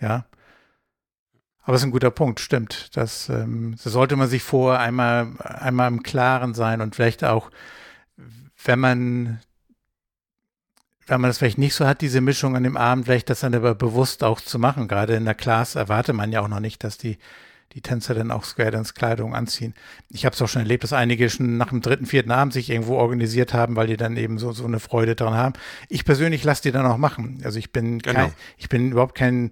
ja. 0.00 0.26
Aber 1.64 1.74
es 1.76 1.82
ist 1.82 1.86
ein 1.86 1.92
guter 1.92 2.10
Punkt, 2.10 2.40
stimmt. 2.40 2.90
Das, 2.94 3.28
ähm, 3.30 3.74
das 3.82 3.92
sollte 3.92 4.16
man 4.16 4.28
sich 4.28 4.42
vorher 4.42 4.80
einmal, 4.80 5.28
einmal 5.38 5.88
im 5.88 6.02
Klaren 6.02 6.52
sein 6.54 6.80
und 6.80 6.94
vielleicht 6.94 7.24
auch, 7.24 7.50
wenn 8.64 8.78
man, 8.78 9.40
wenn 11.06 11.20
man 11.20 11.30
das 11.30 11.38
vielleicht 11.38 11.58
nicht 11.58 11.74
so 11.74 11.86
hat, 11.86 12.00
diese 12.02 12.20
Mischung 12.20 12.54
an 12.56 12.64
dem 12.64 12.76
Abend, 12.76 13.06
vielleicht 13.06 13.30
das 13.30 13.40
dann 13.40 13.54
aber 13.54 13.74
bewusst 13.74 14.22
auch 14.24 14.40
zu 14.40 14.58
machen. 14.58 14.88
Gerade 14.88 15.14
in 15.14 15.24
der 15.24 15.34
Class 15.34 15.74
erwartet 15.74 16.14
man 16.14 16.32
ja 16.32 16.40
auch 16.40 16.48
noch 16.48 16.60
nicht, 16.60 16.84
dass 16.84 16.98
die, 16.98 17.18
die 17.72 17.80
Tänzer 17.80 18.14
dann 18.14 18.30
auch 18.30 18.44
Square 18.44 18.70
Dance 18.70 18.92
Kleidung 18.94 19.34
anziehen. 19.34 19.74
Ich 20.10 20.24
habe 20.26 20.34
es 20.34 20.42
auch 20.42 20.48
schon 20.48 20.62
erlebt, 20.62 20.84
dass 20.84 20.92
einige 20.92 21.28
schon 21.28 21.56
nach 21.56 21.70
dem 21.70 21.80
dritten, 21.80 22.06
vierten 22.06 22.30
Abend 22.30 22.52
sich 22.52 22.70
irgendwo 22.70 22.96
organisiert 22.96 23.52
haben, 23.52 23.74
weil 23.74 23.86
die 23.86 23.96
dann 23.96 24.16
eben 24.16 24.38
so, 24.38 24.52
so 24.52 24.64
eine 24.64 24.80
Freude 24.80 25.14
dran 25.14 25.34
haben. 25.34 25.54
Ich 25.88 26.04
persönlich 26.04 26.44
lasse 26.44 26.62
die 26.62 26.72
dann 26.72 26.86
auch 26.86 26.98
machen. 26.98 27.40
Also 27.42 27.58
ich 27.58 27.72
bin 27.72 27.98
Genau. 28.00 28.20
kein, 28.20 28.32
ich 28.58 28.68
bin 28.68 28.92
überhaupt 28.92 29.14
kein, 29.14 29.50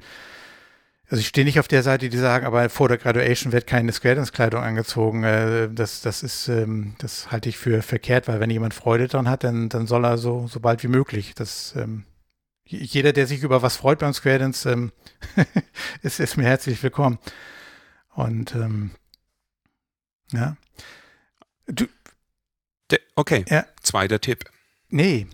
also 1.13 1.21
ich 1.21 1.29
stehe 1.29 1.45
nicht 1.45 1.61
auf 1.61 1.69
der 1.69 1.83
Seite, 1.83 2.09
die 2.09 2.17
sagen, 2.17 2.47
aber 2.47 2.71
vor 2.71 2.89
der 2.89 2.97
Graduation 2.97 3.53
wird 3.53 3.67
keine 3.67 3.93
Square 3.93 4.15
Dance 4.15 4.33
Kleidung 4.33 4.63
angezogen. 4.63 5.25
Äh, 5.25 5.69
Das, 5.71 6.01
das 6.01 6.23
ist, 6.23 6.49
ähm, 6.49 6.95
das 7.01 7.31
halte 7.31 7.51
ich 7.51 7.59
für 7.59 7.83
verkehrt, 7.83 8.29
weil 8.29 8.41
wenn 8.41 8.49
jemand 8.49 8.73
Freude 8.73 9.09
dran 9.09 9.29
hat, 9.29 9.45
dann, 9.45 9.69
dann 9.69 9.87
soll 9.87 10.07
er 10.07 10.17
so, 10.17 10.47
so 10.47 10.59
bald 10.59 10.83
wie 10.83 10.89
möglich. 10.89 11.35
Das, 11.35 11.75
ähm, 11.77 12.05
jeder, 12.65 13.13
der 13.13 13.27
sich 13.27 13.43
über 13.43 13.61
was 13.61 13.77
freut 13.77 13.99
beim 13.99 14.15
Square 14.15 14.39
Dance, 14.39 14.71
ähm, 14.71 14.91
ist, 16.03 16.19
ist 16.19 16.39
mir 16.39 16.45
herzlich 16.45 16.83
willkommen. 16.83 17.19
Und 18.15 18.55
ähm, 18.55 18.93
ja. 20.33 20.57
Du, 21.67 21.85
okay, 23.17 23.45
Ja. 23.51 23.67
zweiter 23.83 24.19
Tipp. 24.19 24.45
nee, 24.89 25.27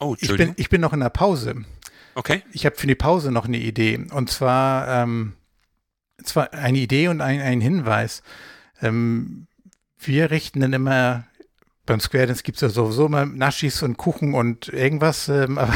Oh, 0.00 0.16
ich 0.18 0.34
bin, 0.34 0.54
ich 0.56 0.70
bin 0.70 0.80
noch 0.80 0.94
in 0.94 1.00
der 1.00 1.10
Pause. 1.10 1.66
Okay, 2.14 2.42
Ich 2.52 2.66
habe 2.66 2.76
für 2.76 2.86
die 2.86 2.94
Pause 2.94 3.32
noch 3.32 3.46
eine 3.46 3.58
Idee. 3.58 4.06
Und 4.12 4.30
zwar, 4.30 5.02
ähm, 5.02 5.34
zwar 6.22 6.52
eine 6.52 6.78
Idee 6.78 7.08
und 7.08 7.20
ein, 7.20 7.40
ein 7.40 7.60
Hinweis. 7.60 8.22
Ähm, 8.80 9.46
wir 9.98 10.30
richten 10.30 10.60
dann 10.60 10.72
immer, 10.72 11.24
beim 11.86 12.00
Square 12.00 12.26
Dance 12.26 12.42
gibt 12.42 12.56
es 12.56 12.62
ja 12.62 12.68
sowieso 12.68 13.06
immer 13.06 13.26
Naschis 13.26 13.82
und 13.82 13.96
Kuchen 13.96 14.34
und 14.34 14.68
irgendwas, 14.68 15.28
ähm, 15.28 15.58
aber, 15.58 15.74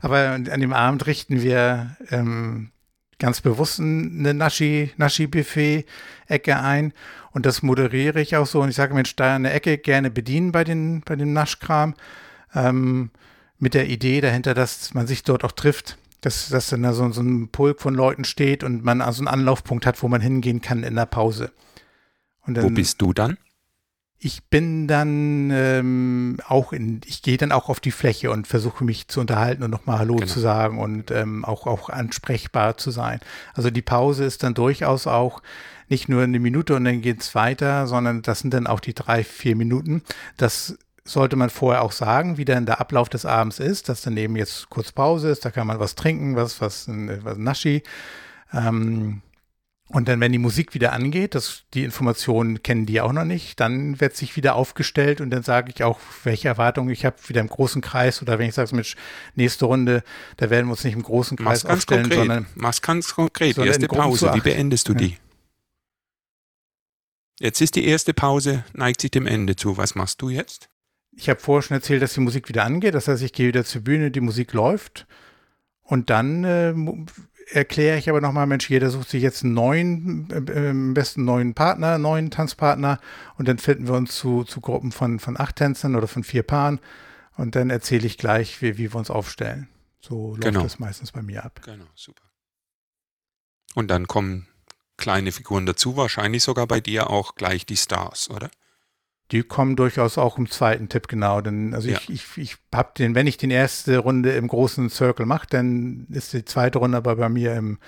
aber 0.00 0.18
an 0.30 0.60
dem 0.60 0.72
Abend 0.72 1.06
richten 1.06 1.42
wir 1.42 1.96
ähm, 2.10 2.70
ganz 3.20 3.40
bewusst 3.40 3.78
eine 3.78 4.34
Naschi, 4.34 4.92
Naschi-Buffet-Ecke 4.96 6.58
ein. 6.58 6.92
Und 7.32 7.46
das 7.46 7.62
moderiere 7.62 8.20
ich 8.20 8.36
auch 8.36 8.46
so. 8.46 8.60
Und 8.60 8.70
ich 8.70 8.76
sage, 8.76 8.94
Mensch, 8.94 9.14
da 9.14 9.36
eine 9.36 9.52
Ecke 9.52 9.78
gerne 9.78 10.10
bedienen 10.10 10.50
bei, 10.50 10.64
den, 10.64 11.02
bei 11.02 11.14
dem 11.14 11.32
Naschkram. 11.32 11.94
Ähm, 12.54 13.10
mit 13.60 13.74
der 13.74 13.88
Idee 13.88 14.20
dahinter, 14.20 14.54
dass 14.54 14.94
man 14.94 15.06
sich 15.06 15.22
dort 15.22 15.44
auch 15.44 15.52
trifft. 15.52 15.96
Dass, 16.22 16.50
dass 16.50 16.68
dann 16.68 16.82
da 16.82 16.92
so, 16.92 17.10
so 17.12 17.22
ein 17.22 17.48
Pulk 17.48 17.80
von 17.80 17.94
Leuten 17.94 18.24
steht 18.24 18.62
und 18.62 18.84
man 18.84 19.00
also 19.00 19.20
einen 19.20 19.28
Anlaufpunkt 19.28 19.86
hat, 19.86 20.02
wo 20.02 20.08
man 20.08 20.20
hingehen 20.20 20.60
kann 20.60 20.82
in 20.82 20.96
der 20.96 21.06
Pause. 21.06 21.50
Und 22.46 22.54
dann, 22.54 22.64
wo 22.64 22.70
bist 22.70 23.00
du 23.00 23.14
dann? 23.14 23.38
ich 24.22 24.44
bin 24.44 24.86
dann 24.86 25.50
ähm, 25.50 26.36
auch 26.46 26.74
in, 26.74 27.00
ich 27.06 27.22
gehe 27.22 27.38
dann 27.38 27.52
auch 27.52 27.70
auf 27.70 27.80
die 27.80 27.90
Fläche 27.90 28.30
und 28.30 28.46
versuche 28.46 28.84
mich 28.84 29.08
zu 29.08 29.18
unterhalten 29.18 29.62
und 29.62 29.70
nochmal 29.70 29.98
Hallo 29.98 30.16
Genau. 30.16 30.30
zu 30.30 30.40
sagen 30.40 30.78
und 30.78 31.10
ähm, 31.10 31.44
auch, 31.44 31.66
auch 31.66 31.88
ansprechbar 31.88 32.76
zu 32.76 32.90
sein. 32.90 33.20
Also 33.54 33.70
die 33.70 33.80
Pause 33.82 34.24
ist 34.24 34.42
dann 34.42 34.52
durchaus 34.52 35.06
auch 35.06 35.40
nicht 35.88 36.10
nur 36.10 36.22
eine 36.22 36.38
Minute 36.38 36.76
und 36.76 36.84
dann 36.84 37.00
geht's 37.00 37.34
weiter, 37.34 37.86
sondern 37.86 38.20
das 38.20 38.40
sind 38.40 38.52
dann 38.52 38.66
auch 38.66 38.80
die 38.80 38.94
drei, 38.94 39.24
vier 39.24 39.56
Minuten. 39.56 40.02
Das 40.36 40.78
sollte 41.12 41.36
man 41.36 41.50
vorher 41.50 41.82
auch 41.82 41.92
sagen, 41.92 42.36
wie 42.36 42.44
dann 42.44 42.66
der 42.66 42.80
Ablauf 42.80 43.08
des 43.08 43.24
Abends 43.26 43.58
ist, 43.58 43.88
dass 43.88 44.02
dann 44.02 44.16
eben 44.16 44.36
jetzt 44.36 44.70
kurz 44.70 44.92
Pause 44.92 45.30
ist, 45.30 45.44
da 45.44 45.50
kann 45.50 45.66
man 45.66 45.78
was 45.80 45.94
trinken, 45.94 46.36
was, 46.36 46.60
was, 46.60 46.86
was 46.88 47.36
Naschi. 47.38 47.82
Ähm, 48.52 49.22
und 49.88 50.06
dann, 50.06 50.20
wenn 50.20 50.30
die 50.30 50.38
Musik 50.38 50.72
wieder 50.72 50.92
angeht, 50.92 51.34
das, 51.34 51.64
die 51.74 51.82
Informationen 51.82 52.62
kennen 52.62 52.86
die 52.86 53.00
auch 53.00 53.12
noch 53.12 53.24
nicht, 53.24 53.58
dann 53.58 54.00
wird 54.00 54.14
sich 54.14 54.36
wieder 54.36 54.54
aufgestellt 54.54 55.20
und 55.20 55.30
dann 55.30 55.42
sage 55.42 55.72
ich 55.74 55.82
auch, 55.82 55.98
welche 56.22 56.46
Erwartungen 56.46 56.90
ich 56.90 57.04
habe, 57.04 57.16
wieder 57.26 57.40
im 57.40 57.48
großen 57.48 57.82
Kreis 57.82 58.22
oder 58.22 58.38
wenn 58.38 58.48
ich 58.48 58.54
sage, 58.54 58.72
Mensch, 58.76 58.94
nächste 59.34 59.64
Runde, 59.64 60.04
da 60.36 60.48
werden 60.48 60.66
wir 60.66 60.72
uns 60.72 60.84
nicht 60.84 60.94
im 60.94 61.02
großen 61.02 61.36
Kreis 61.36 61.64
Mach's 61.64 61.74
aufstellen, 61.74 62.02
konkret. 62.02 62.18
sondern 62.18 62.46
Mach's 62.54 62.82
ganz 62.82 63.14
konkret. 63.14 63.56
sondern 63.56 63.72
Erste 63.74 63.88
Pause. 63.88 64.30
Wie 64.34 64.40
beendest 64.40 64.88
du 64.88 64.92
Ja. 64.92 64.98
die? 64.98 65.16
Jetzt 67.40 67.60
ist 67.60 67.74
die 67.74 67.86
erste 67.86 68.14
Pause, 68.14 68.64
neigt 68.74 69.00
sich 69.00 69.10
dem 69.10 69.26
Ende 69.26 69.56
zu. 69.56 69.76
Was 69.76 69.94
machst 69.96 70.22
du 70.22 70.28
jetzt? 70.28 70.68
Ich 71.12 71.28
habe 71.28 71.40
vorher 71.40 71.62
schon 71.62 71.76
erzählt, 71.76 72.02
dass 72.02 72.14
die 72.14 72.20
Musik 72.20 72.48
wieder 72.48 72.64
angeht. 72.64 72.94
Das 72.94 73.08
heißt, 73.08 73.22
ich 73.22 73.32
gehe 73.32 73.48
wieder 73.48 73.64
zur 73.64 73.82
Bühne, 73.82 74.10
die 74.10 74.20
Musik 74.20 74.52
läuft. 74.52 75.06
Und 75.82 76.08
dann 76.08 76.44
äh, 76.44 76.72
erkläre 77.52 77.98
ich 77.98 78.08
aber 78.08 78.20
nochmal, 78.20 78.46
Mensch, 78.46 78.70
jeder 78.70 78.90
sucht 78.90 79.08
sich 79.10 79.22
jetzt 79.22 79.42
einen 79.42 79.54
neuen, 79.54 80.30
äh, 80.30 80.52
äh, 80.52 80.70
am 80.70 80.94
besten 80.94 81.24
neuen 81.24 81.54
Partner, 81.54 81.94
einen 81.94 82.02
neuen 82.02 82.30
Tanzpartner. 82.30 83.00
Und 83.36 83.48
dann 83.48 83.58
finden 83.58 83.88
wir 83.88 83.94
uns 83.94 84.16
zu, 84.16 84.44
zu 84.44 84.60
Gruppen 84.60 84.92
von, 84.92 85.18
von 85.18 85.38
acht 85.38 85.56
Tänzern 85.56 85.96
oder 85.96 86.06
von 86.06 86.24
vier 86.24 86.42
Paaren. 86.42 86.80
Und 87.36 87.56
dann 87.56 87.70
erzähle 87.70 88.06
ich 88.06 88.18
gleich, 88.18 88.62
wie, 88.62 88.78
wie 88.78 88.92
wir 88.92 88.96
uns 88.96 89.10
aufstellen. 89.10 89.68
So 90.00 90.30
läuft 90.32 90.42
Genau. 90.44 90.62
das 90.62 90.78
meistens 90.78 91.12
bei 91.12 91.22
mir 91.22 91.44
ab. 91.44 91.60
Genau, 91.64 91.86
super. 91.94 92.22
Und 93.74 93.88
dann 93.88 94.06
kommen 94.06 94.46
kleine 94.96 95.32
Figuren 95.32 95.66
dazu, 95.66 95.96
wahrscheinlich 95.96 96.42
sogar 96.42 96.66
bei 96.66 96.80
dir 96.80 97.10
auch 97.10 97.34
gleich 97.34 97.66
die 97.66 97.76
Stars, 97.76 98.30
oder? 98.30 98.50
Die 99.32 99.42
kommen 99.42 99.76
durchaus 99.76 100.18
auch 100.18 100.38
im 100.38 100.50
zweiten 100.50 100.88
Tipp, 100.88 101.08
genau. 101.08 101.40
Denn, 101.40 101.74
also 101.74 101.88
Ja. 101.88 101.98
ich, 101.98 102.10
ich, 102.10 102.36
ich 102.36 102.56
habe 102.74 102.92
den, 102.98 103.14
wenn 103.14 103.26
ich 103.26 103.36
die 103.36 103.50
erste 103.50 103.98
Runde 103.98 104.32
im 104.32 104.48
großen 104.48 104.90
Circle 104.90 105.26
mache, 105.26 105.46
dann 105.50 106.06
ist 106.10 106.32
die 106.32 106.44
zweite 106.44 106.78
Runde 106.78 106.96
aber 106.96 107.16
bei 107.16 107.28
mir 107.28 107.54
im, 107.54 107.78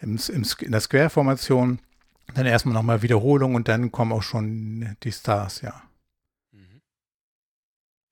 im, 0.00 0.18
im, 0.32 0.44
in 0.60 0.72
der 0.72 0.80
Square-Formation. 0.80 1.80
Dann 2.34 2.46
erstmal 2.46 2.74
nochmal 2.74 3.02
Wiederholung 3.02 3.54
und 3.54 3.68
dann 3.68 3.90
kommen 3.90 4.12
auch 4.12 4.22
schon 4.22 4.96
die 5.02 5.12
Stars, 5.12 5.60
ja. 5.62 5.82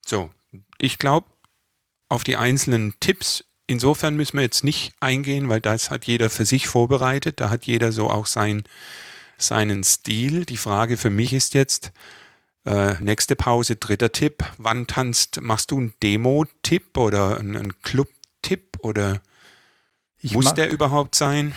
So, 0.06 0.30
ich 0.78 0.98
glaube, 0.98 1.26
auf 2.08 2.22
die 2.22 2.36
einzelnen 2.36 2.94
Tipps, 3.00 3.44
insofern 3.66 4.14
müssen 4.16 4.36
wir 4.36 4.44
jetzt 4.44 4.62
nicht 4.62 4.94
eingehen, 5.00 5.48
weil 5.48 5.60
das 5.60 5.90
hat 5.90 6.04
jeder 6.04 6.30
für 6.30 6.44
sich 6.44 6.68
vorbereitet. 6.68 7.40
Da 7.40 7.50
hat 7.50 7.66
jeder 7.66 7.90
so 7.90 8.08
auch 8.08 8.26
sein, 8.26 8.62
seinen 9.36 9.82
Stil. 9.82 10.44
Die 10.44 10.56
Frage 10.56 10.96
für 10.96 11.10
mich 11.10 11.32
ist 11.32 11.54
jetzt, 11.54 11.92
äh, 12.66 12.94
nächste 13.00 13.36
Pause, 13.36 13.76
dritter 13.76 14.12
Tipp. 14.12 14.44
Wann 14.58 14.86
tanzt, 14.86 15.40
machst 15.40 15.70
du 15.70 15.78
einen 15.78 15.94
Demo-Tipp 16.02 16.98
oder 16.98 17.38
einen, 17.38 17.56
einen 17.56 17.82
Club-Tipp 17.82 18.78
oder 18.80 19.22
Ich 20.18 20.34
muss 20.34 20.52
der 20.54 20.70
überhaupt 20.70 21.14
sein? 21.14 21.54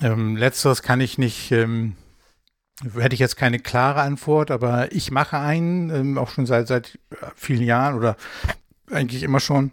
Ähm, 0.00 0.36
letzteres 0.36 0.82
kann 0.82 1.00
ich 1.00 1.18
nicht, 1.18 1.52
ähm, 1.52 1.96
hätte 2.94 3.14
ich 3.14 3.20
jetzt 3.20 3.36
keine 3.36 3.58
klare 3.58 4.00
Antwort, 4.00 4.50
aber 4.50 4.90
ich 4.92 5.10
mache 5.10 5.38
einen, 5.38 5.90
ähm, 5.90 6.18
auch 6.18 6.30
schon 6.30 6.46
seit, 6.46 6.68
seit 6.68 6.98
vielen 7.36 7.62
Jahren 7.62 7.94
oder 7.96 8.16
eigentlich 8.90 9.22
immer 9.22 9.40
schon. 9.40 9.72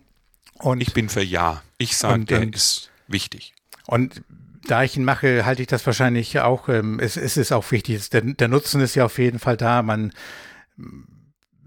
Und 0.56 0.82
Ich 0.82 0.94
bin 0.94 1.08
für 1.08 1.24
Ja. 1.24 1.64
Ich 1.78 1.96
sage, 1.96 2.26
der 2.26 2.42
ähm, 2.42 2.52
ist 2.52 2.90
wichtig. 3.08 3.54
Und 3.86 4.22
da 4.68 4.84
ich 4.84 4.98
ihn 4.98 5.04
mache, 5.04 5.46
halte 5.46 5.62
ich 5.62 5.68
das 5.68 5.86
wahrscheinlich 5.86 6.40
auch, 6.40 6.70
ähm, 6.70 7.00
es, 7.00 7.18
es 7.18 7.38
ist 7.38 7.52
auch 7.52 7.72
wichtig, 7.72 8.10
der, 8.10 8.22
der 8.22 8.48
Nutzen 8.48 8.82
ist 8.82 8.96
ja 8.96 9.06
auf 9.06 9.18
jeden 9.18 9.40
Fall 9.40 9.58
da. 9.58 9.82
Man, 9.82 10.12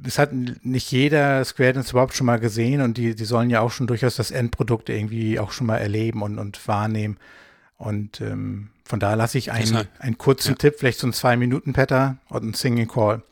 es 0.04 0.18
hat 0.18 0.32
nicht 0.32 0.90
jeder 0.92 1.44
Square 1.44 1.74
Dance 1.74 1.90
überhaupt 1.90 2.14
schon 2.14 2.26
mal 2.26 2.38
gesehen 2.38 2.80
und 2.80 2.96
die, 2.96 3.14
die 3.14 3.24
sollen 3.24 3.50
ja 3.50 3.60
auch 3.60 3.70
schon 3.70 3.86
durchaus 3.86 4.16
das 4.16 4.30
Endprodukt 4.30 4.88
irgendwie 4.88 5.38
auch 5.38 5.52
schon 5.52 5.66
mal 5.66 5.78
erleben 5.78 6.22
und, 6.22 6.38
und 6.38 6.66
wahrnehmen. 6.68 7.18
Und 7.76 8.20
ähm, 8.20 8.70
von 8.84 9.00
daher 9.00 9.16
lasse 9.16 9.38
ich 9.38 9.52
einen, 9.52 9.88
einen 9.98 10.18
kurzen 10.18 10.50
ja. 10.50 10.56
Tipp, 10.56 10.74
vielleicht 10.78 10.98
so 10.98 11.06
ein 11.06 11.12
Zwei-Minuten-Patter 11.12 12.18
und 12.28 12.44
ein 12.44 12.54
Singing 12.54 12.88
Call. 12.88 13.22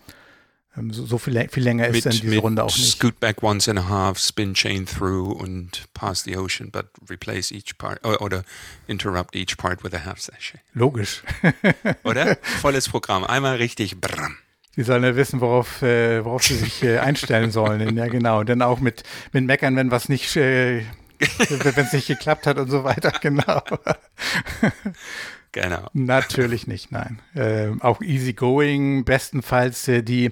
Ähm, 0.78 0.92
so, 0.92 1.04
so 1.06 1.18
viel, 1.18 1.48
viel 1.48 1.62
länger 1.62 1.88
ist 1.88 2.06
dann 2.06 2.12
diese 2.12 2.38
Runde 2.38 2.64
auch 2.64 2.76
nicht. 2.76 2.92
Scoot 2.92 3.18
back 3.20 3.42
once 3.42 3.68
and 3.68 3.78
a 3.78 3.88
half, 3.88 4.18
spin 4.18 4.54
chain 4.54 4.86
through 4.86 5.32
und 5.32 5.84
pass 5.94 6.22
the 6.24 6.36
ocean, 6.36 6.70
but 6.70 6.86
replace 7.08 7.50
each 7.50 7.76
part 7.78 8.04
oder, 8.04 8.44
interrupt 8.86 9.34
each 9.36 9.56
part 9.56 9.82
with 9.82 9.94
a 9.94 10.04
half 10.04 10.20
session. 10.20 10.60
Logisch. 10.74 11.22
Oder? 12.04 12.36
Volles 12.60 12.88
Programm. 12.88 13.24
Einmal 13.24 13.56
richtig. 13.56 14.00
Brrm. 14.00 14.36
Sie 14.76 14.84
sollen 14.84 15.02
ja 15.02 15.16
wissen, 15.16 15.40
worauf, 15.40 15.82
äh, 15.82 16.24
worauf 16.24 16.44
sie 16.44 16.54
sich 16.54 16.84
äh, 16.84 16.98
einstellen 16.98 17.50
sollen. 17.50 17.96
Ja, 17.96 18.06
genau. 18.06 18.40
Und 18.40 18.48
dann 18.48 18.62
auch 18.62 18.78
mit, 18.78 19.02
mit 19.32 19.44
Meckern, 19.44 19.74
wenn 19.74 19.90
was 19.90 20.08
nicht, 20.08 20.36
äh, 20.36 20.82
wenn 21.18 21.84
es 21.84 21.92
nicht 21.92 22.06
geklappt 22.06 22.46
hat 22.46 22.58
und 22.58 22.70
so 22.70 22.84
weiter. 22.84 23.12
Genau. 23.20 23.62
Genau. 25.52 25.88
Natürlich 25.94 26.66
nicht, 26.66 26.92
nein. 26.92 27.20
Ähm, 27.34 27.82
auch 27.82 28.00
easygoing, 28.02 29.04
bestenfalls 29.04 29.88
äh, 29.88 30.02
die, 30.02 30.30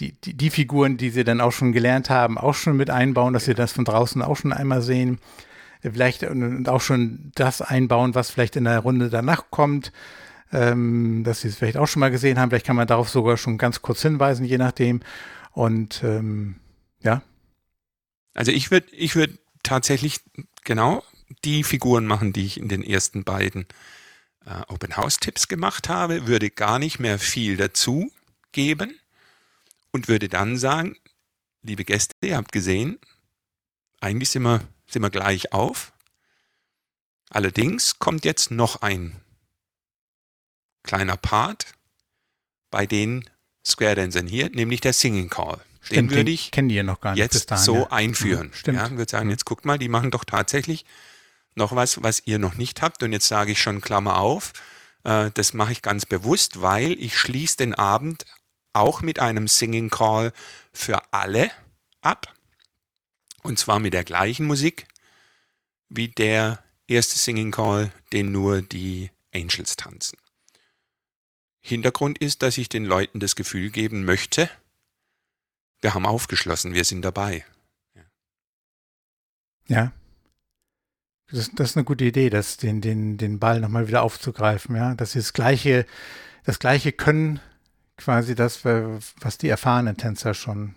die, 0.00 0.12
die, 0.12 0.34
die 0.36 0.50
Figuren, 0.50 0.96
die 0.96 1.10
sie 1.10 1.24
dann 1.24 1.40
auch 1.40 1.52
schon 1.52 1.72
gelernt 1.72 2.10
haben, 2.10 2.38
auch 2.38 2.54
schon 2.54 2.76
mit 2.76 2.90
einbauen, 2.90 3.32
dass 3.34 3.44
sie 3.46 3.54
das 3.54 3.72
von 3.72 3.84
draußen 3.84 4.22
auch 4.22 4.36
schon 4.36 4.52
einmal 4.52 4.82
sehen. 4.82 5.18
Äh, 5.82 5.90
Vielleicht 5.92 6.22
und 6.24 6.42
und 6.42 6.68
auch 6.68 6.80
schon 6.80 7.32
das 7.34 7.62
einbauen, 7.62 8.14
was 8.14 8.30
vielleicht 8.30 8.56
in 8.56 8.64
der 8.64 8.80
Runde 8.80 9.10
danach 9.10 9.50
kommt, 9.50 9.92
ähm, 10.52 11.24
dass 11.24 11.42
sie 11.42 11.48
es 11.48 11.56
vielleicht 11.56 11.76
auch 11.76 11.86
schon 11.88 12.00
mal 12.00 12.10
gesehen 12.10 12.38
haben. 12.38 12.50
Vielleicht 12.50 12.66
kann 12.66 12.76
man 12.76 12.86
darauf 12.88 13.08
sogar 13.10 13.36
schon 13.36 13.58
ganz 13.58 13.82
kurz 13.82 14.02
hinweisen, 14.02 14.44
je 14.44 14.58
nachdem. 14.58 15.00
Und 15.52 16.02
ähm, 16.04 16.56
ja, 17.02 17.22
Also 18.34 18.52
ich 18.52 18.70
würde 18.70 18.88
ich 18.92 19.16
würd 19.16 19.38
tatsächlich 19.62 20.20
genau 20.64 21.02
die 21.44 21.64
Figuren 21.64 22.06
machen, 22.06 22.32
die 22.32 22.46
ich 22.46 22.58
in 22.60 22.68
den 22.68 22.82
ersten 22.82 23.24
beiden 23.24 23.66
äh, 24.46 24.60
Open 24.68 24.96
House 24.96 25.18
Tipps 25.18 25.48
gemacht 25.48 25.88
habe, 25.88 26.26
würde 26.26 26.50
gar 26.50 26.78
nicht 26.78 26.98
mehr 26.98 27.18
viel 27.18 27.56
dazu 27.56 28.10
geben 28.52 28.98
und 29.94 30.08
würde 30.08 30.28
dann 30.28 30.58
sagen, 30.58 30.96
liebe 31.62 31.84
Gäste, 31.84 32.14
ihr 32.24 32.36
habt 32.36 32.50
gesehen, 32.50 32.98
eigentlich 34.00 34.28
sind 34.28 34.42
wir, 34.42 34.60
sind 34.88 35.02
wir 35.02 35.10
gleich 35.10 35.52
auf. 35.52 35.92
Allerdings 37.30 38.00
kommt 38.00 38.24
jetzt 38.24 38.50
noch 38.50 38.82
ein 38.82 39.20
kleiner 40.82 41.16
Part 41.16 41.66
bei 42.72 42.86
den 42.86 43.30
Square 43.64 43.94
Dancern 43.94 44.26
hier, 44.26 44.50
nämlich 44.50 44.80
der 44.80 44.92
Singing 44.92 45.30
Call. 45.30 45.60
Stimmt, 45.80 46.10
den 46.10 46.16
würde 46.16 46.30
ich 46.32 46.50
kennen 46.50 46.68
die 46.68 46.74
ja 46.74 46.82
noch 46.82 47.00
gar 47.00 47.12
nicht 47.12 47.20
jetzt 47.20 47.52
dahin, 47.52 47.64
so 47.64 47.76
ja. 47.76 47.92
einführen. 47.92 48.48
Mhm, 48.48 48.54
stimmt. 48.54 48.78
Ja, 48.78 48.90
würde 48.90 49.10
sagen, 49.10 49.30
jetzt 49.30 49.44
guckt 49.44 49.64
mal, 49.64 49.78
die 49.78 49.88
machen 49.88 50.10
doch 50.10 50.24
tatsächlich 50.24 50.84
noch 51.54 51.76
was, 51.76 52.02
was 52.02 52.20
ihr 52.26 52.40
noch 52.40 52.56
nicht 52.56 52.82
habt. 52.82 53.04
Und 53.04 53.12
jetzt 53.12 53.28
sage 53.28 53.52
ich 53.52 53.62
schon 53.62 53.80
Klammer 53.80 54.18
auf, 54.18 54.54
äh, 55.04 55.30
das 55.34 55.54
mache 55.54 55.70
ich 55.70 55.82
ganz 55.82 56.04
bewusst, 56.04 56.62
weil 56.62 56.92
ich 56.98 57.16
schließe 57.16 57.58
den 57.58 57.74
Abend 57.74 58.24
auch 58.74 59.02
mit 59.02 59.18
einem 59.18 59.48
Singing 59.48 59.90
Call 59.90 60.32
für 60.72 61.00
alle 61.12 61.50
ab. 62.00 62.34
Und 63.42 63.58
zwar 63.58 63.78
mit 63.78 63.92
der 63.92 64.04
gleichen 64.04 64.46
Musik 64.46 64.86
wie 65.88 66.08
der 66.08 66.62
erste 66.86 67.18
Singing 67.18 67.50
Call, 67.50 67.92
den 68.12 68.32
nur 68.32 68.62
die 68.62 69.10
Angels 69.34 69.76
tanzen. 69.76 70.18
Hintergrund 71.60 72.18
ist, 72.18 72.42
dass 72.42 72.58
ich 72.58 72.68
den 72.68 72.84
Leuten 72.84 73.20
das 73.20 73.36
Gefühl 73.36 73.70
geben 73.70 74.04
möchte, 74.04 74.50
wir 75.80 75.94
haben 75.94 76.06
aufgeschlossen, 76.06 76.74
wir 76.74 76.84
sind 76.84 77.02
dabei. 77.02 77.44
Ja. 79.66 79.92
Das, 81.30 81.50
das 81.52 81.70
ist 81.70 81.76
eine 81.76 81.84
gute 81.84 82.04
Idee, 82.04 82.30
das, 82.30 82.56
den, 82.56 82.80
den, 82.80 83.16
den 83.16 83.38
Ball 83.38 83.60
nochmal 83.60 83.88
wieder 83.88 84.02
aufzugreifen, 84.02 84.76
ja. 84.76 84.94
Dass 84.94 85.12
sie 85.12 85.18
das 85.18 85.32
gleiche, 85.32 85.86
das 86.44 86.58
gleiche 86.58 86.92
können, 86.92 87.40
quasi 87.96 88.34
das, 88.34 88.64
was 88.64 89.38
die 89.38 89.48
erfahrenen 89.48 89.96
Tänzer 89.96 90.34
schon 90.34 90.74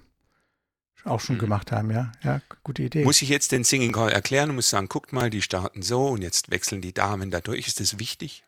auch 1.03 1.21
schon 1.21 1.35
Mhm. 1.37 1.39
gemacht 1.41 1.71
haben, 1.71 1.89
ja. 1.91 2.11
Ja, 2.23 2.41
gute 2.63 2.83
Idee. 2.83 3.05
Muss 3.05 3.21
ich 3.21 3.29
jetzt 3.29 3.51
den 3.53 3.63
Singing 3.63 3.93
Call 3.93 4.11
erklären 4.11 4.49
und 4.49 4.57
muss 4.57 4.69
sagen, 4.69 4.89
guckt 4.89 5.13
mal, 5.13 5.29
die 5.29 5.41
starten 5.41 5.81
so 5.81 6.07
und 6.07 6.21
jetzt 6.21 6.51
wechseln 6.51 6.81
die 6.81 6.93
Damen 6.93 7.31
da 7.31 7.39
durch. 7.39 7.65
Ist 7.67 7.79
das 7.79 7.97
wichtig? 7.99 8.43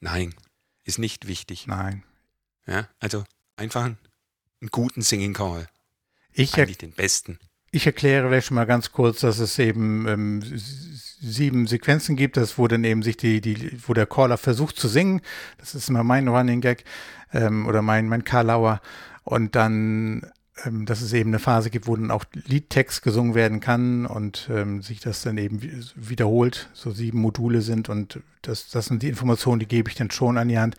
Nein, 0.00 0.34
ist 0.84 0.98
nicht 0.98 1.26
wichtig. 1.26 1.66
Nein. 1.66 2.04
Ja, 2.66 2.86
also 3.00 3.24
einfach 3.56 3.84
einen, 3.84 3.98
einen 4.60 4.70
guten 4.70 5.02
Singing 5.02 5.32
Call. 5.34 5.66
Ich, 6.32 6.56
Eigentlich 6.56 6.78
den 6.78 6.92
besten. 6.92 7.40
ich 7.72 7.86
erkläre 7.86 8.28
vielleicht 8.28 8.46
schon 8.48 8.54
mal 8.54 8.66
ganz 8.66 8.92
kurz, 8.92 9.20
dass 9.20 9.38
es 9.40 9.58
eben 9.58 10.06
ähm, 10.06 10.42
sieben 11.20 11.66
Sequenzen 11.66 12.14
gibt, 12.14 12.36
das 12.36 12.58
wo 12.58 12.68
dann 12.68 12.84
eben 12.84 13.02
sich 13.02 13.16
die, 13.16 13.40
die, 13.40 13.80
wo 13.88 13.94
der 13.94 14.06
Caller 14.06 14.36
versucht 14.38 14.76
zu 14.78 14.86
singen. 14.86 15.22
Das 15.56 15.74
ist 15.74 15.88
immer 15.88 16.04
mein 16.04 16.28
Running 16.28 16.60
Gag 16.60 16.84
ähm, 17.32 17.66
oder 17.66 17.82
mein, 17.82 18.08
mein 18.08 18.24
Karlauer. 18.24 18.80
Und 19.24 19.56
dann, 19.56 20.30
ähm, 20.64 20.86
dass 20.86 21.02
es 21.02 21.12
eben 21.12 21.30
eine 21.30 21.38
Phase 21.38 21.70
gibt, 21.70 21.86
wo 21.86 21.94
dann 21.94 22.10
auch 22.10 22.24
Liedtext 22.32 23.02
gesungen 23.02 23.34
werden 23.34 23.60
kann 23.60 24.06
und 24.06 24.48
ähm, 24.50 24.82
sich 24.82 25.00
das 25.00 25.22
dann 25.22 25.36
eben 25.38 25.62
wi- 25.62 25.84
wiederholt, 25.94 26.70
so 26.72 26.90
sieben 26.90 27.20
Module 27.20 27.60
sind 27.62 27.88
und 27.88 28.20
das, 28.42 28.68
das 28.70 28.86
sind 28.86 29.02
die 29.02 29.08
Informationen, 29.08 29.60
die 29.60 29.68
gebe 29.68 29.90
ich 29.90 29.96
dann 29.96 30.10
schon 30.10 30.38
an 30.38 30.48
die 30.48 30.58
Hand, 30.58 30.76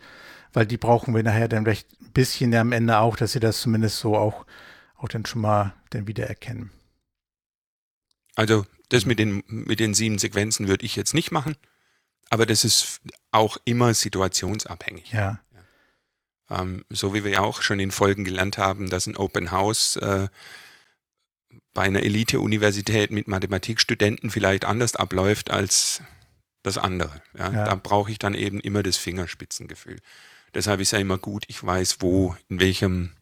weil 0.52 0.66
die 0.66 0.78
brauchen 0.78 1.14
wir 1.14 1.22
nachher 1.22 1.46
dann 1.48 1.64
vielleicht 1.64 1.92
ein 2.00 2.10
bisschen 2.12 2.54
am 2.54 2.72
Ende 2.72 2.98
auch, 2.98 3.16
dass 3.16 3.32
sie 3.32 3.40
das 3.40 3.60
zumindest 3.60 3.98
so 3.98 4.16
auch, 4.16 4.46
auch 4.96 5.08
dann 5.08 5.24
schon 5.24 5.42
mal 5.42 5.74
dann 5.90 6.08
wieder 6.08 6.26
erkennen. 6.26 6.70
Also 8.34 8.66
das 8.88 9.06
mit 9.06 9.18
den, 9.18 9.44
mit 9.46 9.78
den 9.78 9.94
sieben 9.94 10.18
Sequenzen 10.18 10.66
würde 10.66 10.84
ich 10.84 10.96
jetzt 10.96 11.14
nicht 11.14 11.30
machen, 11.30 11.56
aber 12.30 12.46
das 12.46 12.64
ist 12.64 13.00
auch 13.30 13.58
immer 13.64 13.94
situationsabhängig. 13.94 15.12
Ja, 15.12 15.40
Ähm, 16.50 16.84
so 16.90 17.14
wie 17.14 17.24
wir 17.24 17.30
ja 17.30 17.40
auch 17.40 17.62
schon 17.62 17.80
in 17.80 17.90
Folgen 17.90 18.24
gelernt 18.24 18.58
haben, 18.58 18.90
dass 18.90 19.06
ein 19.06 19.16
Open 19.16 19.50
House 19.50 19.96
äh, 19.96 20.28
bei 21.72 21.82
einer 21.82 22.02
Elite-Universität 22.02 23.10
mit 23.10 23.28
Mathematikstudenten 23.28 24.30
vielleicht 24.30 24.64
anders 24.64 24.96
abläuft 24.96 25.50
als 25.50 26.02
das 26.62 26.78
andere. 26.78 27.22
Ja? 27.38 27.52
Ja. 27.52 27.64
Da 27.64 27.74
brauche 27.76 28.10
ich 28.10 28.18
dann 28.18 28.34
eben 28.34 28.60
immer 28.60 28.82
das 28.82 28.96
Fingerspitzengefühl. 28.96 29.98
Deshalb 30.54 30.80
ist 30.80 30.90
ja 30.90 30.98
immer 30.98 31.18
gut, 31.18 31.44
ich 31.46 31.64
weiß, 31.64 31.98
wo, 32.00 32.36
in 32.48 32.60
welchem 32.60 33.12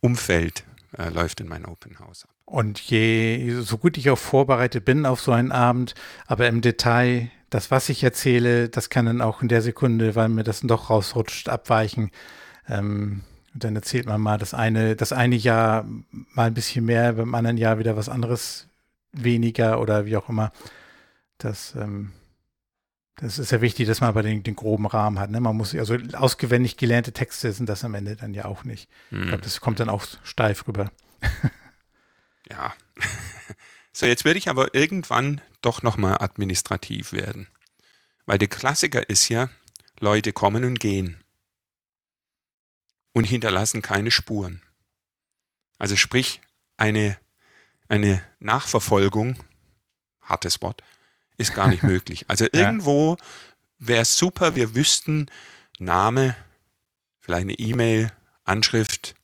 Umfeld 0.00 0.64
äh, 0.96 1.08
läuft 1.08 1.40
denn 1.40 1.48
mein 1.48 1.64
Open 1.64 1.98
House 1.98 2.24
ab. 2.24 2.30
Und 2.44 2.80
je, 2.80 3.60
so 3.60 3.78
gut 3.78 3.96
ich 3.96 4.10
auch 4.10 4.18
vorbereitet 4.18 4.84
bin 4.84 5.06
auf 5.06 5.20
so 5.20 5.32
einen 5.32 5.52
Abend, 5.52 5.94
aber 6.26 6.48
im 6.48 6.60
Detail, 6.60 7.30
das, 7.48 7.70
was 7.70 7.88
ich 7.88 8.02
erzähle, 8.02 8.68
das 8.68 8.90
kann 8.90 9.06
dann 9.06 9.22
auch 9.22 9.40
in 9.40 9.48
der 9.48 9.62
Sekunde, 9.62 10.16
weil 10.16 10.28
mir 10.28 10.42
das 10.42 10.60
doch 10.60 10.90
rausrutscht, 10.90 11.48
abweichen. 11.48 12.10
Ähm, 12.70 13.22
und 13.52 13.64
dann 13.64 13.74
erzählt 13.74 14.06
man 14.06 14.20
mal 14.20 14.38
das 14.38 14.54
eine, 14.54 14.94
das 14.96 15.12
eine 15.12 15.34
Jahr 15.34 15.84
mal 16.10 16.46
ein 16.46 16.54
bisschen 16.54 16.84
mehr, 16.84 17.14
beim 17.14 17.34
anderen 17.34 17.56
Jahr 17.58 17.78
wieder 17.78 17.96
was 17.96 18.08
anderes 18.08 18.68
weniger 19.12 19.80
oder 19.80 20.06
wie 20.06 20.16
auch 20.16 20.28
immer. 20.28 20.52
Das, 21.38 21.74
ähm, 21.74 22.12
das 23.16 23.38
ist 23.40 23.50
ja 23.50 23.60
wichtig, 23.60 23.88
dass 23.88 24.00
man 24.00 24.08
aber 24.08 24.22
den, 24.22 24.44
den 24.44 24.54
groben 24.54 24.86
Rahmen 24.86 25.18
hat. 25.18 25.30
Ne? 25.30 25.40
Man 25.40 25.56
muss, 25.56 25.74
also 25.74 25.96
auswendig 26.12 26.76
gelernte 26.76 27.12
Texte 27.12 27.52
sind 27.52 27.68
das 27.68 27.84
am 27.84 27.94
Ende 27.94 28.14
dann 28.14 28.34
ja 28.34 28.44
auch 28.44 28.62
nicht. 28.64 28.88
Ich 29.10 29.18
Hm. 29.18 29.26
glaube, 29.28 29.42
das 29.42 29.60
kommt 29.60 29.80
dann 29.80 29.88
auch 29.90 30.04
steif 30.22 30.66
rüber. 30.68 30.90
Ja. 32.48 32.72
So, 33.92 34.06
jetzt 34.06 34.24
werde 34.24 34.38
ich 34.38 34.48
aber 34.48 34.74
irgendwann 34.74 35.40
doch 35.62 35.82
nochmal 35.82 36.18
administrativ 36.20 37.12
werden. 37.12 37.48
Weil 38.24 38.38
der 38.38 38.48
Klassiker 38.48 39.10
ist 39.10 39.28
ja, 39.28 39.50
Leute 39.98 40.32
kommen 40.32 40.64
und 40.64 40.78
gehen. 40.78 41.16
Und 43.12 43.24
hinterlassen 43.24 43.82
keine 43.82 44.10
Spuren. 44.10 44.62
Also 45.78 45.96
sprich, 45.96 46.40
eine, 46.76 47.16
eine 47.88 48.22
Nachverfolgung, 48.38 49.36
hartes 50.22 50.62
Wort, 50.62 50.82
ist 51.36 51.54
gar 51.54 51.68
nicht 51.68 51.82
möglich. 51.94 52.24
Also 52.28 52.44
Ja. 52.46 52.50
irgendwo 52.52 53.16
wäre 53.78 54.02
es 54.02 54.16
super, 54.16 54.54
wir 54.54 54.74
wüssten 54.74 55.26
Name, 55.78 56.36
vielleicht 57.18 57.42
eine 57.42 57.54
E-Mail, 57.54 58.12
Anschrift, 58.44 59.14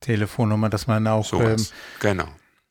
Telefonnummer, 0.00 0.70
dass 0.70 0.86
man 0.86 1.06
auch 1.06 1.32
ähm, 1.32 1.66
genau. 1.98 2.28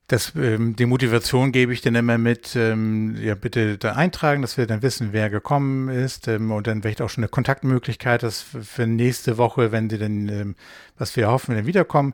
Das, 0.08 0.34
ähm, 0.36 0.76
die 0.76 0.86
Motivation 0.86 1.54
gebe 1.54 1.72
ich 1.72 1.82
dann 1.82 1.96
immer 1.96 2.18
mit, 2.18 2.56
ähm, 2.56 3.16
ja, 3.22 3.36
bitte 3.36 3.78
da 3.78 3.94
eintragen, 3.94 4.42
dass 4.42 4.58
wir 4.58 4.68
dann 4.68 4.82
wissen, 4.82 5.10
wer 5.14 5.30
gekommen 5.30 5.88
ist 5.88 6.28
ähm, 6.28 6.52
und 6.52 6.68
dann 6.68 6.82
vielleicht 6.82 7.02
auch 7.02 7.10
schon 7.10 7.24
eine 7.24 7.30
Kontaktmöglichkeit, 7.30 8.22
dass 8.22 8.42
für, 8.42 8.86
nächste 8.86 9.38
Woche, 9.38 9.72
wenn 9.72 9.90
sie 9.90 9.98
dann, 9.98 10.28
ähm, 10.28 10.56
was 10.98 11.16
wir 11.16 11.30
hoffen, 11.30 11.56
dann 11.56 11.66
wiederkommen, 11.66 12.14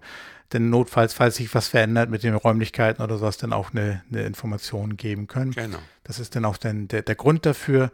dann 0.50 0.70
notfalls, 0.70 1.14
falls 1.14 1.38
sich 1.38 1.54
was 1.56 1.68
verändert 1.68 2.10
mit 2.10 2.24
den 2.24 2.36
Räumlichkeiten 2.36 3.04
oder 3.04 3.18
sowas, 3.18 3.38
dann 3.38 3.54
auch 3.54 3.72
eine, 3.72 4.04
eine 4.12 4.24
Information 4.24 4.96
geben 4.98 5.28
können. 5.28 5.52
Genau. 5.52 5.80
Das 6.04 6.20
ist 6.20 6.36
dann 6.36 6.46
auch 6.46 6.58
dann 6.58 6.88
der, 6.88 7.02
der 7.02 7.16
Grund 7.16 7.46
dafür. 7.46 7.92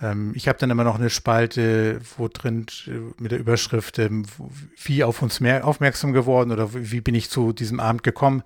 Ähm, 0.00 0.32
ich 0.34 0.48
habe 0.48 0.58
dann 0.58 0.70
immer 0.70 0.84
noch 0.84 0.96
eine 0.96 1.10
Spalte, 1.10 2.00
wo 2.16 2.28
drin 2.28 2.66
äh, 2.86 2.90
mit 3.18 3.32
der 3.32 3.38
Überschrift, 3.38 3.98
ähm, 3.98 4.26
wie 4.82 5.02
auf 5.02 5.22
uns 5.22 5.40
mehr 5.40 5.66
aufmerksam 5.66 6.12
geworden 6.12 6.50
oder 6.50 6.70
wie 6.72 7.00
bin 7.00 7.14
ich 7.14 7.30
zu 7.30 7.52
diesem 7.52 7.80
Abend 7.80 8.02
gekommen, 8.02 8.42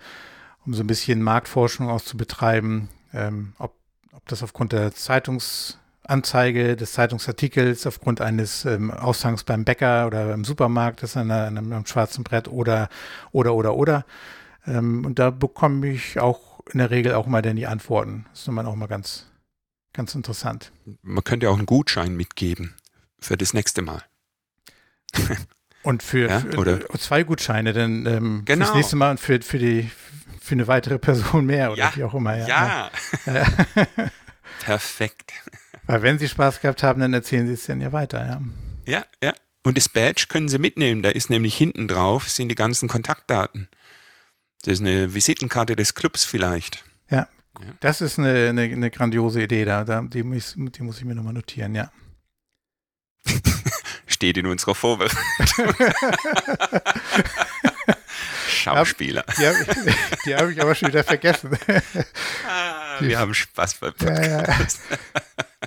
um 0.67 0.75
so 0.75 0.83
ein 0.83 0.87
bisschen 0.87 1.23
Marktforschung 1.23 1.89
auch 1.89 2.01
zu 2.01 2.17
betreiben, 2.17 2.89
ähm, 3.13 3.55
ob, 3.59 3.75
ob 4.13 4.27
das 4.29 4.43
aufgrund 4.43 4.73
der 4.73 4.95
Zeitungsanzeige, 4.95 6.77
des 6.77 6.93
Zeitungsartikels, 6.93 7.87
aufgrund 7.87 8.21
eines 8.21 8.65
ähm, 8.65 8.91
Aushangs 8.91 9.45
beim 9.45 9.65
Bäcker 9.65 10.07
oder 10.07 10.29
beim 10.29 10.45
Supermarkt 10.45 11.03
ist 11.03 11.17
an, 11.17 11.31
an 11.31 11.59
einem, 11.59 11.87
schwarzen 11.87 12.25
Brett 12.25 12.49
oder, 12.49 12.89
oder, 13.33 13.55
oder, 13.55 13.75
oder. 13.75 14.05
Ähm, 14.67 15.05
und 15.05 15.19
da 15.19 15.31
bekomme 15.31 15.89
ich 15.89 16.21
auch 16.21 16.61
in 16.73 16.79
der 16.79 16.91
Regel 16.91 17.15
auch 17.15 17.27
mal 17.27 17.43
dann 17.43 17.57
die 17.57 17.67
Antworten. 17.67 18.27
Das 18.31 18.41
ist 18.41 18.49
dann 18.49 18.59
auch 18.67 18.77
mal 18.77 18.87
ganz, 18.87 19.27
ganz 19.93 20.15
interessant. 20.15 20.73
Man 21.03 21.25
könnte 21.25 21.51
auch 21.51 21.57
einen 21.57 21.67
Gutschein 21.67 22.15
mitgeben 22.17 22.75
für 23.19 23.37
das 23.37 23.53
nächste 23.53 23.83
Mal. 23.83 24.03
Und 25.83 26.03
für, 26.05 26.29
Ja, 26.29 26.41
für 26.41 26.99
zwei 26.99 27.25
Gutscheine 27.25 27.73
dann 27.73 28.07
ähm, 28.07 28.43
Genau. 28.45 28.65
fürs 28.67 28.77
nächste 28.77 28.97
Mal 28.97 29.11
und 29.11 29.21
für, 29.21 29.41
für 29.43 29.59
die 29.59 29.91
für 30.43 30.55
eine 30.55 30.67
weitere 30.67 30.99
Person 30.99 31.47
mehr 31.47 31.73
oder 31.73 31.79
Ja, 31.79 31.93
wie 31.95 32.05
auch 32.05 32.15
immer. 32.15 32.37
Ja, 32.37 32.91
Ja. 33.27 33.35
perfekt. 34.65 35.33
Weil 35.87 36.03
wenn 36.03 36.19
Sie 36.19 36.29
Spaß 36.29 36.61
gehabt 36.61 36.83
haben, 36.83 37.01
dann 37.01 37.13
erzählen 37.13 37.47
Sie 37.47 37.55
es 37.55 37.67
dann 37.67 37.81
ja 37.81 37.93
weiter, 37.93 38.25
ja. 38.25 38.41
Ja, 38.87 39.05
ja. 39.23 39.35
Und 39.65 39.77
das 39.77 39.89
Badge 39.89 40.27
können 40.29 40.49
Sie 40.49 40.59
mitnehmen. 40.59 41.03
Da 41.03 41.11
ist 41.11 41.31
nämlich 41.31 41.57
hinten 41.57 41.87
drauf 41.87 42.29
sind 42.29 42.49
die 42.49 42.55
ganzen 42.57 42.89
Kontaktdaten. 42.89 43.69
Das 44.65 44.75
ist 44.75 44.81
eine 44.81 45.15
Visitenkarte 45.15 45.77
des 45.77 45.95
Clubs 45.95 46.25
vielleicht. 46.25 46.85
Das 47.81 48.01
ist 48.01 48.19
eine, 48.19 48.49
eine, 48.49 48.63
eine 48.63 48.91
grandiose 48.91 49.43
Idee 49.43 49.65
da. 49.65 49.85
da 49.85 50.03
die, 50.03 50.23
muss, 50.23 50.55
die 50.57 50.83
muss 50.83 50.99
ich 50.99 51.05
mir 51.05 51.15
nochmal 51.15 51.35
notieren, 51.35 51.75
ja. 51.75 51.91
Steht 54.07 54.37
in 54.37 54.47
unserer 54.47 54.75
Vorbereitung. 54.75 55.17
Schauspieler. 58.53 59.25
Die 59.39 59.47
habe 59.47 59.57
ich, 59.59 59.67
die 60.25 60.35
hab 60.35 60.49
ich 60.49 60.63
aber 60.63 60.75
schon 60.75 60.89
wieder 60.89 61.05
vergessen. 61.05 61.57
Ah, 62.47 63.01
wir 63.01 63.19
haben 63.19 63.33
Spaß 63.33 63.77
beim 63.77 63.95
Ja, 64.03 64.23
ja. 64.23 64.43
Podcast. 64.43 64.81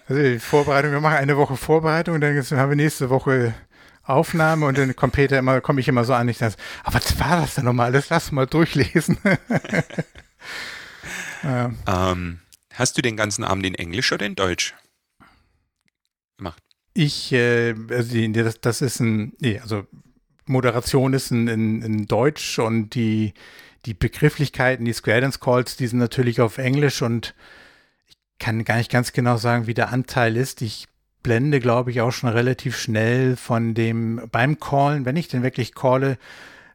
Also 0.08 0.22
die 0.22 0.38
Vorbereitung, 0.40 0.92
wir 0.92 1.02
machen 1.02 1.18
eine 1.18 1.38
Woche 1.38 1.58
Vorbereitung 1.58 2.16
und 2.16 2.22
dann 2.22 2.38
haben 2.38 2.70
wir 2.70 2.76
nächste 2.76 3.10
Woche 3.10 3.56
Aufnahme 4.04 4.68
und 4.68 4.78
dann 4.78 4.96
kommt 4.96 5.14
Peter 5.14 5.40
immer, 5.40 5.62
komme 5.62 5.82
ich 5.82 5.88
immer 5.88 6.04
so 6.04 6.14
an, 6.14 6.30
ich 6.30 6.38
sage, 6.38 6.54
aber 6.84 6.96
was 6.96 7.20
war 7.20 7.42
das 7.42 7.56
denn 7.56 7.66
nochmal? 7.66 7.88
Alles 7.88 8.10
lass 8.10 8.32
mal 8.32 8.46
durchlesen. 8.46 9.18
ja. 11.44 11.72
Ähm, 11.88 12.40
hast 12.74 12.98
du 12.98 13.02
den 13.02 13.18
ganzen 13.18 13.44
Abend 13.44 13.66
in 13.66 13.74
Englisch 13.74 14.12
oder 14.12 14.28
in 14.28 14.36
Deutsch 14.36 14.76
gemacht? 16.38 16.62
Ich, 16.94 17.32
äh, 17.32 17.74
also 17.90 18.28
das, 18.28 18.62
das 18.62 18.82
ist 18.82 19.00
ein, 19.00 19.34
nee, 19.40 19.60
also 19.60 19.88
Moderation 20.46 21.14
ist 21.14 21.32
in, 21.32 21.48
in, 21.48 21.82
in 21.82 22.06
Deutsch 22.06 22.60
und 22.60 22.96
die, 22.96 23.34
die 23.86 23.94
Begrifflichkeiten, 23.94 24.86
die 24.86 24.94
Square 24.94 25.22
Dance 25.22 25.40
Calls, 25.40 25.78
die 25.78 25.88
sind 25.88 26.00
natürlich 26.00 26.42
auf 26.42 26.58
Englisch 26.58 27.02
und 27.02 27.34
ich 28.08 28.18
kann 28.40 28.64
gar 28.66 28.78
nicht 28.78 28.92
ganz 28.92 29.14
genau 29.14 29.38
sagen, 29.38 29.68
wie 29.68 29.74
der 29.74 29.92
Anteil 29.92 30.38
ist. 30.38 30.62
Ich 30.62 30.88
blende, 31.24 31.60
glaube 31.60 31.90
ich, 31.90 32.02
auch 32.02 32.12
schon 32.12 32.30
relativ 32.30 32.78
schnell 32.78 33.36
von 33.36 33.74
dem 33.74 34.28
beim 34.32 34.60
Callen, 34.60 35.06
wenn 35.06 35.16
ich 35.16 35.28
denn 35.28 35.42
wirklich 35.42 35.74
calle, 35.74 36.18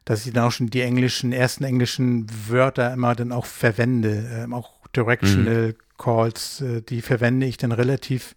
dass 0.03 0.25
ich 0.25 0.33
dann 0.33 0.45
auch 0.45 0.51
schon 0.51 0.69
die 0.69 0.81
englischen, 0.81 1.31
ersten 1.31 1.63
englischen 1.63 2.27
Wörter 2.49 2.91
immer 2.91 3.15
dann 3.15 3.31
auch 3.31 3.45
verwende. 3.45 4.43
Ähm, 4.43 4.53
auch 4.53 4.87
Directional 4.93 5.67
mhm. 5.69 5.75
Calls, 5.97 6.59
äh, 6.59 6.81
die 6.81 7.01
verwende 7.01 7.45
ich 7.45 7.57
dann 7.57 7.71
relativ 7.71 8.35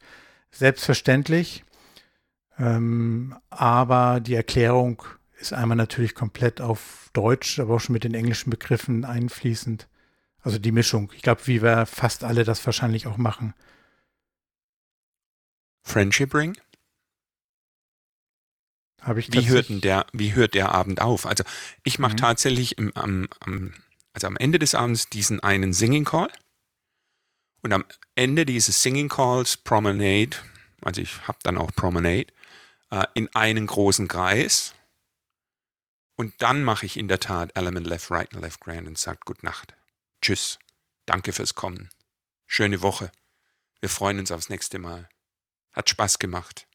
selbstverständlich. 0.52 1.64
Ähm, 2.58 3.34
aber 3.50 4.20
die 4.20 4.34
Erklärung 4.34 5.02
ist 5.44 5.52
einmal 5.52 5.76
natürlich 5.76 6.14
komplett 6.14 6.60
auf 6.60 7.10
Deutsch, 7.12 7.58
aber 7.58 7.74
auch 7.74 7.80
schon 7.80 7.92
mit 7.92 8.04
den 8.04 8.14
englischen 8.14 8.50
Begriffen 8.50 9.04
einfließend. 9.04 9.88
Also 10.42 10.58
die 10.58 10.72
Mischung. 10.72 11.12
Ich 11.14 11.22
glaube, 11.22 11.46
wie 11.46 11.62
wir 11.62 11.86
fast 11.86 12.24
alle 12.24 12.44
das 12.44 12.64
wahrscheinlich 12.66 13.06
auch 13.06 13.16
machen. 13.16 13.54
Friendship 15.82 16.34
Ring? 16.34 16.56
Habe 19.00 19.20
ich 19.20 19.32
wie 19.32 19.48
hört, 19.48 19.68
denn 19.68 19.80
der, 19.82 20.06
wie 20.12 20.34
hört 20.34 20.54
der 20.54 20.72
Abend 20.72 21.00
auf? 21.00 21.26
Also 21.26 21.44
ich 21.82 21.98
mache 21.98 22.12
mhm. 22.12 22.18
tatsächlich 22.18 22.78
im, 22.78 22.90
am, 22.94 23.28
am, 23.40 23.74
also 24.14 24.26
am 24.26 24.36
Ende 24.36 24.58
des 24.58 24.74
Abends 24.74 25.10
diesen 25.10 25.40
einen 25.40 25.74
Singing 25.74 26.04
Call 26.04 26.30
und 27.62 27.72
am 27.72 27.84
Ende 28.14 28.46
dieses 28.46 28.82
Singing 28.82 29.10
Calls 29.10 29.58
Promenade, 29.58 30.36
also 30.82 31.02
ich 31.02 31.28
habe 31.28 31.38
dann 31.42 31.58
auch 31.58 31.70
Promenade, 31.74 32.26
äh, 32.90 33.04
in 33.12 33.28
einen 33.34 33.66
großen 33.66 34.08
Kreis 34.08 34.74
und 36.16 36.34
dann 36.42 36.62
mache 36.62 36.86
ich 36.86 36.96
in 36.96 37.08
der 37.08 37.20
Tat 37.20 37.56
Element 37.56 37.86
Left, 37.86 38.10
Right 38.10 38.32
und 38.34 38.42
Left 38.42 38.60
Grand 38.60 38.86
und 38.86 38.98
sage 38.98 39.20
Gute 39.24 39.44
Nacht. 39.44 39.74
Tschüss. 40.22 40.58
Danke 41.06 41.32
fürs 41.32 41.54
Kommen. 41.54 41.90
Schöne 42.46 42.82
Woche. 42.82 43.10
Wir 43.80 43.88
freuen 43.88 44.18
uns 44.18 44.30
aufs 44.30 44.48
nächste 44.48 44.78
Mal. 44.78 45.08
Hat 45.72 45.90
Spaß 45.90 46.18
gemacht. 46.18 46.66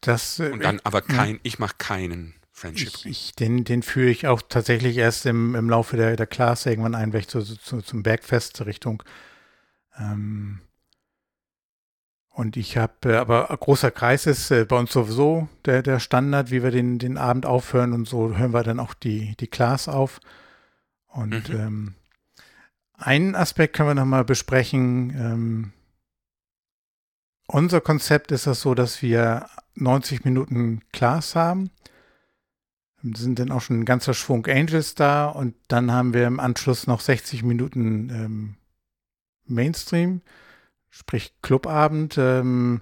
Das, 0.00 0.38
äh, 0.38 0.50
und 0.50 0.64
dann 0.64 0.80
aber 0.80 1.02
kein, 1.02 1.38
ich 1.42 1.58
mache 1.58 1.76
keinen 1.78 2.34
Friendship 2.50 2.88
ich, 2.88 3.06
ich, 3.06 3.34
den, 3.34 3.64
den 3.64 3.82
führe 3.82 4.10
ich 4.10 4.26
auch 4.26 4.42
tatsächlich 4.42 4.96
erst 4.96 5.26
im, 5.26 5.54
im 5.54 5.70
Laufe 5.70 5.96
der, 5.96 6.16
der 6.16 6.26
Klasse 6.26 6.70
irgendwann 6.70 6.94
ein, 6.94 7.14
ich 7.14 7.28
zu, 7.28 7.42
zu, 7.42 7.82
zum 7.82 8.02
Bergfest 8.02 8.64
Richtung. 8.66 9.02
Ähm, 9.96 10.60
und 12.32 12.56
ich 12.56 12.78
habe, 12.78 13.12
äh, 13.12 13.16
aber 13.16 13.46
großer 13.48 13.90
Kreis 13.90 14.26
ist 14.26 14.50
äh, 14.50 14.64
bei 14.64 14.78
uns 14.78 14.92
sowieso 14.92 15.48
der, 15.66 15.82
der 15.82 16.00
Standard, 16.00 16.50
wie 16.50 16.62
wir 16.62 16.70
den, 16.70 16.98
den 16.98 17.18
Abend 17.18 17.44
aufhören 17.44 17.92
und 17.92 18.08
so 18.08 18.36
hören 18.36 18.54
wir 18.54 18.62
dann 18.62 18.80
auch 18.80 18.94
die, 18.94 19.36
die 19.38 19.48
Class 19.48 19.88
auf. 19.88 20.20
Und 21.08 21.50
mhm. 21.50 21.60
ähm, 21.60 21.94
einen 22.96 23.34
Aspekt 23.34 23.76
können 23.76 23.90
wir 23.90 23.94
nochmal 23.94 24.24
besprechen. 24.24 25.10
Ähm, 25.10 25.72
unser 27.46 27.82
Konzept 27.82 28.32
ist 28.32 28.46
das 28.46 28.62
so, 28.62 28.74
dass 28.74 29.02
wir 29.02 29.46
90 29.74 30.24
Minuten 30.24 30.80
Class 30.92 31.36
haben. 31.36 31.70
Sind 33.02 33.40
dann 33.40 33.50
auch 33.50 33.60
schon 33.60 33.80
ein 33.80 33.84
ganzer 33.84 34.14
Schwung 34.14 34.46
Angels 34.46 34.94
da 34.94 35.26
und 35.26 35.54
dann 35.68 35.92
haben 35.92 36.14
wir 36.14 36.26
im 36.26 36.40
Anschluss 36.40 36.86
noch 36.86 37.00
60 37.00 37.42
Minuten 37.42 38.08
ähm, 38.10 38.54
Mainstream, 39.44 40.22
sprich 40.92 41.34
Clubabend. 41.42 42.16
Ähm, 42.18 42.80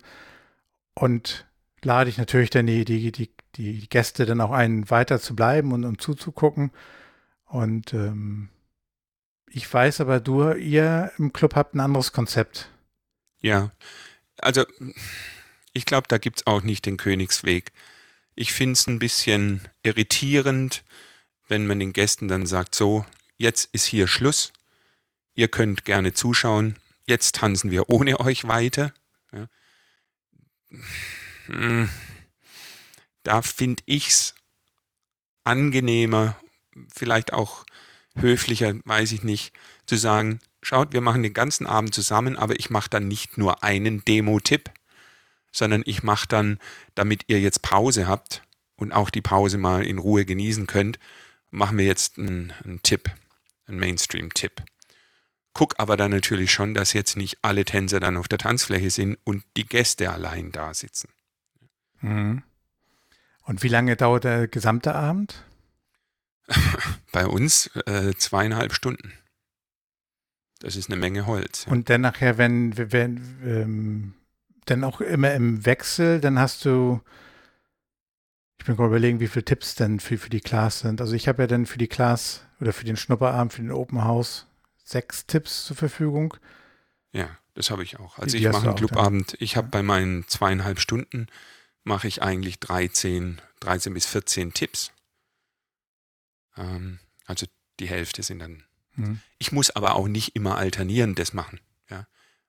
und 0.93 1.47
lade 1.83 2.11
ich 2.11 2.19
natürlich 2.19 2.51
dann 2.51 2.67
die, 2.67 2.85
die, 2.85 3.11
die, 3.11 3.31
die 3.57 3.89
Gäste 3.89 4.27
dann 4.27 4.43
auch 4.43 4.51
ein, 4.51 4.91
weiter 4.91 5.19
zu 5.19 5.35
bleiben 5.35 5.73
und, 5.73 5.85
und 5.85 6.03
zuzugucken. 6.03 6.73
Und 7.47 7.95
ähm, 7.95 8.51
ich 9.49 9.73
weiß 9.73 10.03
aber, 10.03 10.21
du, 10.21 10.53
ihr 10.53 11.11
im 11.17 11.33
Club 11.33 11.57
habt 11.57 11.75
ein 11.75 11.81
anderes 11.81 12.13
Konzept. 12.13 12.69
Ja, 13.41 13.71
also 14.39 14.67
ich 15.73 15.87
glaube, 15.87 16.07
da 16.09 16.19
gibt 16.19 16.41
es 16.41 16.47
auch 16.47 16.63
nicht 16.63 16.85
den 16.87 16.99
Königsweg. 16.99 17.73
Ich 18.35 18.53
finde 18.53 18.75
es 18.75 18.87
ein 18.87 18.99
bisschen 18.99 19.63
irritierend, 19.83 20.85
wenn 21.49 21.67
man 21.67 21.81
den 21.81 21.93
Gästen 21.93 22.29
dann 22.29 22.47
sagt, 22.47 22.75
so, 22.75 23.05
jetzt 23.37 23.71
ist 23.73 23.85
hier 23.85 24.07
Schluss, 24.07 24.53
ihr 25.35 25.49
könnt 25.49 25.85
gerne 25.85 26.13
zuschauen, 26.13 26.77
jetzt 27.11 27.35
tanzen 27.35 27.71
wir 27.71 27.91
ohne 27.91 28.19
euch 28.21 28.49
weiter. 28.49 28.95
Ja. 29.33 29.49
Hm. 31.47 31.91
Da 33.23 33.43
finde 33.43 33.83
ich 33.87 34.09
es 34.09 34.35
angenehmer, 35.45 36.37
vielleicht 36.95 37.33
auch 37.33 37.67
höflicher, 38.17 38.75
weiß 38.85 39.13
ich 39.13 39.23
nicht, 39.23 39.53
zu 39.87 39.97
sagen, 39.97 40.41
schaut, 40.63 40.93
wir 40.93 41.01
machen 41.01 41.23
den 41.23 41.35
ganzen 41.35 41.67
Abend 41.67 41.95
zusammen, 41.95 42.37
aber 42.37 42.59
ich 42.59 42.71
mache 42.71 42.91
dann 42.91 43.09
nicht 43.09 43.37
nur 43.37 43.63
einen 43.63 44.05
Demo-Tipp, 44.05 44.71
sondern 45.53 45.83
ich 45.85 46.03
mache 46.03 46.29
dann, 46.29 46.59
damit 46.95 47.25
ihr 47.27 47.41
jetzt 47.41 47.63
Pause 47.63 48.07
habt 48.07 48.43
und 48.77 48.93
auch 48.93 49.11
die 49.11 49.23
Pause 49.23 49.59
mal 49.59 49.85
in 49.85 49.99
Ruhe 49.99 50.25
genießen 50.25 50.67
könnt, 50.67 50.99
machen 51.51 51.79
wir 51.79 51.85
jetzt 51.85 52.19
einen, 52.19 52.53
einen 52.65 52.83
Tipp, 52.83 53.11
einen 53.67 53.79
Mainstream-Tipp. 53.79 54.63
Guck 55.53 55.75
aber 55.79 55.97
dann 55.97 56.13
natürlich 56.13 56.53
schon, 56.53 56.75
dass 56.75 56.93
jetzt 56.93 57.17
nicht 57.17 57.39
alle 57.43 57.65
Tänzer 57.65 58.01
dann 58.01 58.17
auf 58.17 58.29
der 58.29 58.39
Tanzfläche 58.39 58.91
sind 58.91 59.19
und 59.25 59.45
die 59.57 59.67
Gäste 59.67 60.11
allein 60.11 60.53
da 60.53 60.73
sitzen. 60.75 61.09
Mhm. 62.01 62.43
Und 63.45 63.63
wie 63.63 63.69
lange 63.69 63.97
dauert 63.97 64.25
der 64.25 64.49
gesamte 64.49 64.95
Abend? 64.95 65.45
Bei 67.13 67.27
uns 67.27 67.69
äh, 67.87 68.15
zweieinhalb 68.17 68.73
Stunden. 68.73 69.13
Das 70.61 70.77
ist 70.77 70.91
eine 70.91 71.01
Menge 71.01 71.27
Holz. 71.27 71.65
Ja. 71.65 71.73
Und 71.73 71.91
dann 71.91 72.03
nachher, 72.03 72.39
wenn, 72.39 72.77
wenn 72.93 73.17
ähm, 73.45 74.15
dann 74.67 74.85
auch 74.85 75.01
immer 75.01 75.35
im 75.35 75.65
Wechsel, 75.67 76.21
dann 76.21 76.39
hast 76.39 76.65
du, 76.65 77.01
ich 78.59 78.67
bin 78.67 78.77
gerade 78.77 78.89
überlegen, 78.89 79.21
wie 79.21 79.27
viele 79.27 79.45
Tipps 79.45 79.75
denn 79.75 80.01
für, 80.01 80.19
für 80.19 80.31
die 80.31 80.41
Class 80.41 80.81
sind. 80.81 81.01
Also 81.01 81.15
ich 81.15 81.29
habe 81.29 81.43
ja 81.43 81.47
dann 81.47 81.67
für 81.67 81.79
die 81.79 81.89
Class 81.89 82.47
oder 82.61 82.73
für 82.73 82.85
den 82.85 82.97
Schnupperabend, 82.97 83.53
für 83.53 83.63
den 83.63 83.73
Open 83.73 84.05
House 84.05 84.47
sechs 84.91 85.27
Tipps 85.27 85.65
zur 85.65 85.77
Verfügung. 85.77 86.37
Ja, 87.13 87.39
das 87.55 87.71
habe 87.71 87.83
ich 87.83 87.99
auch. 87.99 88.19
Also 88.19 88.37
die 88.37 88.45
ich 88.45 88.53
mache 88.53 88.69
einen 88.69 88.77
Clubabend, 88.77 89.37
ich 89.41 89.57
habe 89.57 89.69
bei 89.69 89.83
meinen 89.83 90.27
zweieinhalb 90.29 90.81
Stunden 90.81 91.27
mache 91.83 92.09
ich 92.09 92.23
eigentlich 92.23 92.61
13, 92.61 93.41
13 93.61 93.95
bis 93.95 94.07
14 94.07 94.53
Tipps. 94.53 94.93
Ähm, 96.57 97.01
also 97.25 97.47
die 97.79 97.89
Hälfte 97.89 98.23
sind 98.23 98.41
dann 98.41 98.65
Mhm. 98.97 99.21
Ich 99.39 99.53
muss 99.53 99.71
aber 99.71 99.95
auch 99.97 100.09
nicht 100.09 100.37
immer 100.37 100.57
alternieren 100.57 101.15
das 101.15 101.33
machen. 101.33 101.61
Ja. 101.89 102.07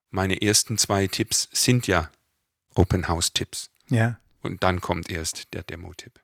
Meine 0.09 0.41
ersten 0.41 0.77
zwei 0.77 1.07
Tipps 1.07 1.49
sind 1.51 1.87
ja 1.87 2.11
Open 2.75 3.07
House 3.07 3.33
Tipps. 3.33 3.69
Ja. 3.89 4.19
Und 4.41 4.63
dann 4.63 4.81
kommt 4.81 5.09
erst 5.09 5.53
der 5.53 5.63
Demo-Tipp. 5.63 6.19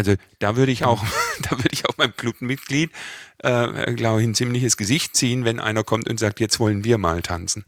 Also 0.00 0.14
da 0.38 0.56
würde 0.56 0.72
ich 0.72 0.84
auch, 0.86 1.04
da 1.42 1.50
würde 1.50 1.68
ich 1.72 1.86
auch 1.86 1.98
meinem 1.98 2.16
Clubmitglied, 2.16 2.90
äh, 3.38 3.92
glaube 3.92 4.22
ich, 4.22 4.28
ein 4.28 4.34
ziemliches 4.34 4.78
Gesicht 4.78 5.14
ziehen, 5.14 5.44
wenn 5.44 5.60
einer 5.60 5.84
kommt 5.84 6.08
und 6.08 6.18
sagt, 6.18 6.40
jetzt 6.40 6.58
wollen 6.58 6.84
wir 6.84 6.96
mal 6.96 7.20
tanzen. 7.20 7.66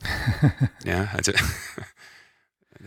ja, 0.84 1.08
also 1.14 1.32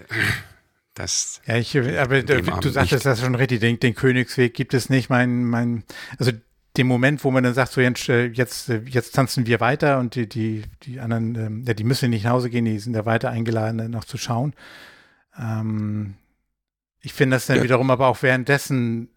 das. 0.93 1.41
Ja, 1.47 1.57
ich, 1.57 1.75
aber 1.75 2.21
du 2.21 2.69
sagtest 2.69 3.07
das 3.07 3.19
schon 3.19 3.33
richtig, 3.33 3.61
den, 3.61 3.79
den, 3.79 3.95
Königsweg 3.95 4.53
gibt 4.53 4.75
es 4.75 4.91
nicht. 4.91 5.09
Mein, 5.09 5.45
mein, 5.45 5.83
also 6.19 6.31
dem 6.77 6.85
Moment, 6.85 7.23
wo 7.23 7.31
man 7.31 7.43
dann 7.43 7.55
sagt, 7.55 7.71
so 7.71 7.81
jetzt, 7.81 8.09
äh, 8.09 8.27
jetzt, 8.27 8.69
äh, 8.69 8.83
jetzt 8.85 9.15
tanzen 9.15 9.47
wir 9.47 9.59
weiter 9.59 9.97
und 9.97 10.13
die, 10.13 10.29
die, 10.29 10.65
die 10.83 10.99
anderen, 10.99 11.33
ähm, 11.33 11.63
ja, 11.65 11.73
die 11.73 11.83
müssen 11.83 12.11
nicht 12.11 12.25
nach 12.25 12.33
Hause 12.33 12.51
gehen, 12.51 12.65
die 12.65 12.77
sind 12.77 12.93
ja 12.93 13.07
weiter 13.07 13.31
eingeladen, 13.31 13.89
noch 13.89 14.05
zu 14.05 14.19
schauen. 14.19 14.53
Ähm, 15.35 16.13
ich 17.05 17.13
finde 17.13 17.35
das 17.35 17.45
dann 17.45 17.57
ja. 17.57 17.63
wiederum 17.63 17.91
aber 17.91 18.07
auch 18.07 18.23
währenddessen 18.23 19.09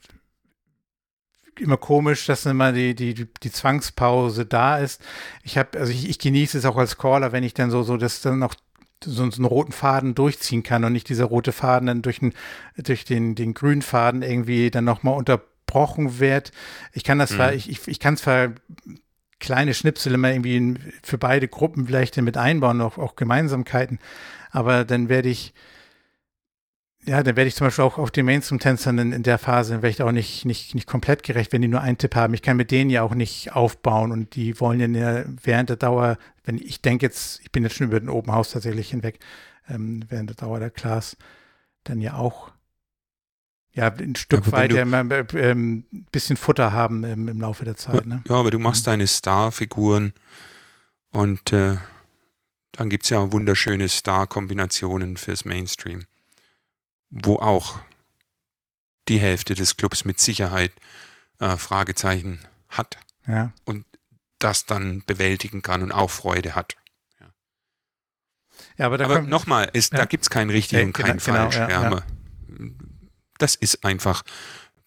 immer 1.59 1.78
komisch, 1.78 2.26
dass 2.26 2.45
immer 2.45 2.72
die, 2.72 2.95
die, 2.95 3.14
die 3.14 3.51
Zwangspause 3.51 4.45
da 4.45 4.78
ist. 4.78 5.03
Ich 5.43 5.57
habe, 5.57 5.78
also 5.78 5.91
ich, 5.91 6.09
ich 6.09 6.18
genieße 6.18 6.59
es 6.59 6.66
auch 6.66 6.76
als 6.76 6.99
Caller, 6.99 7.32
wenn 7.32 7.43
ich 7.43 7.55
dann 7.55 7.70
so, 7.70 7.82
so 7.82 7.97
das 7.97 8.20
dann 8.20 8.39
noch 8.39 8.55
so, 9.03 9.22
einen 9.22 9.45
roten 9.45 9.72
Faden 9.72 10.14
durchziehen 10.14 10.62
kann 10.62 10.84
und 10.84 10.93
nicht 10.93 11.09
dieser 11.09 11.24
rote 11.24 11.51
Faden 11.51 11.86
dann 11.86 12.03
durch 12.03 12.20
den, 12.20 12.34
durch 12.76 13.05
den, 13.07 13.34
den 13.34 13.55
grünen 13.55 13.82
Faden 13.82 14.22
irgendwie 14.22 14.70
dann 14.70 14.84
nochmal 14.84 15.16
unterbrochen 15.16 16.20
wird. 16.20 16.53
Ich 16.93 17.05
kann 17.05 17.18
das 17.18 17.30
mhm. 17.30 17.36
zwar, 17.36 17.55
ich, 17.55 17.70
ich, 17.70 17.89
ich 17.89 18.01
kann 18.01 18.18
zwar 18.18 18.53
kleine 19.41 19.72
Schnipsel 19.72 20.12
immer 20.12 20.30
irgendwie 20.30 20.74
für 21.03 21.16
beide 21.16 21.49
Gruppen 21.49 21.86
vielleicht 21.86 22.18
mit 22.18 22.36
einbauen, 22.36 22.82
auch, 22.82 22.99
auch 22.99 23.16
Gemeinsamkeiten, 23.16 23.99
aber 24.51 24.84
dann 24.84 25.09
werde 25.09 25.30
ich 25.30 25.55
ja, 27.09 27.23
dann 27.23 27.37
werde 27.37 27.49
ich 27.49 27.55
zum 27.55 27.67
Beispiel 27.67 27.85
auch 27.85 27.97
auf 27.97 28.11
den 28.11 28.27
Mainstream-Tänzern 28.27 28.99
in, 28.99 29.13
in, 29.13 29.23
der 29.23 29.39
Phase, 29.39 29.77
werde 29.77 29.89
ich 29.89 30.03
auch 30.03 30.13
nicht, 30.13 30.45
nicht, 30.45 30.75
nicht 30.75 30.87
komplett 30.87 31.23
gerecht, 31.23 31.53
wenn 31.53 31.63
die 31.63 31.69
nur 31.69 31.81
einen 31.81 31.97
Tipp 31.97 32.15
haben. 32.15 32.35
Ich 32.35 32.43
kann 32.43 32.59
mit 32.59 32.71
denen 32.71 32.91
ja 32.91 33.03
auch 33.03 33.15
nicht 33.15 33.55
aufbauen 33.55 34.13
und 34.13 34.35
die 34.37 34.61
wollen 34.61 34.95
ja 34.95 35.25
während 35.43 35.71
der 35.71 35.77
Dauer, 35.77 36.19
wenn 36.45 36.59
ich 36.59 36.83
denke 36.83 37.07
jetzt, 37.07 37.41
ich 37.41 37.51
bin 37.51 37.63
jetzt 37.63 37.77
schon 37.77 37.87
über 37.87 37.99
den 37.99 38.11
Open 38.11 38.33
House 38.33 38.51
tatsächlich 38.51 38.91
hinweg, 38.91 39.21
ähm, 39.71 40.05
während 40.11 40.29
der 40.29 40.37
Dauer 40.37 40.61
der 40.61 40.71
Class, 40.71 41.17
dann 41.85 42.03
ja 42.03 42.15
auch 42.15 42.51
ja, 43.73 43.91
ein 43.91 44.17
Stück 44.17 44.45
ja, 44.47 44.53
weit 44.53 44.75
ein 44.75 45.13
äh, 45.23 45.97
bisschen 46.13 46.37
Futter 46.37 46.73
haben 46.73 47.05
im, 47.05 47.29
im 47.29 47.41
Laufe 47.41 47.65
der 47.65 47.77
Zeit. 47.77 48.05
Ne? 48.07 48.23
Ja, 48.29 48.35
aber 48.35 48.51
du 48.51 48.59
machst 48.59 48.87
mhm. 48.87 48.91
deine 48.91 49.07
Star-Figuren 49.07 50.13
und 51.11 51.55
äh, 51.55 51.77
dann 52.73 52.91
gibt 52.91 53.05
es 53.05 53.11
ja 53.11 53.33
wunderschöne 53.33 53.89
Star-Kombinationen 53.89 55.17
fürs 55.17 55.47
Mainstream 55.47 56.05
wo 57.11 57.37
auch 57.37 57.79
die 59.09 59.19
Hälfte 59.19 59.55
des 59.55 59.77
Clubs 59.77 60.05
mit 60.05 60.21
Sicherheit 60.21 60.73
äh, 61.41 61.57
Fragezeichen 61.57 62.41
hat 62.69 62.99
ja. 63.27 63.53
und 63.65 63.85
das 64.39 64.67
dann 64.67 65.03
bewältigen 65.07 65.63
kann 65.63 65.83
und 65.83 65.93
auch 65.93 66.11
Freude 66.11 66.55
hat. 66.55 66.77
Ja, 67.21 67.27
ja 68.77 68.87
aber, 68.87 69.01
aber 69.05 69.23
nochmal, 69.23 69.71
ja. 69.75 69.83
da 69.91 70.05
gibt 70.05 70.25
es 70.25 70.31
keinen 70.31 70.51
richtig 70.51 70.85
und 70.85 70.93
keinen 70.93 71.19
genau, 71.19 71.51
falsch. 71.51 71.57
Genau, 71.57 72.01
das 73.39 73.55
ist 73.55 73.85
einfach 73.85 74.23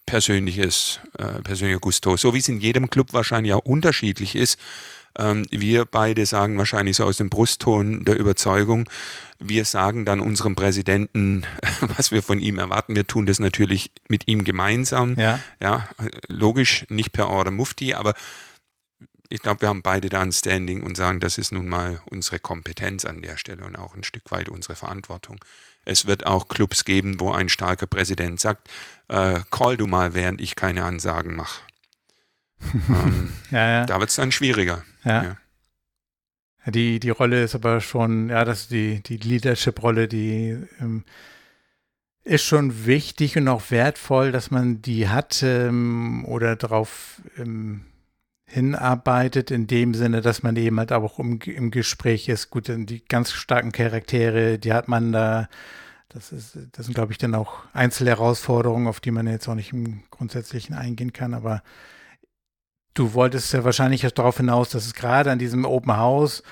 persönliches, 0.06 1.00
äh, 1.18 1.42
persönlicher 1.42 1.80
Gusto. 1.80 2.16
So 2.16 2.34
wie 2.34 2.38
es 2.38 2.48
in 2.48 2.60
jedem 2.60 2.90
Club 2.90 3.12
wahrscheinlich 3.12 3.54
auch 3.54 3.64
unterschiedlich 3.64 4.36
ist. 4.36 4.58
Ähm, 5.18 5.44
wir 5.50 5.84
beide 5.84 6.26
sagen 6.26 6.58
wahrscheinlich 6.58 6.96
so 6.96 7.04
aus 7.04 7.18
dem 7.18 7.30
Brustton 7.30 8.04
der 8.04 8.18
Überzeugung, 8.18 8.88
wir 9.38 9.64
sagen 9.64 10.04
dann 10.04 10.20
unserem 10.20 10.54
Präsidenten, 10.54 11.44
was 11.80 12.12
wir 12.12 12.22
von 12.22 12.38
ihm 12.38 12.58
erwarten. 12.58 12.96
Wir 12.96 13.06
tun 13.06 13.26
das 13.26 13.38
natürlich 13.38 13.90
mit 14.08 14.28
ihm 14.28 14.44
gemeinsam. 14.44 15.16
Ja, 15.18 15.40
ja 15.60 15.88
logisch, 16.28 16.86
nicht 16.88 17.12
per 17.12 17.28
Order 17.28 17.50
Mufti, 17.50 17.94
aber 17.94 18.14
ich 19.28 19.40
glaube, 19.40 19.62
wir 19.62 19.68
haben 19.68 19.82
beide 19.82 20.10
da 20.10 20.20
ein 20.20 20.32
Standing 20.32 20.82
und 20.82 20.96
sagen, 20.96 21.18
das 21.18 21.38
ist 21.38 21.52
nun 21.52 21.66
mal 21.66 22.02
unsere 22.10 22.38
Kompetenz 22.38 23.06
an 23.06 23.22
der 23.22 23.38
Stelle 23.38 23.64
und 23.64 23.76
auch 23.76 23.94
ein 23.94 24.04
Stück 24.04 24.30
weit 24.30 24.50
unsere 24.50 24.76
Verantwortung. 24.76 25.42
Es 25.84 26.06
wird 26.06 26.26
auch 26.26 26.48
Clubs 26.48 26.84
geben, 26.84 27.18
wo 27.18 27.32
ein 27.32 27.48
starker 27.48 27.86
Präsident 27.86 28.40
sagt, 28.40 28.68
äh, 29.08 29.40
call 29.50 29.76
du 29.76 29.86
mal, 29.86 30.14
während 30.14 30.40
ich 30.40 30.54
keine 30.54 30.84
Ansagen 30.84 31.34
mache. 31.34 31.62
Ähm, 32.74 33.32
ja, 33.50 33.70
ja. 33.70 33.86
Da 33.86 33.98
wird 34.00 34.10
es 34.10 34.16
dann 34.16 34.32
schwieriger. 34.32 34.82
Ja. 35.04 35.36
Die, 36.66 37.00
die 37.00 37.10
Rolle 37.10 37.42
ist 37.42 37.54
aber 37.54 37.80
schon, 37.80 38.28
ja, 38.28 38.44
das 38.44 38.68
die, 38.68 39.02
die 39.02 39.16
Leadership-Rolle, 39.16 40.06
die 40.06 40.56
ähm, 40.80 41.04
ist 42.24 42.44
schon 42.44 42.86
wichtig 42.86 43.36
und 43.36 43.48
auch 43.48 43.70
wertvoll, 43.70 44.30
dass 44.30 44.50
man 44.50 44.80
die 44.80 45.08
hat 45.08 45.42
ähm, 45.42 46.24
oder 46.24 46.54
darauf 46.54 47.20
ähm, 47.36 47.86
hinarbeitet, 48.44 49.50
in 49.50 49.66
dem 49.66 49.94
Sinne, 49.94 50.20
dass 50.20 50.42
man 50.42 50.54
eben 50.56 50.78
halt 50.78 50.92
auch 50.92 51.18
im, 51.18 51.40
im 51.40 51.70
Gespräch 51.70 52.28
ist. 52.28 52.50
Gut, 52.50 52.68
die 52.68 53.04
ganz 53.04 53.32
starken 53.32 53.72
Charaktere, 53.72 54.58
die 54.58 54.72
hat 54.72 54.88
man 54.88 55.12
da. 55.12 55.48
Das, 56.10 56.30
ist, 56.30 56.58
das 56.72 56.84
sind, 56.84 56.94
glaube 56.94 57.12
ich, 57.12 57.18
dann 57.18 57.34
auch 57.34 57.60
Einzelherausforderungen, 57.72 58.86
auf 58.86 59.00
die 59.00 59.10
man 59.10 59.26
jetzt 59.26 59.48
auch 59.48 59.54
nicht 59.54 59.72
im 59.72 60.02
Grundsätzlichen 60.10 60.74
eingehen 60.74 61.14
kann. 61.14 61.32
Aber 61.32 61.62
Du 62.94 63.14
wolltest 63.14 63.52
ja 63.52 63.64
wahrscheinlich 63.64 64.02
darauf 64.02 64.36
hinaus, 64.36 64.70
dass 64.70 64.86
es 64.86 64.94
gerade 64.94 65.30
an 65.30 65.38
diesem 65.38 65.64
Open 65.64 65.96
House 65.96 66.42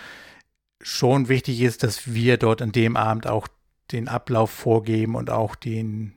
schon 0.81 1.29
wichtig 1.29 1.61
ist, 1.61 1.83
dass 1.83 2.13
wir 2.13 2.39
dort 2.39 2.63
an 2.63 2.73
dem 2.73 2.97
Abend 2.97 3.27
auch 3.27 3.49
den 3.93 4.09
Ablauf 4.09 4.51
vorgeben 4.51 5.15
und 5.15 5.31
auch 5.31 5.55
den, 5.55 6.15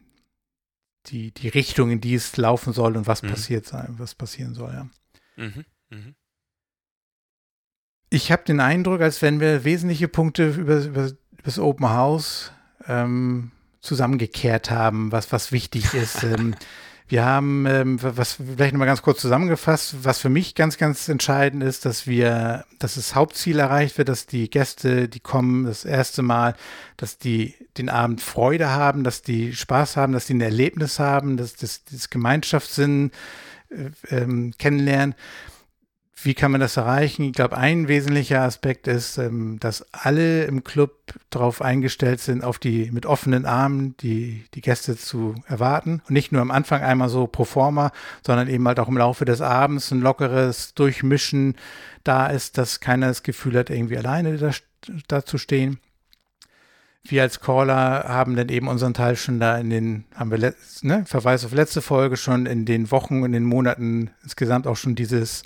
die, 1.07 1.32
die 1.32 1.49
Richtung, 1.49 1.91
in 1.91 2.01
die 2.01 2.15
es 2.15 2.38
laufen 2.38 2.71
soll 2.71 2.95
und 2.95 3.07
was 3.07 3.24
mhm. 3.24 3.30
passiert 3.30 3.65
sein, 3.65 3.95
was 3.97 4.15
passieren 4.15 4.53
soll, 4.53 4.74
ja. 4.74 4.88
Mhm. 5.36 5.65
Mhm. 5.89 6.15
Ich 8.09 8.32
habe 8.32 8.43
den 8.43 8.59
Eindruck, 8.59 9.01
als 9.01 9.21
wenn 9.21 9.39
wir 9.39 9.63
wesentliche 9.63 10.07
Punkte 10.07 10.49
über, 10.49 10.84
über, 10.86 11.07
über 11.07 11.11
das 11.43 11.59
Open 11.59 11.89
House 11.89 12.51
ähm, 12.88 13.51
zusammengekehrt 13.82 14.69
haben, 14.69 15.11
was, 15.11 15.32
was 15.32 15.51
wichtig 15.51 15.93
ist. 15.93 16.24
ähm, 16.24 16.55
wir 17.14 17.26
haben, 17.26 17.68
ähm, 17.68 17.99
was 18.01 18.34
vielleicht 18.34 18.74
nochmal 18.74 18.88
ganz 18.88 19.03
kurz 19.03 19.22
zusammengefasst, 19.22 20.03
was 20.03 20.18
für 20.18 20.30
mich 20.30 20.55
ganz, 20.55 20.80
ganz 20.80 21.07
entscheidend 21.07 21.61
ist, 21.61 21.86
dass 21.86 22.07
wir, 22.07 22.66
dass 22.80 22.95
das 22.95 23.14
Hauptziel 23.14 23.59
erreicht 23.59 23.99
wird, 23.99 24.09
dass 24.09 24.26
die 24.26 24.49
Gäste, 24.49 25.07
die 25.07 25.20
kommen 25.20 25.66
das 25.66 25.86
erste 25.86 26.24
Mal, 26.24 26.55
dass 26.97 27.20
die 27.20 27.53
den 27.78 27.89
Abend 27.89 28.20
Freude 28.20 28.72
haben, 28.72 29.03
dass 29.03 29.22
die 29.22 29.53
Spaß 29.53 29.95
haben, 29.95 30.14
dass 30.14 30.26
die 30.26 30.34
ein 30.34 30.41
Erlebnis 30.41 30.97
haben, 30.97 31.38
dass 31.38 31.55
das, 31.55 31.84
Gemeinschaftssinn 32.09 33.11
äh, 33.70 34.16
ähm, 34.16 34.55
kennenlernen. 34.57 35.14
Wie 36.26 36.34
kann 36.34 36.51
man 36.51 36.61
das 36.61 36.78
erreichen? 36.78 37.24
Ich 37.24 37.34
glaube, 37.34 37.57
ein 37.57 37.89
wesentlicher 37.89 38.41
Aspekt 38.41 38.88
ist, 38.88 39.17
ähm, 39.17 39.59
dass 39.59 39.86
alle 39.93 40.45
im 40.45 40.63
Club 40.63 41.13
darauf 41.30 41.61
eingestellt 41.61 42.21
sind, 42.21 42.45
auf 42.45 42.59
die 42.59 42.91
mit 42.91 43.05
offenen 43.05 43.45
Armen 43.45 43.97
die, 43.97 44.45
die 44.53 44.61
Gäste 44.61 44.95
zu 44.95 45.36
erwarten. 45.47 46.01
Und 46.07 46.11
nicht 46.11 46.32
nur 46.32 46.41
am 46.41 46.51
Anfang 46.51 46.82
einmal 46.82 47.09
so 47.09 47.28
pro 47.28 47.43
forma, 47.43 47.91
sondern 48.26 48.47
eben 48.47 48.65
halt 48.65 48.80
auch 48.80 48.88
im 48.88 48.97
Laufe 48.97 49.26
des 49.26 49.41
Abends 49.41 49.91
ein 49.91 49.99
lockeres 49.99 50.74
Durchmischen 50.76 51.55
da 52.05 52.28
ist, 52.28 52.57
dass 52.57 52.80
keiner 52.80 53.07
das 53.07 53.24
Gefühl 53.24 53.57
hat, 53.57 53.69
irgendwie 53.69 53.97
alleine 53.97 54.38
da, 54.38 54.51
da 55.09 55.26
zu 55.26 55.38
stehen. 55.38 55.80
Wir 57.05 57.24
als 57.24 57.41
Caller 57.41 58.05
haben 58.07 58.38
dann 58.38 58.47
eben 58.47 58.69
unseren 58.69 58.93
Teil 58.93 59.17
schon 59.17 59.41
da 59.41 59.57
in 59.57 59.69
den, 59.69 60.05
haben 60.15 60.32
wir, 60.32 60.53
ne, 60.84 61.03
Verweis 61.05 61.43
auf 61.43 61.51
letzte 61.51 61.82
Folge 61.82 62.15
schon 62.15 62.45
in 62.45 62.63
den 62.63 62.91
Wochen 62.91 63.24
und 63.24 63.34
den 63.34 63.43
Monaten 63.43 64.11
insgesamt 64.24 64.67
auch 64.67 64.78
schon 64.78 64.95
dieses 64.95 65.43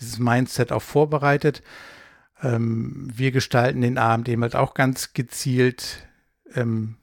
dieses 0.00 0.18
Mindset 0.18 0.72
auch 0.72 0.82
vorbereitet. 0.82 1.62
Ähm, 2.42 3.10
wir 3.12 3.32
gestalten 3.32 3.80
den 3.80 3.98
Abend 3.98 4.28
eben 4.28 4.42
halt 4.42 4.56
auch 4.56 4.74
ganz 4.74 5.12
gezielt 5.12 6.06
ähm, 6.54 6.96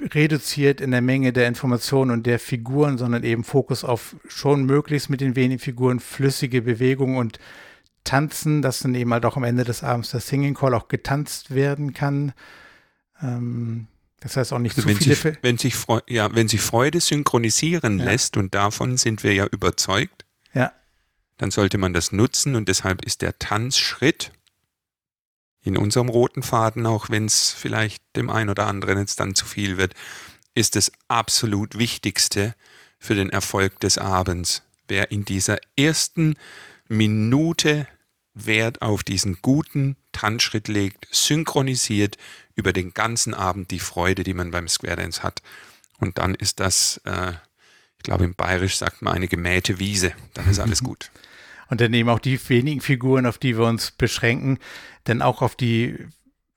reduziert 0.00 0.80
in 0.80 0.90
der 0.90 1.00
Menge 1.00 1.32
der 1.32 1.48
Informationen 1.48 2.10
und 2.10 2.26
der 2.26 2.38
Figuren, 2.38 2.98
sondern 2.98 3.24
eben 3.24 3.44
Fokus 3.44 3.84
auf 3.84 4.16
schon 4.28 4.64
möglichst 4.64 5.08
mit 5.08 5.20
den 5.20 5.36
wenigen 5.36 5.60
Figuren 5.60 6.00
flüssige 6.00 6.62
Bewegung 6.62 7.16
und 7.16 7.38
Tanzen, 8.04 8.62
dass 8.62 8.80
dann 8.80 8.94
eben 8.94 9.12
halt 9.12 9.24
auch 9.24 9.36
am 9.36 9.44
Ende 9.44 9.64
des 9.64 9.82
Abends 9.82 10.10
der 10.10 10.20
Singing 10.20 10.54
Call 10.54 10.74
auch 10.74 10.88
getanzt 10.88 11.54
werden 11.54 11.92
kann. 11.92 12.32
Ähm, 13.22 13.88
das 14.20 14.36
heißt 14.36 14.52
auch 14.52 14.58
nicht 14.58 14.76
also 14.76 14.88
zu 14.88 14.94
viele. 14.94 15.14
Sich, 15.14 15.38
wenn, 15.42 15.58
sich 15.58 15.74
ja, 16.08 16.34
wenn 16.34 16.48
sich 16.48 16.60
Freude 16.60 17.00
synchronisieren 17.00 17.98
ja. 17.98 18.04
lässt, 18.04 18.36
und 18.36 18.54
davon 18.54 18.96
sind 18.96 19.24
wir 19.24 19.34
ja 19.34 19.46
überzeugt, 19.46 20.25
dann 21.38 21.50
sollte 21.50 21.78
man 21.78 21.92
das 21.92 22.12
nutzen 22.12 22.56
und 22.56 22.68
deshalb 22.68 23.04
ist 23.04 23.22
der 23.22 23.38
Tanzschritt 23.38 24.32
in 25.62 25.76
unserem 25.76 26.08
roten 26.08 26.42
Faden, 26.42 26.86
auch 26.86 27.10
wenn 27.10 27.26
es 27.26 27.50
vielleicht 27.52 28.02
dem 28.14 28.30
einen 28.30 28.50
oder 28.50 28.66
anderen 28.66 28.98
jetzt 28.98 29.18
dann 29.20 29.34
zu 29.34 29.44
viel 29.44 29.76
wird, 29.76 29.94
ist 30.54 30.76
das 30.76 30.92
absolut 31.08 31.76
Wichtigste 31.76 32.54
für 32.98 33.14
den 33.14 33.30
Erfolg 33.30 33.80
des 33.80 33.98
Abends. 33.98 34.62
Wer 34.88 35.10
in 35.10 35.24
dieser 35.24 35.58
ersten 35.76 36.36
Minute 36.88 37.88
Wert 38.32 38.80
auf 38.80 39.02
diesen 39.02 39.38
guten 39.42 39.96
Tanzschritt 40.12 40.68
legt, 40.68 41.08
synchronisiert 41.10 42.16
über 42.54 42.72
den 42.72 42.94
ganzen 42.94 43.34
Abend 43.34 43.70
die 43.70 43.80
Freude, 43.80 44.22
die 44.22 44.34
man 44.34 44.52
beim 44.52 44.68
Square 44.68 44.96
Dance 44.96 45.22
hat. 45.22 45.42
Und 45.98 46.18
dann 46.18 46.34
ist 46.34 46.60
das, 46.60 47.00
äh, 47.04 47.32
ich 47.96 48.02
glaube 48.04 48.24
im 48.24 48.34
Bayerisch 48.34 48.76
sagt 48.76 49.02
man 49.02 49.14
eine 49.14 49.26
gemähte 49.26 49.78
Wiese, 49.78 50.12
dann 50.34 50.48
ist 50.48 50.60
alles 50.60 50.82
gut 50.84 51.10
und 51.68 51.80
dann 51.80 51.92
eben 51.94 52.08
auch 52.08 52.18
die 52.18 52.38
wenigen 52.48 52.80
Figuren, 52.80 53.26
auf 53.26 53.38
die 53.38 53.56
wir 53.58 53.64
uns 53.64 53.90
beschränken, 53.90 54.58
dann 55.04 55.22
auch 55.22 55.42
auf 55.42 55.56
die 55.56 55.98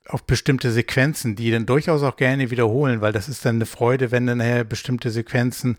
auf 0.08 0.24
bestimmte 0.24 0.72
Sequenzen, 0.72 1.36
die 1.36 1.52
dann 1.52 1.68
durchaus 1.68 2.02
auch 2.02 2.16
gerne 2.16 2.50
wiederholen, 2.50 3.02
weil 3.02 3.14
das 3.14 3.30
ist 3.30 3.46
dann 3.46 3.56
eine 3.56 3.68
Freude, 3.68 4.12
wenn 4.12 4.26
dann 4.26 4.40
nachher 4.40 4.64
bestimmte 4.64 5.12
Sequenzen 5.12 5.78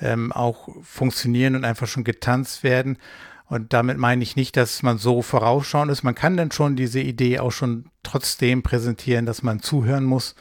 ähm, 0.00 0.30
auch 0.30 0.68
funktionieren 0.82 1.56
und 1.56 1.64
einfach 1.64 1.86
schon 1.86 2.04
getanzt 2.04 2.62
werden. 2.62 2.98
Und 3.46 3.72
damit 3.72 3.98
meine 3.98 4.22
ich 4.22 4.36
nicht, 4.36 4.56
dass 4.56 4.82
man 4.82 4.98
so 4.98 5.22
vorausschauend 5.22 5.90
ist. 5.90 6.02
Man 6.02 6.14
kann 6.14 6.36
dann 6.36 6.50
schon 6.50 6.76
diese 6.76 7.00
Idee 7.00 7.38
auch 7.38 7.52
schon 7.52 7.86
trotzdem 8.02 8.62
präsentieren, 8.62 9.26
dass 9.26 9.42
man 9.42 9.60
zuhören 9.60 10.04
muss. 10.04 10.34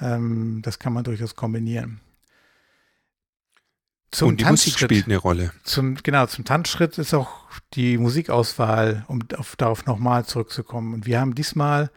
Ähm, 0.00 0.60
das 0.62 0.78
kann 0.78 0.92
man 0.92 1.04
durchaus 1.04 1.36
kombinieren. 1.36 2.00
Zum 4.10 4.30
und 4.30 4.40
die 4.40 4.44
Musik 4.44 4.78
spielt 4.78 5.06
eine 5.06 5.18
Rolle. 5.18 5.52
Zum, 5.64 5.96
genau, 6.02 6.26
zum 6.26 6.44
Tanzschritt 6.44 6.96
ist 6.98 7.12
auch 7.12 7.28
die 7.74 7.98
Musikauswahl, 7.98 9.04
um 9.08 9.20
auf, 9.36 9.56
darauf 9.56 9.84
nochmal 9.86 10.24
zurückzukommen. 10.24 10.94
Und 10.94 11.06
wir 11.06 11.20
haben 11.20 11.34
diesmal 11.34 11.90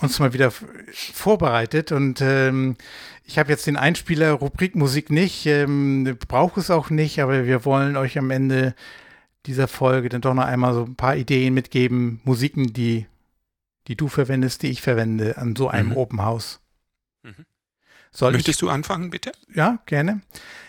uns 0.00 0.18
mal 0.18 0.32
wieder 0.32 0.50
vorbereitet 0.50 1.92
und 1.92 2.20
ähm, 2.20 2.76
ich 3.24 3.38
habe 3.38 3.50
jetzt 3.50 3.66
den 3.66 3.76
Einspieler 3.76 4.32
Rubrik 4.32 4.74
Musik 4.74 5.10
nicht, 5.10 5.46
ähm, 5.46 6.16
brauche 6.28 6.60
es 6.60 6.70
auch 6.70 6.90
nicht, 6.90 7.20
aber 7.20 7.46
wir 7.46 7.64
wollen 7.64 7.96
euch 7.96 8.18
am 8.18 8.30
Ende 8.30 8.74
dieser 9.46 9.68
Folge 9.68 10.08
dann 10.08 10.20
doch 10.20 10.34
noch 10.34 10.44
einmal 10.44 10.74
so 10.74 10.84
ein 10.84 10.96
paar 10.96 11.16
Ideen 11.16 11.54
mitgeben, 11.54 12.20
Musiken, 12.24 12.72
die, 12.72 13.06
die 13.86 13.96
du 13.96 14.08
verwendest, 14.08 14.62
die 14.62 14.68
ich 14.68 14.82
verwende 14.82 15.38
an 15.38 15.56
so 15.56 15.68
einem 15.68 15.90
mhm. 15.90 15.96
Open 15.96 16.22
House. 16.22 16.60
Mhm. 17.22 17.46
Soll 18.10 18.32
Möchtest 18.32 18.56
ich, 18.56 18.60
du 18.60 18.70
anfangen, 18.70 19.10
bitte? 19.10 19.32
Ja, 19.54 19.78
gerne. 19.86 20.20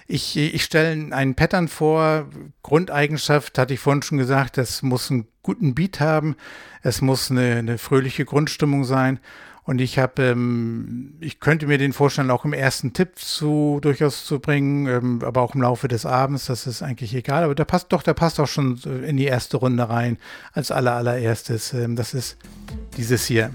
Ich, 0.08 0.36
ich 0.38 0.64
stelle 0.64 1.16
einen 1.16 1.36
Pattern 1.36 1.68
vor. 1.68 2.28
Grundeigenschaft 2.64 3.58
hatte 3.58 3.76
ich 3.76 3.80
vorhin 3.80 4.02
schon 4.02 4.18
gesagt, 4.18 4.58
das 4.58 4.82
muss 4.82 5.12
einen 5.12 5.28
guten 5.44 5.76
Beat 5.76 6.00
haben. 6.00 6.36
Es 6.82 7.02
muss 7.02 7.30
eine, 7.30 7.58
eine 7.58 7.78
fröhliche 7.78 8.26
Grundstimmung 8.26 8.86
sein. 8.86 9.20
Und 9.70 9.80
ich 9.82 10.00
habe, 10.00 10.24
ähm, 10.24 11.14
ich 11.20 11.40
könnte 11.40 11.68
mir 11.68 11.78
den 11.78 11.94
vorstellen, 11.94 12.32
auch 12.32 12.44
im 12.44 12.54
ersten 12.54 12.94
Tipp 12.94 13.20
zu 13.20 13.78
durchaus 13.84 14.26
zu 14.26 14.40
bringen, 14.40 14.88
ähm, 14.88 15.22
aber 15.24 15.42
auch 15.42 15.54
im 15.54 15.62
Laufe 15.62 15.88
des 15.88 16.08
Abends, 16.08 16.48
das 16.48 16.66
ist 16.66 16.82
eigentlich 16.82 17.14
egal. 17.14 17.44
Aber 17.44 17.54
der 17.54 17.66
passt 17.66 17.94
doch, 17.94 18.02
der 18.02 18.16
passt 18.16 18.40
auch 18.40 18.48
schon 18.48 18.80
in 19.06 19.16
die 19.16 19.26
erste 19.26 19.58
Runde 19.58 19.88
rein 19.88 20.18
als 20.54 20.72
aller 20.72 20.94
allererstes. 20.94 21.74
Ähm, 21.74 21.96
das 21.96 22.16
ist 22.16 22.38
dieses 22.98 23.26
hier. 23.26 23.52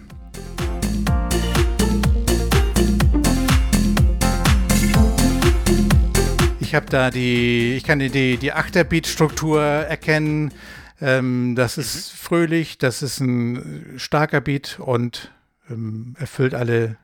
Ich 6.74 6.76
habe 6.76 6.90
da 6.90 7.12
die, 7.12 7.76
ich 7.76 7.84
kann 7.84 8.00
die, 8.00 8.36
die 8.36 8.52
Achterbeat-Struktur 8.52 9.62
erkennen. 9.62 10.52
Ähm, 11.00 11.54
das 11.54 11.78
ist 11.78 12.12
mhm. 12.12 12.16
fröhlich, 12.16 12.78
das 12.78 13.00
ist 13.00 13.20
ein 13.20 13.94
starker 13.96 14.40
Beat 14.40 14.80
und 14.80 15.32
ähm, 15.70 16.16
erfüllt 16.18 16.52
alle, 16.52 16.96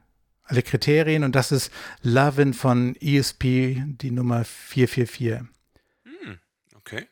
alle 0.43 0.64
Kriterien. 0.64 1.23
Und 1.23 1.37
das 1.37 1.53
ist 1.53 1.71
Lovin 2.03 2.53
von 2.53 2.97
ESP, 2.97 3.81
die 3.87 4.11
Nummer 4.11 4.45
444. 4.45 5.47
Hm, 6.03 6.41
okay. 6.75 7.07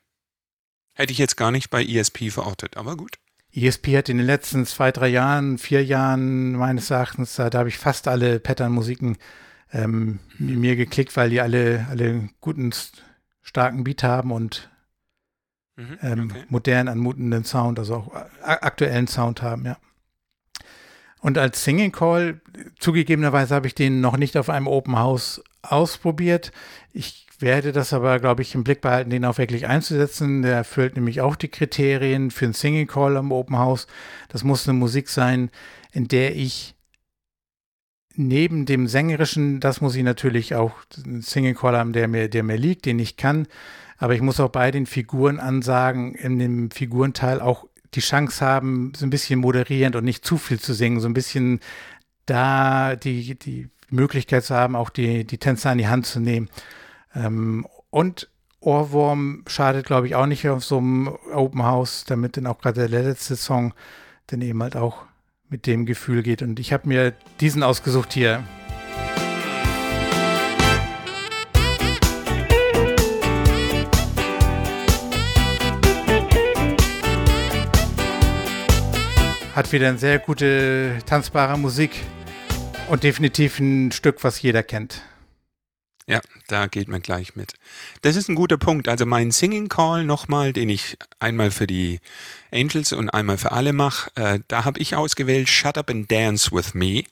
Hätte 0.95 1.13
ich 1.13 1.19
jetzt 1.19 1.37
gar 1.37 1.53
nicht 1.53 1.71
bei 1.71 1.85
ESP 1.85 2.33
verortet, 2.33 2.77
aber 2.77 2.97
gut. 2.97 3.21
ESP 3.53 3.97
hat 3.97 4.09
in 4.09 4.17
den 4.17 4.27
letzten 4.27 4.67
zwei, 4.67 4.91
drei 4.91 5.07
Jahren, 5.07 5.59
vier 5.59 5.85
Jahren 5.85 6.55
meines 6.55 6.91
Erachtens, 6.91 7.37
da, 7.37 7.51
da 7.51 7.61
habe 7.61 7.69
ich 7.69 7.79
fast 7.79 8.09
alle 8.09 8.41
Pattern-Musiken 8.41 9.17
ähm, 9.73 10.19
mir 10.39 10.77
geklickt, 10.77 11.17
weil 11.17 11.31
die 11.31 11.41
alle, 11.41 11.87
alle 11.91 12.29
guten, 12.41 12.73
starken 13.43 13.85
Beat 13.85 14.03
haben 14.03 14.31
und 14.31 14.71
mhm, 15.77 15.99
ähm, 16.03 16.31
okay. 16.31 16.45
modern 16.49 16.89
anmutenden 16.89 17.45
Sound, 17.45 17.79
also 17.79 17.95
auch 17.95 18.13
aktuellen 18.43 19.07
Sound 19.07 19.43
haben, 19.43 19.65
ja. 19.65 19.79
Und 21.21 21.37
als 21.37 21.65
Singing 21.65 21.91
Call, 21.91 22.41
zugegebenerweise 22.79 23.55
habe 23.55 23.67
ich 23.67 23.75
den 23.75 24.01
noch 24.01 24.17
nicht 24.17 24.37
auf 24.37 24.49
einem 24.49 24.69
Open 24.69 24.99
House 24.99 25.43
ausprobiert. 25.63 26.53
Ich 26.93 27.27
werde 27.41 27.73
das 27.73 27.93
aber, 27.93 28.21
glaube 28.21 28.43
ich, 28.43 28.55
im 28.55 28.63
Blick 28.63 28.81
behalten, 28.81 29.11
den 29.11 29.25
auch 29.25 29.39
wirklich 29.39 29.67
einzusetzen. 29.67 30.43
Der 30.43 30.55
erfüllt 30.55 30.95
nämlich 30.95 31.21
auch 31.21 31.35
die 31.35 31.49
Kriterien 31.49 32.31
für 32.31 32.45
einen 32.45 32.55
Singing 32.55 32.87
Call 32.87 33.17
am 33.17 33.33
Open 33.33 33.59
House. 33.59 33.89
Das 34.29 34.45
muss 34.45 34.69
eine 34.69 34.79
Musik 34.79 35.09
sein, 35.09 35.51
in 35.91 36.07
der 36.07 36.37
ich 36.37 36.77
neben 38.19 38.67
dem 38.67 38.89
Sängerischen, 38.89 39.61
das 39.61 39.81
muss 39.81 39.95
ich 39.95 40.03
natürlich 40.03 40.55
auch 40.55 40.73
einen 41.05 41.23
Singing 41.23 41.55
Call 41.55 41.79
haben, 41.79 41.93
der 41.93 42.09
mir, 42.09 42.29
der 42.29 42.43
mir 42.43 42.57
liegt, 42.57 42.85
den 42.85 42.99
ich 42.99 43.17
kann. 43.17 43.47
Aber 43.97 44.15
ich 44.15 44.21
muss 44.21 44.41
auch 44.41 44.51
bei 44.51 44.71
den 44.71 44.87
Figurenansagen 44.87 46.15
in 46.15 46.39
dem 46.39 46.71
Figurenteil 46.71 47.41
auch 47.41 47.67
die 47.95 48.01
Chance 48.01 48.45
haben, 48.45 48.93
so 48.97 49.07
ein 49.07 49.11
bisschen 49.11 49.41
moderierend 49.41 49.97
und 49.97 50.05
nicht 50.05 50.25
zu 50.25 50.37
viel 50.37 50.61
zu 50.61 50.75
singen, 50.75 51.01
so 51.01 51.09
ein 51.09 51.15
bisschen 51.15 51.61
da 52.27 52.97
die, 52.97 53.39
die 53.39 53.69
Möglichkeit 53.89 54.45
zu 54.45 54.55
haben, 54.55 54.77
auch 54.77 54.91
die, 54.91 55.25
die 55.25 55.39
Tänzer 55.39 55.71
an 55.71 55.79
die 55.79 55.89
Hand 55.89 56.07
zu 56.07 56.21
nehmen. 56.21 56.51
Ähm, 57.15 57.67
und 57.91 58.29
Ohrwurm 58.61 59.45
schadet, 59.47 59.87
glaube 59.87 60.09
ich, 60.09 60.17
auch 60.17 60.27
nicht 60.27 60.49
auf 60.49 60.65
so 60.65 60.79
einem 60.79 61.09
Open 61.33 61.63
House, 61.63 62.05
damit 62.05 62.37
dann 62.37 62.47
auch 62.47 62.59
gerade 62.59 62.89
der 62.89 63.03
letzte 63.05 63.37
Song 63.37 63.73
dann 64.27 64.43
eben 64.43 64.63
halt 64.63 64.77
auch 64.77 65.08
mit 65.51 65.67
dem 65.67 65.87
Gefühl 65.87 66.23
geht. 66.23 66.43
Und 66.43 66.61
ich 66.61 66.73
habe 66.73 66.89
mir 66.89 67.15
diesen 67.41 67.63
ausgesucht 67.63 68.13
hier. 68.13 68.45
Hat 79.55 79.73
wieder 79.73 79.89
eine 79.89 79.99
sehr 79.99 80.21
gute 80.21 80.99
tanzbare 81.05 81.59
Musik 81.59 81.91
und 82.89 83.03
definitiv 83.03 83.59
ein 83.59 83.91
Stück, 83.91 84.23
was 84.23 84.41
jeder 84.41 84.63
kennt. 84.63 85.03
Ja, 86.09 86.23
da 86.47 86.69
geht 86.69 86.89
man 86.89 87.03
gleich 87.03 87.37
mit. 87.37 87.53
Das 88.01 88.17
ist 88.17 88.29
ein 88.31 88.35
guter 88.35 88.57
Punkt. 88.57 88.89
Also 88.89 89.05
mein 89.05 89.31
Singing 89.31 89.69
Call 89.69 90.05
nochmal, 90.05 90.55
den 90.55 90.71
ich 90.71 90.97
einmal 91.21 91.51
für 91.51 91.67
die 91.67 92.01
Angels 92.51 92.95
und 92.95 93.11
einmal 93.11 93.37
für 93.37 93.53
alle 93.53 93.75
mache, 93.75 94.11
äh, 94.17 94.41
da 94.49 94.65
habe 94.65 94.81
ich 94.81 94.97
ausgewählt 94.97 95.51
Shut 95.51 95.77
Up 95.77 95.91
and 95.91 96.11
Dance 96.11 96.51
with 96.51 96.73
Me. 96.73 97.05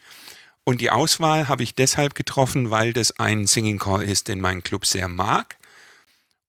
Und 0.65 0.81
die 0.81 0.91
Auswahl 0.91 1.47
habe 1.47 1.63
ich 1.63 1.75
deshalb 1.75 2.15
getroffen, 2.15 2.71
weil 2.71 2.95
das 2.95 3.21
ein 3.21 3.47
Singing 3.47 3.79
Call 3.79 4.03
ist, 4.03 4.29
den 4.29 4.41
mein 4.41 4.63
Club 4.63 4.87
sehr 4.87 5.09
mag. 5.09 5.59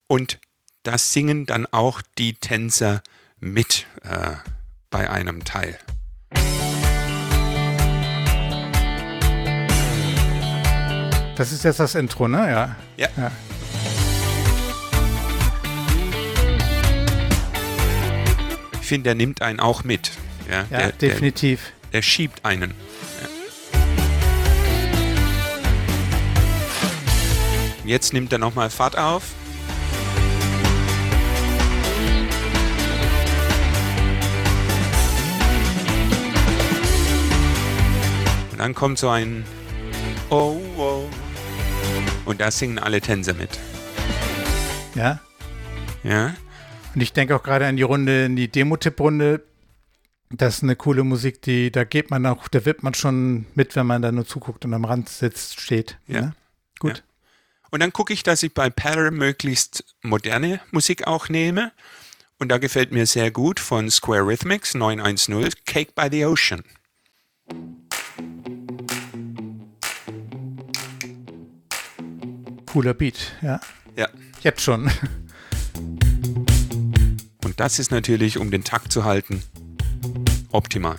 Und 0.08 0.40
das 0.84 1.12
singen 1.12 1.46
dann 1.46 1.66
auch 1.66 2.02
die 2.18 2.34
Tänzer 2.34 3.04
mit 3.42 3.86
äh, 4.04 4.38
bei 4.90 5.10
einem 5.10 5.44
Teil. 5.44 5.78
Das 11.38 11.52
ist 11.52 11.64
jetzt 11.64 11.80
das 11.80 11.94
Intro, 11.94 12.28
ne? 12.28 12.50
Ja. 12.50 12.76
Ja. 12.98 13.08
ja. 13.16 13.32
Ich 18.82 18.88
finde, 18.88 19.04
der 19.04 19.16
nimmt 19.16 19.44
einen 19.44 19.60
auch 19.60 19.84
mit. 19.84 20.10
Ja, 20.50 20.66
ja 20.72 20.78
der, 20.78 20.92
definitiv. 20.94 21.74
Der, 21.84 21.92
der, 21.92 22.02
schiebt 22.02 22.44
einen. 22.44 22.74
Jetzt 27.86 28.14
nimmt 28.14 28.34
er 28.34 28.40
nochmal 28.40 28.72
Fahrt 28.72 28.98
auf. 28.98 29.24
Und 38.52 38.58
dann 38.58 38.74
kommt 38.74 38.98
so 38.98 39.10
ein 39.10 39.46
Oh, 40.30 40.60
oh. 40.78 41.10
Und 42.28 42.42
da 42.42 42.52
singen 42.52 42.78
alle 42.78 43.00
Tänzer 43.00 43.34
mit. 43.34 43.58
Ja. 44.96 45.22
Ja. 46.04 46.36
Und 46.94 47.00
ich 47.00 47.14
denke 47.14 47.34
auch 47.34 47.42
gerade 47.42 47.66
an 47.66 47.78
die 47.78 47.84
Runde, 47.84 48.26
in 48.26 48.36
die 48.36 48.50
Demo-Tipp-Runde. 48.50 49.46
Das 50.30 50.58
ist 50.58 50.64
eine 50.64 50.76
coole 50.76 51.06
Musik, 51.06 51.42
die, 51.42 51.72
da 51.72 51.86
geht 51.86 52.12
man 52.12 52.26
auch, 52.26 52.50
da 52.50 52.66
wird 52.66 52.84
man 52.84 52.94
schon 52.94 53.46
mit, 53.56 53.78
wenn 53.78 53.86
man 53.88 54.02
da 54.02 54.12
nur 54.12 54.26
zuguckt 54.26 54.66
und 54.66 54.74
am 54.74 54.84
Rand 54.84 55.08
sitzt, 55.08 55.62
steht. 55.62 56.00
Ja. 56.08 56.20
ja? 56.20 56.36
Gut. 56.80 56.98
Ja. 56.98 57.04
Und 57.72 57.80
dann 57.80 57.94
gucke 57.94 58.12
ich, 58.12 58.24
dass 58.24 58.44
ich 58.44 58.54
bei 58.54 58.70
Pattern 58.70 59.16
möglichst 59.16 59.86
moderne 60.02 60.60
Musik 60.72 61.08
auch 61.08 61.30
nehme. 61.30 61.72
Und 62.40 62.50
da 62.50 62.58
gefällt 62.58 62.92
mir 62.92 63.06
sehr 63.06 63.32
gut 63.32 63.62
von 63.62 63.90
Square 63.90 64.28
Rhythmics 64.28 64.74
910 64.74 65.50
Cake 65.66 65.94
by 65.96 66.10
the 66.12 66.26
Ocean. 66.26 66.64
Cooler 72.78 72.94
Beat, 72.94 73.34
ja. 73.42 73.60
Ja. 73.96 74.08
Jetzt 74.44 74.62
schon. 74.62 74.92
Und 77.44 77.60
das 77.60 77.80
ist 77.80 77.90
natürlich, 77.90 78.38
um 78.38 78.52
den 78.52 78.64
Takt 78.64 78.92
zu 78.92 79.04
halten, 79.04 79.42
optimal. 80.52 80.98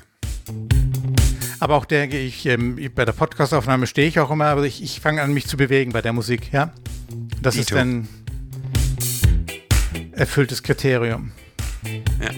Aber 1.60 1.76
auch 1.76 1.84
der, 1.84 2.12
ich, 2.12 2.46
ähm, 2.46 2.90
bei 2.96 3.04
der 3.04 3.12
Podcastaufnahme 3.12 3.86
stehe 3.86 4.08
ich 4.08 4.18
auch 4.18 4.32
immer, 4.32 4.46
aber 4.46 4.64
ich, 4.64 4.82
ich 4.82 4.98
fange 4.98 5.22
an, 5.22 5.32
mich 5.32 5.46
zu 5.46 5.56
bewegen 5.56 5.92
bei 5.92 6.02
der 6.02 6.12
Musik, 6.12 6.52
ja. 6.52 6.72
Das 7.40 7.54
Dito. 7.54 7.76
ist 7.76 7.80
ein 7.80 8.08
erfülltes 10.10 10.64
Kriterium. 10.64 11.30
Ja. 12.20 12.32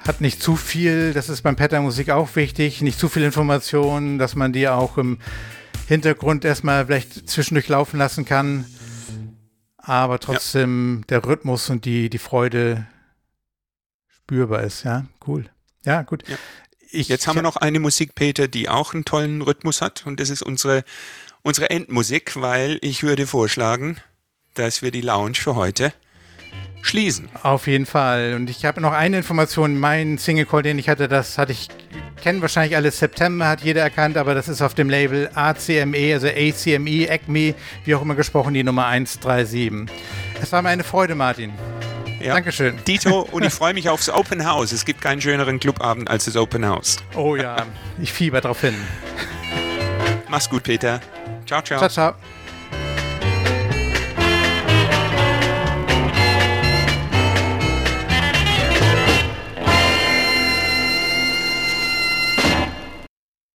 Hat 0.00 0.20
nicht 0.20 0.42
zu 0.42 0.56
viel, 0.56 1.12
das 1.12 1.28
ist 1.28 1.42
beim 1.42 1.54
Pattern-Musik 1.54 2.10
auch 2.10 2.34
wichtig, 2.34 2.82
nicht 2.82 2.98
zu 2.98 3.08
viel 3.08 3.22
Information, 3.22 4.18
dass 4.18 4.34
man 4.34 4.52
die 4.52 4.66
auch 4.66 4.98
im 4.98 5.18
Hintergrund 5.88 6.44
erstmal 6.44 6.86
vielleicht 6.86 7.28
zwischendurch 7.28 7.68
laufen 7.68 7.98
lassen 7.98 8.24
kann, 8.24 8.66
aber 9.76 10.18
trotzdem 10.18 10.98
ja. 11.00 11.06
der 11.08 11.26
Rhythmus 11.26 11.70
und 11.70 11.84
die, 11.84 12.10
die 12.10 12.18
Freude 12.18 12.86
spürbar 14.08 14.62
ist. 14.62 14.84
Ja, 14.84 15.06
cool. 15.26 15.44
Ja, 15.84 16.02
gut. 16.02 16.26
Ja. 16.28 16.36
Ich, 16.90 17.08
Jetzt 17.08 17.26
haben 17.26 17.36
wir 17.36 17.42
noch 17.42 17.56
eine 17.56 17.80
Musik, 17.80 18.14
Peter, 18.14 18.46
die 18.46 18.68
auch 18.68 18.94
einen 18.94 19.04
tollen 19.04 19.42
Rhythmus 19.42 19.80
hat 19.80 20.06
und 20.06 20.20
das 20.20 20.30
ist 20.30 20.42
unsere, 20.42 20.84
unsere 21.42 21.70
Endmusik, 21.70 22.40
weil 22.40 22.78
ich 22.82 23.02
würde 23.02 23.26
vorschlagen, 23.26 23.96
dass 24.54 24.82
wir 24.82 24.92
die 24.92 25.00
Lounge 25.00 25.34
für 25.34 25.56
heute 25.56 25.92
schließen. 26.84 27.28
Auf 27.42 27.66
jeden 27.66 27.86
Fall. 27.86 28.34
Und 28.34 28.50
ich 28.50 28.64
habe 28.64 28.80
noch 28.80 28.92
eine 28.92 29.16
Information. 29.16 29.78
Mein 29.78 30.18
Single 30.18 30.46
Call, 30.46 30.62
den 30.62 30.78
ich 30.78 30.88
hatte, 30.88 31.08
das 31.08 31.38
hatte 31.38 31.52
ich, 31.52 31.68
kennen 32.22 32.42
wahrscheinlich 32.42 32.76
alle 32.76 32.90
September, 32.90 33.48
hat 33.48 33.62
jeder 33.62 33.82
erkannt, 33.82 34.16
aber 34.16 34.34
das 34.34 34.48
ist 34.48 34.62
auf 34.62 34.74
dem 34.74 34.90
Label 34.90 35.30
ACME, 35.34 36.12
also 36.12 36.28
ACME, 36.28 37.08
ECME, 37.08 37.54
wie 37.84 37.94
auch 37.94 38.02
immer 38.02 38.14
gesprochen, 38.14 38.54
die 38.54 38.62
Nummer 38.62 38.86
137. 38.86 39.90
Es 40.42 40.52
war 40.52 40.62
mir 40.62 40.68
eine 40.68 40.84
Freude, 40.84 41.14
Martin. 41.14 41.52
Ja. 42.20 42.34
Dankeschön. 42.34 42.78
Dito, 42.86 43.20
und 43.32 43.44
ich 43.44 43.52
freue 43.52 43.74
mich 43.74 43.88
aufs 43.88 44.08
Open 44.08 44.46
House. 44.46 44.72
Es 44.72 44.84
gibt 44.84 45.00
keinen 45.00 45.20
schöneren 45.20 45.60
Clubabend 45.60 46.08
als 46.08 46.26
das 46.26 46.36
Open 46.36 46.66
House. 46.66 46.98
Oh 47.16 47.36
ja, 47.36 47.66
ich 48.00 48.12
fieber 48.12 48.40
drauf 48.40 48.60
hin. 48.60 48.74
Mach's 50.28 50.48
gut, 50.48 50.62
Peter. 50.62 51.00
Ciao, 51.46 51.62
ciao. 51.62 51.78
Ciao, 51.78 51.88
ciao. 51.88 52.14